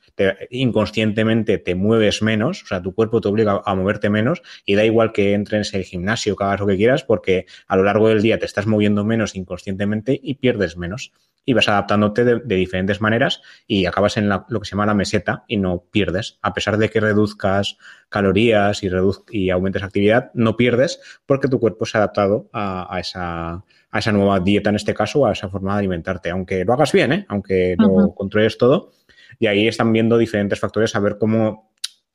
inconscientemente 0.49 1.57
te 1.57 1.75
mueves 1.75 2.21
menos, 2.21 2.63
o 2.63 2.67
sea, 2.67 2.81
tu 2.81 2.93
cuerpo 2.93 3.21
te 3.21 3.27
obliga 3.27 3.61
a 3.65 3.75
moverte 3.75 4.09
menos 4.09 4.41
y 4.65 4.75
da 4.75 4.83
igual 4.85 5.11
que 5.11 5.33
entres 5.33 5.73
en 5.73 5.79
el 5.79 5.85
gimnasio, 5.85 6.35
que 6.35 6.43
hagas 6.43 6.59
lo 6.59 6.67
que 6.67 6.77
quieras, 6.77 7.03
porque 7.03 7.45
a 7.67 7.75
lo 7.75 7.83
largo 7.83 8.09
del 8.09 8.21
día 8.21 8.39
te 8.39 8.45
estás 8.45 8.67
moviendo 8.67 9.03
menos 9.05 9.35
inconscientemente 9.35 10.19
y 10.21 10.35
pierdes 10.35 10.77
menos. 10.77 11.11
Y 11.49 11.53
vas 11.53 11.69
adaptándote 11.69 12.25
de, 12.25 12.55
diferentes 12.57 12.99
maneras 12.99 13.41
y 13.67 13.85
acabas 13.85 14.17
en 14.17 14.27
lo 14.27 14.59
que 14.59 14.65
se 14.65 14.71
llama 14.71 14.85
la 14.85 14.93
meseta 14.93 15.45
y 15.47 15.55
no 15.55 15.85
pierdes. 15.91 16.39
A 16.41 16.53
pesar 16.53 16.77
de 16.77 16.89
que 16.89 16.99
reduzcas 16.99 17.77
calorías 18.09 18.83
y, 18.83 18.89
y 19.31 19.49
aumentes 19.49 19.81
actividad, 19.81 20.29
no 20.33 20.57
pierdes 20.57 20.99
porque 21.25 21.47
tu 21.47 21.61
cuerpo 21.61 21.85
se 21.85 21.97
ha 21.97 22.01
adaptado 22.01 22.49
a, 22.51 22.97
esa, 22.99 23.63
a 23.91 23.99
esa 23.99 24.11
nueva 24.11 24.41
dieta 24.41 24.71
en 24.71 24.75
este 24.75 24.93
caso, 24.93 25.25
a 25.25 25.31
esa 25.31 25.47
forma 25.47 25.73
de 25.73 25.79
alimentarte. 25.79 26.29
Aunque 26.31 26.65
lo 26.65 26.73
hagas 26.73 26.91
bien, 26.91 27.13
¿eh? 27.13 27.25
aunque 27.29 27.75
lo 27.77 28.13
controles 28.13 28.57
todo, 28.57 28.91
y 29.39 29.47
ahí 29.47 29.67
están 29.67 29.91
viendo 29.93 30.17
diferentes 30.17 30.59
factores 30.59 30.95
a 30.95 30.99
ver 30.99 31.17
cómo 31.17 31.71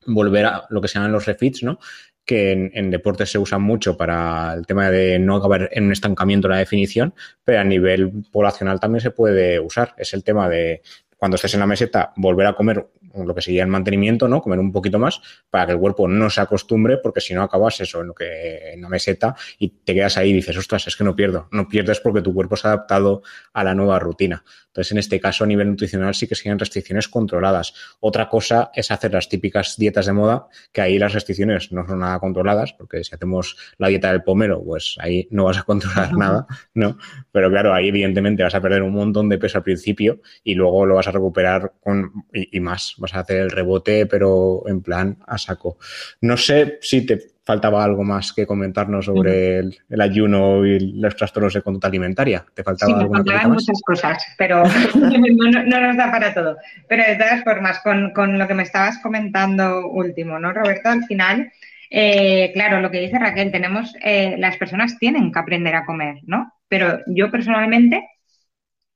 volver 0.07 0.47
a 0.47 0.65
lo 0.71 0.81
que 0.81 0.89
se 0.89 0.95
llaman 0.95 1.13
los 1.13 1.27
refits, 1.27 1.63
¿no? 1.63 1.79
que 2.25 2.71
en, 2.73 2.91
deportes 2.91 3.31
se 3.31 3.39
usan 3.39 3.63
mucho 3.63 3.97
para 3.97 4.55
el 4.55 4.67
tema 4.67 4.91
de 4.91 5.19
no 5.19 5.37
acabar 5.37 5.69
en 5.73 5.87
un 5.87 5.93
estancamiento 5.93 6.47
en 6.47 6.53
la 6.53 6.59
definición, 6.59 7.15
pero 7.45 7.61
a 7.61 7.65
nivel 7.65 8.25
poblacional 8.31 8.79
también 8.79 9.01
se 9.01 9.11
puede 9.11 9.59
usar. 9.59 9.95
Es 9.97 10.15
el 10.15 10.23
tema 10.23 10.49
de 10.49 10.83
cuando 11.23 11.37
estés 11.37 11.55
en 11.55 11.61
la 11.61 11.69
meseta, 11.69 12.13
volver 12.17 12.49
a 12.49 12.53
comer 12.53 12.85
lo 13.15 13.33
que 13.33 13.43
sería 13.43 13.63
el 13.63 13.69
mantenimiento, 13.69 14.27
¿no? 14.27 14.41
Comer 14.41 14.59
un 14.59 14.73
poquito 14.73 14.99
más 14.99 15.21
para 15.51 15.67
que 15.67 15.73
el 15.73 15.79
cuerpo 15.79 16.09
no 16.09 16.29
se 16.31 16.41
acostumbre, 16.41 16.97
porque 16.97 17.21
si 17.21 17.33
no 17.33 17.45
acabas 17.45 17.81
eso 17.81 18.01
en 18.01 18.09
lo 18.09 18.15
que 18.15 18.73
en 18.73 18.83
la 18.83 18.89
meseta 18.89 19.37
y 19.57 19.69
te 19.69 19.95
quedas 19.95 20.17
ahí 20.17 20.31
y 20.31 20.33
dices, 20.33 20.57
ostras, 20.57 20.89
es 20.89 20.97
que 20.97 21.05
no 21.05 21.15
pierdo. 21.15 21.47
No 21.53 21.69
pierdes 21.69 22.01
porque 22.01 22.23
tu 22.23 22.35
cuerpo 22.35 22.57
se 22.57 22.67
ha 22.67 22.73
adaptado 22.73 23.23
a 23.53 23.63
la 23.63 23.73
nueva 23.73 24.01
rutina. 24.01 24.43
Entonces, 24.73 24.93
en 24.93 24.99
este 24.99 25.21
caso, 25.21 25.45
a 25.45 25.47
nivel 25.47 25.69
nutricional, 25.69 26.15
sí 26.15 26.27
que 26.27 26.35
siguen 26.35 26.59
restricciones 26.59 27.07
controladas. 27.07 27.75
Otra 28.01 28.29
cosa 28.31 28.71
es 28.75 28.91
hacer 28.91 29.13
las 29.13 29.29
típicas 29.29 29.77
dietas 29.77 30.07
de 30.07 30.15
moda, 30.15 30.49
que 30.73 30.81
ahí 30.81 30.99
las 30.99 31.13
restricciones 31.13 31.71
no 31.73 31.87
son 31.87 31.99
nada 31.99 32.19
controladas, 32.19 32.73
porque 32.73 33.05
si 33.05 33.15
hacemos 33.15 33.59
la 33.77 33.89
dieta 33.89 34.11
del 34.11 34.23
pomelo, 34.23 34.65
pues 34.65 34.97
ahí 34.99 35.29
no 35.31 35.45
vas 35.45 35.59
a 35.59 35.63
controlar 35.65 36.15
nada, 36.15 36.47
¿no? 36.73 36.97
Pero 37.31 37.51
claro, 37.51 37.75
ahí 37.75 37.89
evidentemente 37.89 38.43
vas 38.43 38.55
a 38.55 38.63
perder 38.63 38.83
un 38.83 38.95
montón 38.95 39.29
de 39.29 39.37
peso 39.37 39.59
al 39.59 39.65
principio 39.65 40.21
y 40.43 40.55
luego 40.55 40.87
lo 40.87 40.95
vas 40.95 41.07
a 41.07 41.12
recuperar 41.13 41.73
con, 41.81 42.25
y, 42.33 42.59
más. 42.61 42.95
Vas 42.99 43.15
a 43.15 43.21
hacer 43.21 43.39
el 43.39 43.51
rebote, 43.51 44.07
pero 44.07 44.63
en 44.67 44.83
plan 44.83 45.19
a 45.27 45.39
saco. 45.39 45.79
No 46.21 46.37
sé 46.37 46.79
si 46.81 47.07
te 47.07 47.33
faltaba 47.45 47.83
algo 47.83 48.05
más 48.05 48.33
que 48.33 48.47
comentarnos 48.47 49.07
sobre 49.07 49.59
el, 49.59 50.01
ayuno 50.01 50.65
y 50.65 50.79
los 51.01 51.17
trastornos 51.17 51.55
de 51.55 51.63
conducta 51.63 51.89
alimentaria. 51.89 52.45
¿Te 52.55 52.63
faltaba 52.63 52.93
sí, 52.93 53.05
me 53.05 53.11
faltaban 53.11 53.53
muchas 53.53 53.81
cosas, 53.83 54.25
pero 54.39 54.63
no, 54.95 55.81
nos 55.81 55.97
da 55.97 56.11
para 56.11 56.33
todo. 56.33 56.57
Pero 56.89 57.05
de 57.05 57.17
todas 57.17 57.43
formas, 57.43 57.81
con, 57.81 58.39
lo 58.39 58.49
que 58.49 58.55
me 58.55 58.63
estabas 58.63 58.99
comentando 58.99 59.89
último, 59.89 60.39
¿no, 60.39 60.53
Roberto? 60.53 60.89
Al 60.89 61.05
final, 61.05 61.53
eh, 61.91 62.53
claro, 62.55 62.81
lo 62.81 62.91
que 62.91 63.01
dice 63.01 63.19
Raquel, 63.19 63.51
tenemos, 63.51 63.95
eh, 64.03 64.37
las 64.39 64.57
personas 64.57 64.99
tienen 64.99 65.33
que 65.33 65.39
aprender 65.39 65.75
a 65.75 65.85
comer, 65.85 66.19
¿no? 66.25 66.53
Pero 66.69 67.01
yo 67.07 67.31
personalmente 67.31 68.09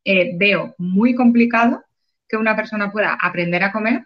eh, 0.04 0.32
veo 0.36 0.74
muy 0.78 1.16
complicado 1.16 1.82
que 2.28 2.36
una 2.36 2.56
persona 2.56 2.90
pueda 2.92 3.16
aprender 3.20 3.62
a 3.64 3.72
comer 3.72 4.04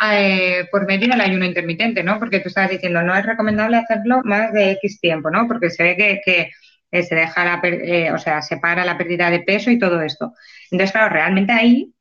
eh, 0.00 0.68
por 0.70 0.86
medio 0.86 1.08
del 1.08 1.20
ayuno 1.20 1.44
intermitente, 1.44 2.04
¿no? 2.04 2.18
Porque 2.20 2.38
tú 2.38 2.48
estabas 2.48 2.70
diciendo, 2.70 3.02
no 3.02 3.16
es 3.16 3.26
recomendable 3.26 3.78
hacerlo 3.78 4.20
más 4.24 4.52
de 4.52 4.72
X 4.72 5.00
tiempo, 5.00 5.28
¿no? 5.30 5.48
Porque 5.48 5.70
se 5.70 5.82
ve 5.82 5.96
que, 5.96 6.50
eh, 6.90 7.02
se 7.02 7.14
deja 7.16 7.44
la, 7.44 7.60
eh, 7.64 8.12
o 8.12 8.18
sea, 8.18 8.40
se 8.40 8.58
para 8.58 8.84
la 8.84 8.96
pérdida 8.96 9.28
de 9.30 9.40
peso 9.40 9.70
y 9.70 9.78
todo 9.78 10.00
esto. 10.02 10.34
Entonces, 10.70 10.92
claro, 10.92 11.12
realmente 11.12 11.52
ahí 11.52 11.92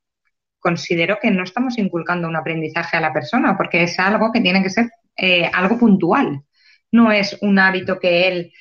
considero 0.60 1.18
que 1.20 1.32
no 1.32 1.44
estamos 1.44 1.78
inculcando 1.80 2.28
un 2.28 2.36
aprendizaje 2.36 2.98
a 2.98 3.02
la 3.02 3.14
persona, 3.14 3.58
porque 3.58 3.84
es 3.84 3.98
algo 4.00 4.32
que 4.32 4.42
tiene 4.42 4.62
que 4.62 4.70
ser 4.70 4.90
algo 5.54 5.80
puntual. 5.80 6.44
No 6.92 7.12
es 7.12 7.38
un 7.42 7.60
hábito 7.60 8.00
que 8.00 8.28
él 8.28 8.54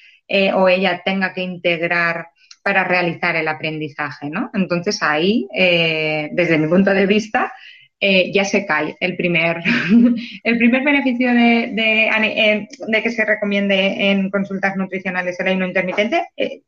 o 0.54 0.68
ella 0.68 1.02
tenga 1.04 1.32
que 1.34 1.42
integrar 1.42 2.28
para 2.66 2.82
realizar 2.82 3.36
el 3.36 3.46
aprendizaje, 3.46 4.28
¿no? 4.28 4.50
Entonces 4.52 5.00
ahí, 5.00 5.46
desde 5.52 6.58
mi 6.58 6.66
punto 6.66 6.90
de 6.90 7.06
vista, 7.06 7.52
eh, 7.98 8.30
ya 8.30 8.44
se 8.44 8.66
cae 8.66 8.94
el 9.00 9.16
primer, 9.16 9.62
el 10.44 10.58
primer 10.58 10.84
beneficio 10.84 11.32
de, 11.32 11.64
eh, 11.64 12.68
de, 12.88 13.02
que 13.02 13.10
se 13.10 13.24
recomiende 13.24 14.10
en 14.10 14.30
consultas 14.30 14.76
nutricionales 14.76 15.40
el 15.40 15.48
ayuno 15.48 15.66
intermitente, 15.66 16.28
eh, 16.36 16.60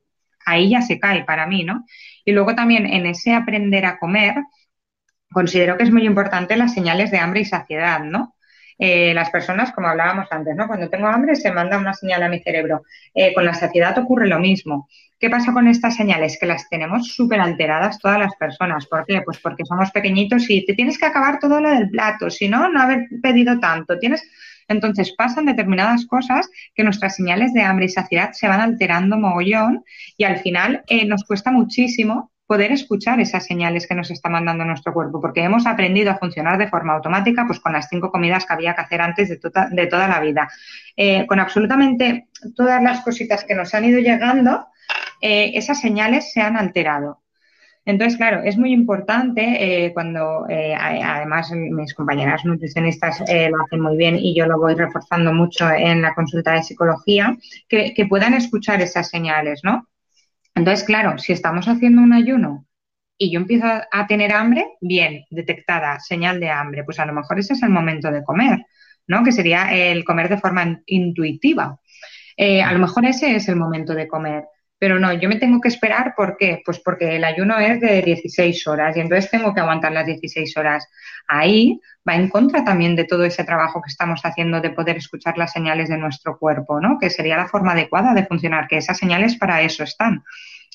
ahí 0.47 0.71
ya 0.71 0.81
se 0.81 0.99
cae 0.99 1.25
para 1.25 1.47
mí, 1.47 1.65
¿no? 1.65 1.85
Y 2.25 2.33
luego 2.33 2.55
también 2.55 2.87
en 2.87 3.05
ese 3.05 3.35
aprender 3.35 3.85
a 3.85 3.99
comer, 3.99 4.37
considero 5.31 5.77
que 5.77 5.85
es 5.85 5.93
muy 5.93 6.07
importante 6.07 6.57
las 6.57 6.73
señales 6.73 7.11
de 7.11 7.19
hambre 7.19 7.41
y 7.41 7.45
saciedad, 7.45 8.01
¿no? 8.01 8.35
las 8.81 9.31
personas, 9.31 9.73
como 9.73 9.89
hablábamos 9.89 10.29
antes, 10.31 10.55
¿no? 10.55 10.69
Cuando 10.69 10.89
tengo 10.89 11.09
hambre 11.09 11.35
se 11.35 11.51
manda 11.51 11.79
una 11.79 11.95
señal 11.95 12.23
a 12.23 12.29
mi 12.29 12.39
cerebro. 12.39 12.85
con 13.35 13.45
la 13.45 13.53
saciedad 13.53 13.99
ocurre 13.99 14.29
lo 14.29 14.39
mismo. 14.39 14.89
¿Qué 15.19 15.29
pasa 15.29 15.53
con 15.53 15.67
estas 15.67 15.97
señales? 15.97 16.39
Que 16.39 16.47
las 16.47 16.69
tenemos 16.69 17.09
súper 17.09 17.41
alteradas 17.41 17.99
todas 17.99 18.21
las 18.21 18.37
personas. 18.37 18.87
¿Por 18.87 19.05
qué? 19.05 19.21
Pues 19.25 19.39
porque 19.39 19.65
somos 19.65 19.91
pequeñitos 19.91 20.49
y 20.49 20.65
te 20.65 20.75
tienes 20.75 20.97
que 20.97 21.07
acabar 21.07 21.41
todo 21.41 21.61
lo 21.61 21.71
del 21.71 21.91
plato, 21.91 22.31
si 22.31 22.49
no, 22.49 22.69
no 22.69 22.81
haber 22.81 23.09
pedido 23.23 23.59
tanto. 23.59 23.99
Tienes... 23.99 24.23
Entonces 24.69 25.15
pasan 25.17 25.47
determinadas 25.47 26.07
cosas 26.07 26.49
que 26.75 26.85
nuestras 26.85 27.17
señales 27.17 27.55
de 27.55 27.63
hambre 27.63 27.87
y 27.87 27.89
saciedad 27.89 28.33
se 28.33 28.47
van 28.49 28.61
alterando 28.61 29.17
mogollón 29.17 29.83
y 30.17 30.25
al 30.25 30.39
final 30.39 30.85
eh, 30.89 31.07
nos 31.07 31.25
cuesta 31.25 31.51
muchísimo 31.51 32.31
poder 32.47 32.73
escuchar 32.73 33.21
esas 33.21 33.45
señales 33.45 33.87
que 33.87 33.95
nos 33.95 34.11
está 34.11 34.31
mandando 34.31 34.65
nuestro 34.65 34.93
cuerpo, 34.95 35.21
porque 35.21 35.43
hemos 35.43 35.67
aprendido 35.67 36.11
a 36.11 36.19
funcionar 36.19 36.57
de 36.57 36.69
forma 36.69 36.95
automática, 36.95 37.45
pues 37.47 37.61
con 37.61 37.75
las 37.75 37.89
cinco 37.91 38.11
comidas 38.11 38.47
que 38.47 38.55
había 38.55 38.75
que 38.75 38.81
hacer 38.81 39.03
antes 39.03 39.29
de, 39.29 39.37
tota, 39.37 39.69
toda 39.91 40.09
la 40.09 40.21
vida. 40.21 40.49
Eh, 40.97 41.27
con 41.27 41.41
absolutamente 41.41 42.29
todas 42.57 42.83
las 42.83 43.01
cositas 43.01 43.45
que 43.45 43.55
nos 43.55 43.75
han 43.75 43.85
ido 43.85 44.01
llegando, 44.01 44.67
eh, 45.21 45.53
esas 45.55 45.81
señales 45.81 46.33
se 46.33 46.41
han 46.41 46.57
alterado. 46.57 47.23
Entonces, 47.85 48.19
claro, 48.19 48.43
es 48.45 48.59
muy 48.59 48.73
importante 48.73 49.87
eh, 49.87 49.95
cuando, 49.95 50.47
eh, 50.49 50.75
además, 50.75 51.51
mis 51.53 51.95
compañeras 51.95 52.45
nutricionistas 52.45 53.21
lo 53.21 53.65
hacen 53.65 53.81
muy 53.81 53.97
bien 53.97 54.17
y 54.19 54.37
yo 54.37 54.47
lo 54.47 54.59
voy 54.59 54.75
reforzando 54.75 55.33
mucho 55.33 55.71
en 55.71 56.03
la 56.03 56.15
consulta 56.15 56.53
de 56.53 56.63
psicología, 56.63 57.37
que 57.67 58.07
puedan 58.09 58.35
escuchar 58.35 58.83
esas 58.83 59.09
señales, 59.09 59.61
¿no? 59.65 59.89
Entonces, 60.55 60.85
claro, 60.85 61.19
si 61.19 61.33
estamos 61.33 61.67
haciendo 61.67 62.03
un 62.03 62.13
ayuno 62.13 62.67
y 63.17 63.33
yo 63.33 63.41
empiezo 63.41 63.67
a 63.67 64.07
tener 64.07 64.33
hambre, 64.33 64.67
bien, 64.83 65.25
detectada, 65.31 65.99
señal 65.99 66.41
de 66.41 66.51
hambre, 66.51 66.85
pues 66.85 66.99
a 66.99 67.07
lo 67.07 67.15
mejor 67.15 67.39
ese 67.39 67.55
es 67.55 67.63
el 67.63 67.71
momento 67.71 68.11
de 68.11 68.23
comer, 68.23 68.67
¿no? 69.07 69.25
Que 69.25 69.33
sería 69.33 69.73
el 69.73 70.05
comer 70.05 70.29
de 70.29 70.39
forma 70.39 70.83
intuitiva. 70.85 71.81
a 72.39 72.73
lo 72.73 72.79
mejor 72.81 73.07
ese 73.07 73.35
es 73.35 73.49
el 73.49 73.57
momento 73.57 73.95
de 73.95 74.07
comer. 74.07 74.45
Pero 74.79 75.01
no, 75.01 75.13
yo 75.13 75.29
me 75.29 75.37
tengo 75.37 75.61
que 75.61 75.69
esperar, 75.69 76.15
¿por 76.17 76.37
qué? 76.37 76.63
Pues 76.65 76.79
porque 76.79 77.17
el 77.17 77.25
ayuno 77.25 77.59
es 77.59 77.81
de 77.81 78.01
16 78.01 78.67
horas 78.69 78.97
y 78.97 79.01
entonces 79.01 79.31
tengo 79.31 79.53
que 79.53 79.61
aguantar 79.61 79.93
las 79.93 80.07
16 80.07 80.57
horas. 80.57 80.87
Ahí 81.27 81.81
va 82.09 82.15
en 82.15 82.29
contra 82.29 82.65
también 82.65 82.95
de 82.95 83.05
todo 83.05 83.25
ese 83.25 83.45
trabajo 83.45 83.83
que 83.83 83.91
estamos 83.91 84.21
haciendo 84.23 84.61
de 84.61 84.71
poder 84.71 84.97
escuchar 84.97 85.37
las 85.37 85.53
señales 85.53 85.89
de 85.89 85.99
nuestro 85.99 86.39
cuerpo, 86.39 86.81
¿no? 86.81 86.99
Que 87.01 87.11
sería 87.11 87.37
la 87.37 87.49
forma 87.49 87.73
adecuada 87.73 88.15
de 88.15 88.27
funcionar, 88.27 88.69
que 88.69 88.77
esas 88.77 88.99
señales 88.99 89.37
para 89.37 89.63
eso 89.63 89.83
están. 89.83 90.23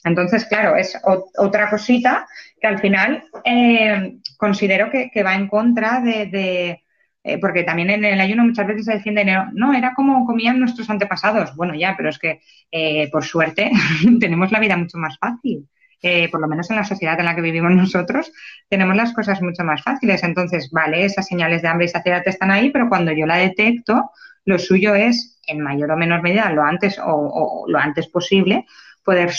Entonces, 0.03 0.45
claro, 0.45 0.75
es 0.75 0.99
otra 1.37 1.69
cosita 1.69 2.27
que 2.59 2.67
al 2.67 2.79
final 2.79 3.23
eh, 3.45 4.17
considero 4.35 4.89
que, 4.91 5.23
va 5.23 5.35
en 5.35 5.47
contra 5.47 6.01
de 6.01 6.83
eh, 7.23 7.37
porque 7.37 7.63
también 7.63 7.89
en 7.89 8.03
el 8.03 8.19
ayuno 8.19 8.43
muchas 8.43 8.67
veces 8.67 8.85
se 8.85 8.93
defiende, 8.93 9.25
no, 9.53 9.73
era 9.73 9.93
como 9.93 10.25
comían 10.25 10.59
nuestros 10.59 10.89
antepasados. 10.89 11.55
Bueno, 11.55 11.73
ya, 11.73 11.95
pero 11.95 12.09
es 12.09 12.19
que 12.19 12.41
eh, 12.71 13.09
por 13.11 13.23
suerte 13.23 13.71
tenemos 14.19 14.51
la 14.51 14.59
vida 14.59 14.75
mucho 14.75 14.97
más 14.97 15.17
fácil. 15.17 15.67
Eh, 16.01 16.29
por 16.29 16.41
lo 16.41 16.49
menos 16.49 16.69
en 16.69 16.75
la 16.75 16.83
sociedad 16.83 17.17
en 17.17 17.25
la 17.25 17.33
que 17.33 17.39
vivimos 17.39 17.71
nosotros, 17.71 18.29
tenemos 18.67 18.93
las 18.97 19.13
cosas 19.13 19.41
mucho 19.41 19.63
más 19.63 19.81
fáciles. 19.81 20.21
Entonces, 20.23 20.69
vale, 20.69 21.05
esas 21.05 21.25
señales 21.25 21.61
de 21.61 21.69
hambre 21.69 21.85
y 21.85 21.89
saciedad 21.89 22.21
están 22.25 22.51
ahí, 22.51 22.71
pero 22.71 22.89
cuando 22.89 23.13
yo 23.13 23.25
la 23.25 23.37
detecto, 23.37 24.11
lo 24.43 24.59
suyo 24.59 24.93
es, 24.95 25.39
en 25.47 25.61
mayor 25.61 25.91
o 25.91 25.97
menor 25.97 26.21
medida, 26.21 26.51
lo 26.51 26.63
antes 26.63 26.99
o 27.01 27.63
lo 27.69 27.79
antes 27.79 28.07
posible, 28.07 28.65
poder 29.05 29.31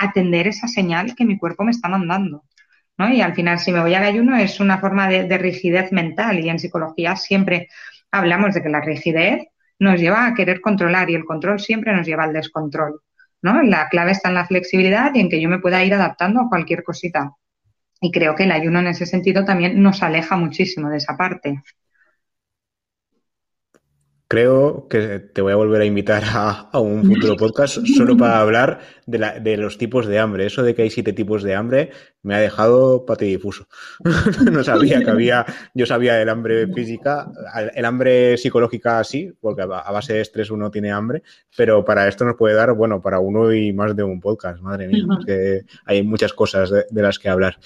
atender 0.00 0.46
esa 0.46 0.68
señal 0.68 1.16
que 1.16 1.24
mi 1.24 1.36
cuerpo 1.36 1.64
me 1.64 1.72
está 1.72 1.88
mandando. 1.88 2.44
Y 2.98 3.20
al 3.20 3.34
final, 3.34 3.60
si 3.60 3.70
me 3.70 3.80
voy 3.80 3.94
al 3.94 4.02
ayuno, 4.02 4.36
es 4.36 4.58
una 4.58 4.78
forma 4.78 5.08
de, 5.08 5.38
rigidez 5.38 5.92
mental 5.92 6.40
y 6.40 6.48
en 6.48 6.58
psicología 6.58 7.14
siempre 7.14 7.68
hablamos 8.10 8.54
de 8.54 8.62
que 8.62 8.68
la 8.68 8.80
rigidez 8.80 9.46
nos 9.78 10.00
lleva 10.00 10.26
a 10.26 10.34
querer 10.34 10.60
controlar 10.60 11.08
y 11.08 11.14
el 11.14 11.24
control 11.24 11.60
siempre 11.60 11.94
nos 11.94 12.06
lleva 12.06 12.24
al 12.24 12.32
descontrol. 12.32 13.00
¿no? 13.40 13.62
La 13.62 13.88
clave 13.88 14.12
está 14.12 14.30
en 14.30 14.34
la 14.34 14.46
flexibilidad 14.46 15.14
y 15.14 15.20
en 15.20 15.28
que 15.28 15.40
yo 15.40 15.48
me 15.48 15.60
pueda 15.60 15.84
ir 15.84 15.94
adaptando 15.94 16.40
a 16.40 16.48
cualquier 16.48 16.82
cosita. 16.82 17.32
Y 18.00 18.10
creo 18.10 18.34
que 18.34 18.44
el 18.44 18.52
ayuno 18.52 18.80
en 18.80 18.88
ese 18.88 19.06
sentido 19.06 19.44
también 19.44 19.80
nos 19.80 20.02
aleja 20.02 20.36
muchísimo 20.36 20.88
de 20.88 20.96
esa 20.96 21.16
parte. 21.16 21.62
Creo 24.30 24.88
que 24.88 25.20
te 25.20 25.40
voy 25.40 25.54
a 25.54 25.56
volver 25.56 25.80
a 25.80 25.86
invitar 25.86 26.22
a, 26.26 26.78
un 26.78 27.02
futuro 27.02 27.34
podcast 27.38 27.78
solo 27.96 28.14
para 28.14 28.40
hablar 28.40 28.80
de, 29.06 29.56
los 29.56 29.78
tipos 29.78 30.06
de 30.06 30.18
hambre. 30.18 30.44
Eso 30.44 30.62
de 30.62 30.74
que 30.74 30.82
hay 30.82 30.90
siete 30.90 31.14
tipos 31.14 31.42
de 31.42 31.54
hambre 31.54 31.92
me 32.22 32.34
ha 32.34 32.38
dejado 32.38 33.06
patidifuso. 33.06 33.68
no 34.52 34.62
sabía 34.62 35.02
que 35.02 35.10
había, 35.10 35.46
yo 35.72 35.86
sabía 35.86 36.12
del 36.16 36.28
hambre 36.28 36.66
física, 36.68 37.30
el 37.74 37.84
hambre 37.86 38.36
psicológica 38.36 39.02
sí, 39.02 39.32
porque 39.40 39.62
a 39.62 39.90
base 39.90 40.12
de 40.12 40.20
estrés 40.20 40.50
uno 40.50 40.70
tiene 40.70 40.92
hambre, 40.92 41.22
pero 41.56 41.82
para 41.82 42.06
esto 42.06 42.26
nos 42.26 42.36
puede 42.36 42.54
dar, 42.54 42.74
bueno, 42.74 43.00
para 43.00 43.20
uno 43.20 43.50
y 43.54 43.72
más 43.72 43.96
de 43.96 44.02
un 44.02 44.20
podcast, 44.20 44.60
madre 44.60 44.88
mía, 44.88 45.06
que 45.24 45.62
hay 45.86 46.02
muchas 46.02 46.34
cosas 46.34 46.68
de, 46.68 46.84
de 46.90 47.02
las 47.02 47.18
que 47.18 47.30
hablar. 47.30 47.56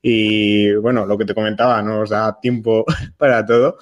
Y 0.00 0.72
bueno, 0.74 1.04
lo 1.04 1.18
que 1.18 1.24
te 1.24 1.34
comentaba, 1.34 1.82
no 1.82 1.98
nos 1.98 2.10
da 2.10 2.38
tiempo 2.40 2.84
para 3.16 3.44
todo. 3.44 3.78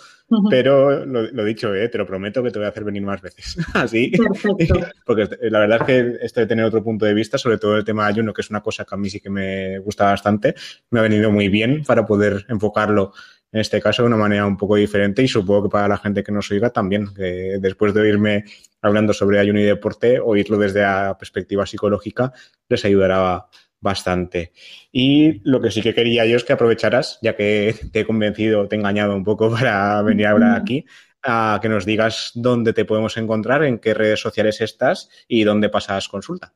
Pero 0.49 1.05
lo, 1.05 1.45
dicho, 1.45 1.75
eh, 1.75 1.89
te 1.89 1.99
lo 1.99 2.07
prometo 2.07 2.43
que 2.43 2.51
te 2.51 2.59
voy 2.59 2.67
a 2.67 2.71
hacer 2.71 2.85
venir 2.85 3.03
más 3.03 3.21
veces. 3.21 3.57
Así. 3.75 4.13
Porque 5.05 5.29
la 5.43 5.61
verdad 5.61 5.79
es 5.81 5.87
que 5.87 6.25
esto 6.25 6.41
de 6.41 6.47
tener 6.47 6.65
otro 6.65 6.83
punto 6.83 7.05
de 7.05 7.15
vista, 7.15 7.39
sobre 7.39 7.59
todo 7.59 7.77
el 7.77 7.85
tema 7.85 8.05
de 8.05 8.11
ayuno, 8.11 8.33
que 8.33 8.43
es 8.43 8.51
una 8.51 8.63
cosa 8.63 8.85
que 8.85 8.95
a 8.95 8.99
mí 8.99 9.11
sí 9.11 9.21
que 9.21 9.31
me 9.31 9.79
gusta 9.81 10.05
bastante, 10.05 10.55
me 10.91 11.01
ha 11.01 11.03
venido 11.03 11.31
muy 11.31 11.49
bien 11.49 11.83
para 11.85 12.07
poder 12.07 12.47
enfocarlo 12.49 13.13
en 13.53 13.61
este 13.61 13.81
caso 13.81 14.03
de 14.03 14.07
una 14.07 14.17
manera 14.17 14.47
un 14.47 14.57
poco 14.57 14.77
diferente 14.77 15.23
y 15.23 15.29
supongo 15.29 15.65
que 15.65 15.69
para 15.71 15.89
la 15.89 15.99
gente 15.99 16.23
que 16.23 16.31
nos 16.31 16.51
oiga 16.51 16.71
también, 16.71 17.13
que 17.13 17.59
después 17.61 17.93
de 17.93 18.03
oírme 18.03 18.45
hablando 18.81 19.13
sobre 19.13 19.41
ayuno 19.41 19.61
y 19.61 19.65
deporte, 19.65 20.21
oírlo 20.21 20.57
desde 20.57 20.83
la 20.83 21.17
perspectiva 21.19 21.67
psicológica 21.67 22.33
les 22.69 22.85
ayudará 22.85 23.47
bastante. 23.81 24.53
Y 24.93 25.41
lo 25.49 25.61
que 25.61 25.71
sí 25.71 25.83
que 25.83 25.95
quería 25.95 26.27
yo 26.27 26.37
es 26.37 26.45
que 26.45 26.53
aprovecharas, 26.53 27.19
ya 27.23 27.35
que 27.35 27.75
te 27.93 28.01
he 28.01 28.07
convencido, 28.07 28.69
te 28.69 28.77
he 28.77 28.79
engañado 28.79 29.17
un 29.17 29.25
poco 29.25 29.51
para 29.55 30.01
venir 30.03 30.27
a 30.27 30.31
hablar 30.31 30.61
aquí, 30.61 30.85
a 31.23 31.59
que 31.61 31.69
nos 31.69 31.85
digas 31.85 32.33
dónde 32.35 32.73
te 32.73 32.85
podemos 32.85 33.17
encontrar, 33.17 33.65
en 33.65 33.79
qué 33.79 33.95
redes 33.95 34.21
sociales 34.21 34.61
estás 34.61 35.09
y 35.29 35.45
dónde 35.45 35.69
pasas 35.69 36.09
consulta. 36.09 36.55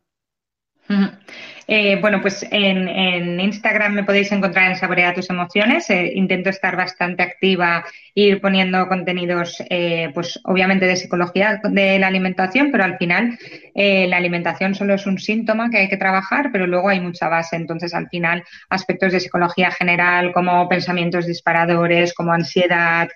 Eh, 1.66 1.98
bueno, 2.00 2.20
pues 2.20 2.46
en, 2.50 3.40
Instagram 3.40 3.94
me 3.94 4.04
podéis 4.04 4.30
encontrar 4.32 4.70
en 4.70 4.76
Saborea 4.76 5.14
tus 5.14 5.30
emociones. 5.30 5.88
Eh, 5.90 6.12
intento 6.14 6.50
estar 6.50 6.76
bastante 6.76 7.22
activa, 7.22 7.84
ir 8.14 8.40
poniendo 8.40 8.86
contenidos, 8.88 9.62
eh, 9.70 10.10
pues 10.14 10.40
obviamente 10.44 10.86
de 10.86 10.96
psicología 10.96 11.60
de 11.64 11.98
la 11.98 12.08
alimentación, 12.08 12.70
pero 12.70 12.84
al 12.84 12.98
final 12.98 13.38
la 13.74 14.16
alimentación 14.16 14.74
solo 14.74 14.94
es 14.94 15.06
un 15.06 15.18
síntoma 15.18 15.68
que 15.68 15.78
hay 15.78 15.88
que 15.88 15.96
trabajar, 15.96 16.50
pero 16.52 16.66
luego 16.66 16.88
hay 16.88 17.00
mucha 17.00 17.28
base. 17.28 17.56
Entonces, 17.56 17.94
al 17.94 18.08
final, 18.08 18.44
aspectos 18.68 19.12
de 19.12 19.20
psicología 19.20 19.70
general 19.70 20.32
como 20.32 20.68
pensamientos 20.68 21.26
disparadores, 21.26 22.14
como 22.14 22.32
ansiedad, 22.32 23.08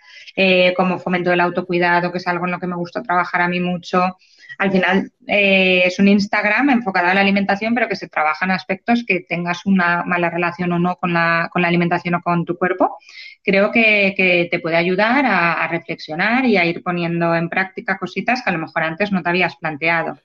como 0.76 0.98
fomento 0.98 1.30
del 1.30 1.40
autocuidado, 1.40 2.10
que 2.10 2.18
es 2.18 2.26
algo 2.26 2.46
en 2.46 2.52
lo 2.52 2.58
que 2.58 2.66
me 2.66 2.76
gusta 2.76 3.02
trabajar 3.02 3.42
a 3.42 3.48
mí 3.48 3.60
mucho 3.60 4.16
al 4.58 4.72
final 4.72 5.12
eh, 5.28 5.82
es 5.84 6.00
un 6.00 6.08
Instagram 6.08 6.70
enfocado 6.70 7.06
a 7.06 7.14
la 7.14 7.20
alimentación, 7.20 7.74
pero 7.74 7.88
que 7.88 7.94
se 7.94 8.08
trabaja 8.08 8.44
en 8.44 8.50
aspectos 8.50 9.04
que 9.06 9.20
tengas 9.20 9.64
una 9.66 10.02
mala 10.02 10.30
relación 10.30 10.72
o 10.72 10.80
no 10.80 10.96
con 10.96 11.12
la, 11.12 11.48
con 11.52 11.62
la 11.62 11.68
alimentación 11.68 12.16
o 12.16 12.22
con 12.22 12.44
tu 12.44 12.58
cuerpo. 12.58 12.98
Creo 13.44 13.70
que, 13.70 14.48
te 14.50 14.58
puede 14.58 14.76
ayudar 14.76 15.24
a, 15.26 15.66
reflexionar 15.68 16.44
y 16.44 16.56
a 16.56 16.64
ir 16.64 16.82
poniendo 16.82 17.34
en 17.36 17.48
práctica 17.48 17.98
cositas 17.98 18.42
que 18.42 18.50
a 18.50 18.52
lo 18.52 18.58
mejor 18.58 18.82
antes 18.82 19.12
no 19.12 19.22
te 19.22 19.28
habías 19.28 19.54
planteado. 19.56 20.18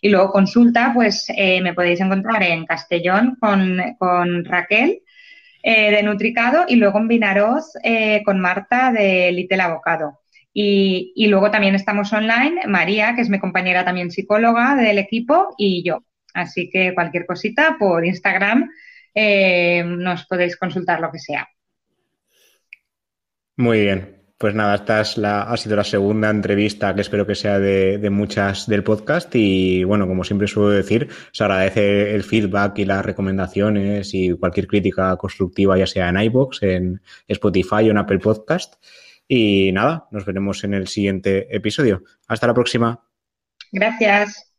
Y 0.00 0.08
luego 0.08 0.30
consulta, 0.30 0.92
pues 0.94 1.26
eh, 1.36 1.60
me 1.60 1.74
podéis 1.74 2.00
encontrar 2.00 2.42
en 2.44 2.66
Castellón 2.66 3.36
con, 3.40 4.44
Raquel. 4.44 5.02
Eh, 5.62 5.90
de 5.90 6.02
Nutricado 6.02 6.64
y 6.66 6.76
luego 6.76 7.00
en 7.00 7.08
Vinaroz 7.08 7.74
con 8.24 8.40
Marta 8.40 8.92
de 8.92 9.30
Little 9.30 9.60
Avocado. 9.60 10.20
Y, 10.52 11.26
luego 11.28 11.50
también 11.50 11.74
estamos 11.74 12.12
online, 12.12 12.66
María, 12.66 13.14
que 13.14 13.22
es 13.22 13.30
mi 13.30 13.38
compañera 13.38 13.84
también 13.84 14.10
psicóloga 14.10 14.74
del 14.74 14.98
equipo, 14.98 15.54
y 15.56 15.84
yo. 15.84 16.04
Así 16.34 16.68
que 16.70 16.94
cualquier 16.94 17.26
cosita 17.26 17.76
por 17.78 18.04
Instagram 18.04 18.70
eh, 19.14 19.84
nos 19.84 20.26
podéis 20.26 20.56
consultar 20.56 21.00
lo 21.00 21.10
que 21.10 21.18
sea. 21.18 21.48
Muy 23.56 23.80
bien. 23.80 24.20
Pues 24.40 24.54
nada, 24.54 24.76
esta 24.76 25.02
es 25.02 25.18
la, 25.18 25.42
ha 25.42 25.56
sido 25.58 25.76
la 25.76 25.84
segunda 25.84 26.30
entrevista 26.30 26.94
que 26.94 27.02
espero 27.02 27.26
que 27.26 27.34
sea 27.34 27.58
de, 27.58 28.08
muchas 28.08 28.66
del 28.66 28.82
podcast 28.82 29.30
y 29.34 29.84
bueno, 29.84 30.08
como 30.08 30.24
siempre 30.24 30.48
suelo 30.48 30.70
decir, 30.70 31.10
se 31.30 31.44
agradece 31.44 32.14
el 32.14 32.22
feedback 32.22 32.78
y 32.78 32.86
las 32.86 33.04
recomendaciones 33.04 34.14
y 34.14 34.32
cualquier 34.32 34.66
crítica 34.66 35.14
constructiva, 35.18 35.76
ya 35.76 35.86
sea 35.86 36.08
en 36.08 36.18
iBox, 36.22 36.62
en 36.62 37.02
Spotify 37.28 37.86
o 37.86 37.90
en 37.90 37.98
Apple 37.98 38.18
Podcast. 38.18 38.76
Y 39.32 39.70
nada, 39.70 40.08
nos 40.10 40.24
veremos 40.24 40.64
en 40.64 40.74
el 40.74 40.88
siguiente 40.88 41.54
episodio. 41.54 42.02
Hasta 42.26 42.48
la 42.48 42.54
próxima. 42.54 43.00
Gracias. 43.70 44.49